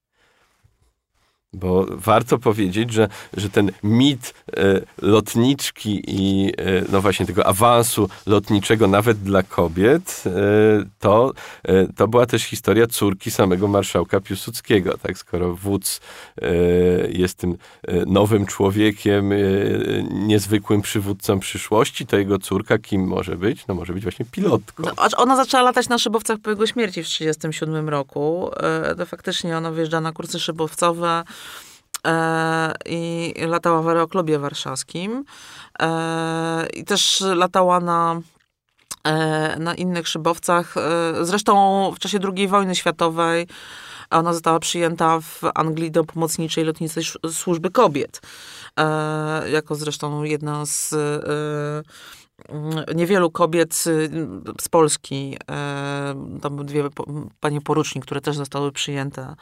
Bo 1.54 1.86
warto 1.90 2.38
powiedzieć, 2.38 2.92
że, 2.92 3.08
że 3.36 3.50
ten 3.50 3.70
mit 3.82 4.34
e, 4.56 4.80
lotniczki 5.02 6.02
i 6.06 6.52
e, 6.58 6.84
no 6.92 7.00
właśnie 7.00 7.26
tego 7.26 7.46
awansu 7.46 8.08
lotniczego 8.26 8.88
nawet 8.88 9.18
dla 9.18 9.42
kobiet, 9.42 10.24
e, 10.26 10.30
to, 10.98 11.32
to 11.96 12.08
była 12.08 12.26
też 12.26 12.42
historia 12.42 12.86
córki 12.86 13.30
samego 13.30 13.68
marszałka 13.68 14.20
Piłsudskiego. 14.20 14.98
Tak? 14.98 15.18
Skoro 15.18 15.54
wódz 15.54 16.00
jest 17.08 17.38
tym 17.38 17.56
nowym 18.06 18.46
człowiekiem, 18.46 19.30
niezwykłym 20.10 20.82
przywódcą 20.82 21.38
przyszłości, 21.38 22.06
to 22.06 22.16
jego 22.16 22.38
córka 22.38 22.78
kim 22.78 23.06
może 23.06 23.36
być? 23.36 23.66
No 23.66 23.74
może 23.74 23.92
być 23.92 24.02
właśnie 24.02 24.26
pilotką. 24.30 24.82
No, 24.86 24.92
ona 25.16 25.36
zaczęła 25.36 25.62
latać 25.62 25.88
na 25.88 25.98
szybowcach 25.98 26.38
po 26.38 26.50
jego 26.50 26.66
śmierci 26.66 27.02
w 27.02 27.06
1937 27.06 27.88
roku. 27.88 28.50
To 28.98 29.06
faktycznie 29.06 29.56
ona 29.56 29.72
wjeżdża 29.72 30.00
na 30.00 30.12
kursy 30.12 30.40
szybowcowe. 30.40 31.24
E, 32.06 32.72
i 32.86 33.34
latała 33.46 33.82
w 33.82 33.88
aeroklubie 33.88 34.38
warszawskim. 34.38 35.24
E, 35.80 36.66
I 36.74 36.84
też 36.84 37.20
latała 37.20 37.80
na 37.80 38.20
e, 39.04 39.56
na 39.58 39.74
innych 39.74 40.08
szybowcach. 40.08 40.74
Zresztą 41.22 41.92
w 41.96 41.98
czasie 41.98 42.18
II 42.36 42.48
wojny 42.48 42.74
światowej 42.74 43.46
ona 44.10 44.32
została 44.32 44.58
przyjęta 44.58 45.20
w 45.20 45.40
Anglii 45.54 45.90
do 45.90 46.04
pomocniczej 46.04 46.64
lotniczej 46.64 47.04
służby 47.32 47.70
kobiet. 47.70 48.20
Jako 49.52 49.74
zresztą 49.74 50.22
jedna 50.22 50.66
z 50.66 50.94
niewielu 52.94 53.30
kobiet 53.30 53.74
z 54.60 54.68
Polski. 54.70 55.38
Tam 56.42 56.66
dwie 56.66 56.88
panie 57.40 57.60
porucznik, 57.60 58.04
które 58.04 58.20
też 58.20 58.36
zostały 58.36 58.72
przyjęte 58.72 59.34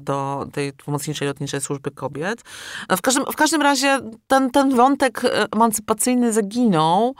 do 0.00 0.46
tej 0.52 0.72
pomocniczej 0.72 1.28
lotniczej 1.28 1.60
służby 1.60 1.90
kobiet. 1.90 2.42
W 2.90 3.00
każdym, 3.00 3.24
w 3.32 3.36
każdym 3.36 3.62
razie 3.62 3.98
ten, 4.26 4.50
ten 4.50 4.76
wątek 4.76 5.22
emancypacyjny 5.54 6.32
zaginął 6.32 7.14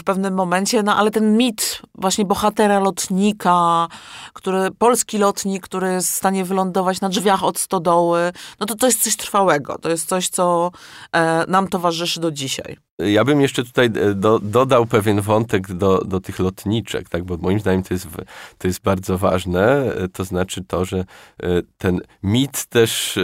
w 0.00 0.04
pewnym 0.04 0.34
momencie, 0.34 0.82
no 0.82 0.96
ale 0.96 1.10
ten 1.10 1.36
mit 1.36 1.82
właśnie 1.94 2.24
bohatera 2.24 2.78
lotnika, 2.78 3.88
który, 4.32 4.70
polski 4.78 5.18
lotnik, 5.18 5.62
który 5.62 5.92
jest 5.92 6.10
w 6.10 6.14
stanie 6.14 6.44
wylądować 6.44 7.00
na 7.00 7.08
drzwiach 7.08 7.44
od 7.44 7.58
stodoły, 7.58 8.32
no 8.60 8.66
to 8.66 8.74
to 8.74 8.86
jest 8.86 9.02
coś 9.02 9.16
trwałego. 9.16 9.78
To 9.78 9.90
jest 9.90 10.08
coś, 10.08 10.28
co 10.28 10.70
e, 11.12 11.44
nam 11.48 11.68
towarzyszy 11.68 12.20
do 12.20 12.30
dzisiaj. 12.30 12.76
Ja 12.98 13.24
bym 13.24 13.40
jeszcze 13.40 13.64
tutaj 13.64 13.86
e, 13.86 14.14
do, 14.14 14.38
dodał 14.38 14.86
pewien 14.86 15.20
wątek 15.20 15.72
do, 15.72 15.98
do 15.98 16.20
tych 16.20 16.38
lotniczek, 16.38 17.08
tak, 17.08 17.24
bo 17.24 17.36
moim 17.36 17.60
zdaniem 17.60 17.82
to 17.82 17.94
jest, 17.94 18.06
to 18.58 18.68
jest 18.68 18.82
bardzo 18.82 19.18
ważne. 19.18 19.94
E, 19.94 20.08
to 20.08 20.24
znaczy 20.24 20.64
to, 20.64 20.84
że 20.84 21.04
ten 21.78 22.00
mit 22.22 22.66
też 22.66 23.18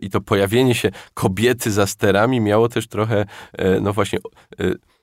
i 0.00 0.10
to 0.10 0.20
pojawienie 0.20 0.74
się 0.74 0.90
kobiety 1.14 1.72
za 1.72 1.86
sterami 1.86 2.40
miało 2.40 2.68
też 2.68 2.88
trochę, 2.88 3.24
no 3.80 3.92
właśnie, 3.92 4.18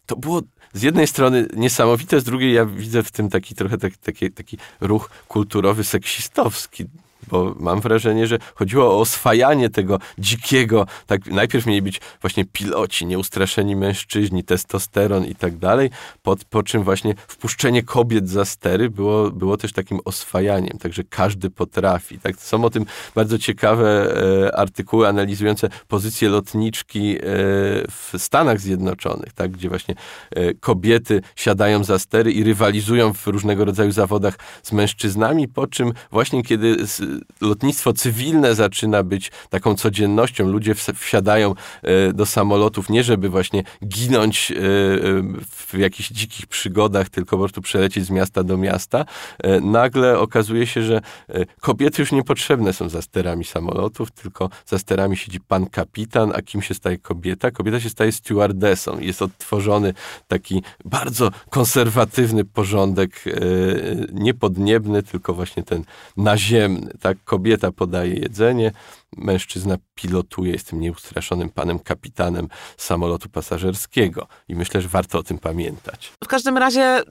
to 0.05 0.15
było 0.15 0.41
z 0.73 0.81
jednej 0.81 1.07
strony 1.07 1.47
niesamowite, 1.55 2.21
z 2.21 2.23
drugiej 2.23 2.53
ja 2.53 2.65
widzę 2.65 3.03
w 3.03 3.11
tym 3.11 3.29
taki 3.29 3.55
trochę 3.55 3.77
taki, 3.77 3.97
taki, 3.97 4.31
taki 4.31 4.57
ruch 4.81 5.09
kulturowy, 5.27 5.83
seksistowski 5.83 6.85
bo 7.27 7.55
mam 7.59 7.81
wrażenie, 7.81 8.27
że 8.27 8.39
chodziło 8.55 8.85
o 8.85 8.99
oswajanie 8.99 9.69
tego 9.69 9.99
dzikiego, 10.17 10.87
tak 11.07 11.25
najpierw 11.25 11.65
mieli 11.65 11.81
być 11.81 12.01
właśnie 12.21 12.45
piloci, 12.45 13.05
nieustraszeni 13.05 13.75
mężczyźni, 13.75 14.43
testosteron 14.43 15.25
i 15.25 15.35
tak 15.35 15.57
dalej, 15.57 15.89
po, 16.23 16.35
po 16.49 16.63
czym 16.63 16.83
właśnie 16.83 17.15
wpuszczenie 17.27 17.83
kobiet 17.83 18.29
za 18.29 18.45
stery 18.45 18.89
było, 18.89 19.31
było 19.31 19.57
też 19.57 19.73
takim 19.73 19.99
oswajaniem, 20.05 20.77
także 20.77 21.03
każdy 21.03 21.49
potrafi. 21.49 22.19
Tak? 22.19 22.35
Są 22.35 22.65
o 22.65 22.69
tym 22.69 22.85
bardzo 23.15 23.37
ciekawe 23.37 24.17
e, 24.47 24.55
artykuły 24.55 25.07
analizujące 25.07 25.69
pozycję 25.87 26.29
lotniczki 26.29 27.17
e, 27.17 27.21
w 27.91 28.13
Stanach 28.17 28.59
Zjednoczonych, 28.59 29.33
tak? 29.33 29.51
gdzie 29.51 29.69
właśnie 29.69 29.95
e, 30.31 30.53
kobiety 30.53 31.21
siadają 31.35 31.83
za 31.83 31.99
stery 31.99 32.31
i 32.31 32.43
rywalizują 32.43 33.13
w 33.13 33.27
różnego 33.27 33.65
rodzaju 33.65 33.91
zawodach 33.91 34.35
z 34.63 34.71
mężczyznami, 34.71 35.47
po 35.47 35.67
czym 35.67 35.93
właśnie 36.11 36.43
kiedy 36.43 36.77
lotnictwo 37.41 37.93
cywilne 37.93 38.55
zaczyna 38.55 39.03
być 39.03 39.31
taką 39.49 39.75
codziennością. 39.75 40.47
Ludzie 40.47 40.75
wsiadają 40.75 41.55
e, 41.83 42.13
do 42.13 42.25
samolotów 42.25 42.89
nie 42.89 43.03
żeby 43.03 43.29
właśnie 43.29 43.63
ginąć 43.87 44.51
e, 44.51 44.55
e, 44.55 44.61
w 45.49 45.77
jakichś 45.77 46.09
dzikich 46.09 46.47
przygodach, 46.47 47.09
tylko 47.09 47.37
po 47.37 47.43
prostu 47.43 47.61
przelecieć 47.61 48.05
z 48.05 48.09
miasta 48.09 48.43
do 48.43 48.57
miasta. 48.57 49.05
Nagle 49.61 50.19
okazuje 50.19 50.67
się, 50.67 50.83
że 50.83 51.01
kobiety 51.61 52.01
już 52.01 52.11
niepotrzebne 52.11 52.73
są 52.73 52.89
za 52.89 53.01
sterami 53.01 53.45
samolotów, 53.45 54.11
tylko 54.11 54.49
za 54.65 54.79
sterami 54.79 55.17
siedzi 55.17 55.39
pan 55.39 55.65
kapitan, 55.65 56.31
a 56.35 56.41
kim 56.41 56.61
się 56.61 56.73
staje 56.73 56.97
kobieta? 56.97 57.51
Kobieta 57.51 57.79
się 57.79 57.89
staje 57.89 58.11
stewardessą. 58.11 58.99
Jest 58.99 59.21
odtworzony 59.21 59.93
taki 60.27 60.63
bardzo 60.85 61.31
konserwatywny 61.49 62.45
porządek, 62.45 63.23
niepodniebny, 64.13 65.03
tylko 65.03 65.33
właśnie 65.33 65.63
ten 65.63 65.83
naziemny 66.17 66.91
tak? 67.05 67.17
Kobieta 67.23 67.71
podaje 67.71 68.13
jedzenie, 68.13 68.71
mężczyzna 69.17 69.77
pilotuje, 69.95 70.51
jest 70.51 70.69
tym 70.69 70.79
nieustraszonym 70.79 71.49
panem 71.49 71.79
kapitanem 71.79 72.47
samolotu 72.77 73.29
pasażerskiego. 73.29 74.27
I 74.47 74.55
myślę, 74.55 74.81
że 74.81 74.87
warto 74.87 75.19
o 75.19 75.23
tym 75.23 75.37
pamiętać. 75.37 76.11
W 76.23 76.27
każdym 76.27 76.57
razie 76.57 77.01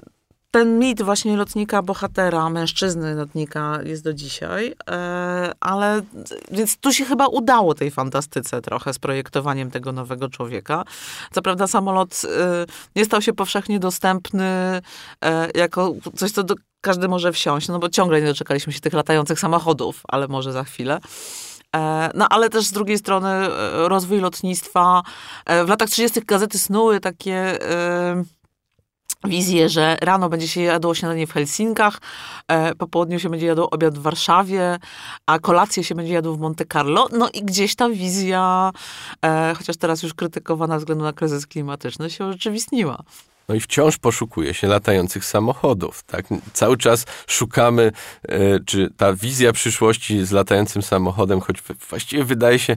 ten 0.55 0.79
mit 0.79 1.03
właśnie 1.03 1.37
lotnika 1.37 1.83
bohatera, 1.83 2.51
mężczyzny 2.51 3.15
lotnika 3.15 3.79
jest 3.85 4.05
do 4.05 4.15
dzisiaj, 4.15 4.75
e, 4.91 5.53
ale 5.61 6.03
więc 6.51 6.77
tu 6.77 6.93
się 6.93 7.05
chyba 7.05 7.27
udało 7.27 7.75
tej 7.75 7.91
fantastyce 7.91 8.63
trochę 8.63 8.93
z 8.93 8.99
projektowaniem 8.99 9.71
tego 9.71 9.93
nowego 9.93 10.29
człowieka. 10.29 10.85
Co 11.33 11.43
prawda 11.43 11.67
samolot 11.67 12.23
e, 12.25 12.67
nie 12.97 13.05
stał 13.05 13.23
się 13.23 13.33
powszechnie 13.33 13.79
dostępny 13.79 14.45
e, 14.45 15.51
jako 15.55 15.93
coś, 16.17 16.31
co 16.31 16.43
do, 16.43 16.55
każdy 16.81 17.09
może 17.09 17.33
wsiąść, 17.33 17.69
no 17.69 17.79
bo 17.79 17.89
ciągle 17.89 18.21
nie 18.21 18.27
doczekaliśmy 18.27 18.73
się 18.73 18.81
tych 18.81 18.93
latających 18.93 19.41
samochodów, 19.41 20.03
ale 20.09 20.29
może 20.29 20.53
za 20.53 20.65
chwilę. 20.65 21.01
No 22.15 22.27
ale 22.31 22.51
też 22.51 22.65
z 22.67 22.73
drugiej 22.73 22.99
strony 22.99 23.29
rozwój 23.89 24.21
lotnictwa. 24.21 25.03
W 25.65 25.69
latach 25.69 25.89
30. 25.89 26.21
gazety 26.27 26.59
snuły 26.59 27.01
takie 27.01 27.59
wizję, 29.25 29.69
że 29.69 29.97
rano 30.01 30.29
będzie 30.29 30.49
się 30.49 30.61
jadło 30.61 30.95
śniadanie 30.95 31.27
w 31.27 31.33
Helsinkach, 31.33 32.01
e, 32.49 32.75
po 32.75 32.87
południu 32.87 33.19
się 33.19 33.31
będzie 33.31 33.47
jadło 33.47 33.71
obiad 33.71 33.99
w 33.99 34.03
Warszawie, 34.03 34.79
a 35.27 35.39
kolację 35.39 35.85
się 35.85 35.95
będzie 35.95 36.13
jadło 36.13 36.35
w 36.35 36.39
Monte 36.39 36.65
Carlo. 36.73 37.09
No 37.13 37.29
i 37.35 37.43
gdzieś 37.43 37.75
ta 37.75 37.89
wizja, 37.91 38.71
e, 39.25 39.55
chociaż 39.59 39.77
teraz 39.77 40.03
już 40.03 40.15
krytykowana 40.15 40.79
względu 40.79 41.05
na 41.05 41.13
kryzys 41.13 41.47
klimatyczny, 41.47 42.11
się 42.11 42.27
urzeczywistniła. 42.27 43.03
No 43.49 43.55
i 43.55 43.61
wciąż 43.61 43.99
poszukuje 43.99 44.55
się 44.55 44.67
latających 44.67 45.25
samochodów. 45.25 46.03
Tak? 46.03 46.27
Cały 46.53 46.77
czas 46.77 47.05
szukamy, 47.27 47.93
e, 48.29 48.61
czy 48.61 48.91
ta 48.97 49.15
wizja 49.15 49.53
przyszłości 49.53 50.27
z 50.27 50.33
latającym 50.33 50.83
samochodem, 50.83 51.41
choć 51.41 51.57
właściwie 51.91 52.25
wydaje 52.25 52.59
się 52.59 52.77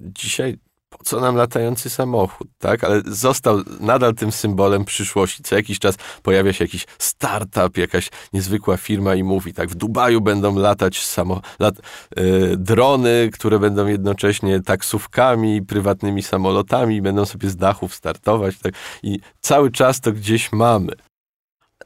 dzisiaj 0.00 0.58
po 0.98 1.04
co 1.04 1.20
nam 1.20 1.36
latający 1.36 1.90
samochód, 1.90 2.48
tak? 2.58 2.84
Ale 2.84 3.02
został 3.06 3.62
nadal 3.80 4.14
tym 4.14 4.32
symbolem 4.32 4.84
przyszłości. 4.84 5.42
Co 5.42 5.56
jakiś 5.56 5.78
czas 5.78 5.96
pojawia 6.22 6.52
się 6.52 6.64
jakiś 6.64 6.86
startup, 6.98 7.76
jakaś 7.76 8.10
niezwykła 8.32 8.76
firma 8.76 9.14
i 9.14 9.22
mówi, 9.22 9.54
tak, 9.54 9.68
w 9.68 9.74
Dubaju 9.74 10.20
będą 10.20 10.56
latać 10.56 11.04
samo, 11.04 11.40
lat, 11.58 11.74
yy, 12.16 12.56
drony, 12.56 13.30
które 13.32 13.58
będą 13.58 13.86
jednocześnie 13.86 14.60
taksówkami, 14.60 15.62
prywatnymi 15.62 16.22
samolotami, 16.22 17.02
będą 17.02 17.24
sobie 17.24 17.50
z 17.50 17.56
dachów 17.56 17.94
startować, 17.94 18.58
tak? 18.58 18.74
I 19.02 19.20
cały 19.40 19.70
czas 19.70 20.00
to 20.00 20.12
gdzieś 20.12 20.52
mamy. 20.52 20.92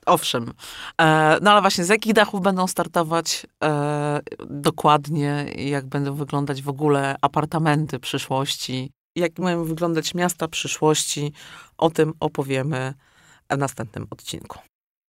owszem. 0.06 0.52
E, 1.00 1.38
no 1.42 1.50
ale 1.50 1.60
właśnie 1.60 1.84
z 1.84 1.88
jakich 1.88 2.12
dachów 2.12 2.42
będą 2.42 2.66
startować 2.66 3.46
e, 3.64 4.20
dokładnie, 4.50 5.46
jak 5.56 5.86
będą 5.86 6.14
wyglądać 6.14 6.62
w 6.62 6.68
ogóle 6.68 7.16
apartamenty 7.20 7.98
przyszłości, 7.98 8.92
jak 9.16 9.38
mają 9.38 9.64
wyglądać 9.64 10.14
miasta 10.14 10.48
przyszłości, 10.48 11.32
o 11.78 11.90
tym 11.90 12.12
opowiemy 12.20 12.94
w 13.50 13.56
następnym 13.56 14.06
odcinku. 14.10 14.58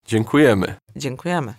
Dziękujemy. 0.07 0.74
Dziękujemy. 0.96 1.55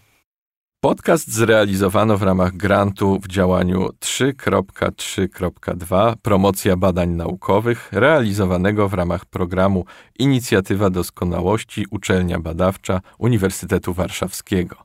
Podcast 0.83 1.31
zrealizowano 1.31 2.17
w 2.17 2.23
ramach 2.23 2.57
grantu 2.57 3.19
w 3.19 3.27
działaniu 3.27 3.89
3.3.2 3.99 6.15
Promocja 6.21 6.77
badań 6.77 7.09
naukowych, 7.09 7.89
realizowanego 7.91 8.89
w 8.89 8.93
ramach 8.93 9.25
programu 9.25 9.85
Inicjatywa 10.19 10.89
Doskonałości 10.89 11.85
Uczelnia 11.91 12.39
Badawcza 12.39 13.01
Uniwersytetu 13.17 13.93
Warszawskiego. 13.93 14.82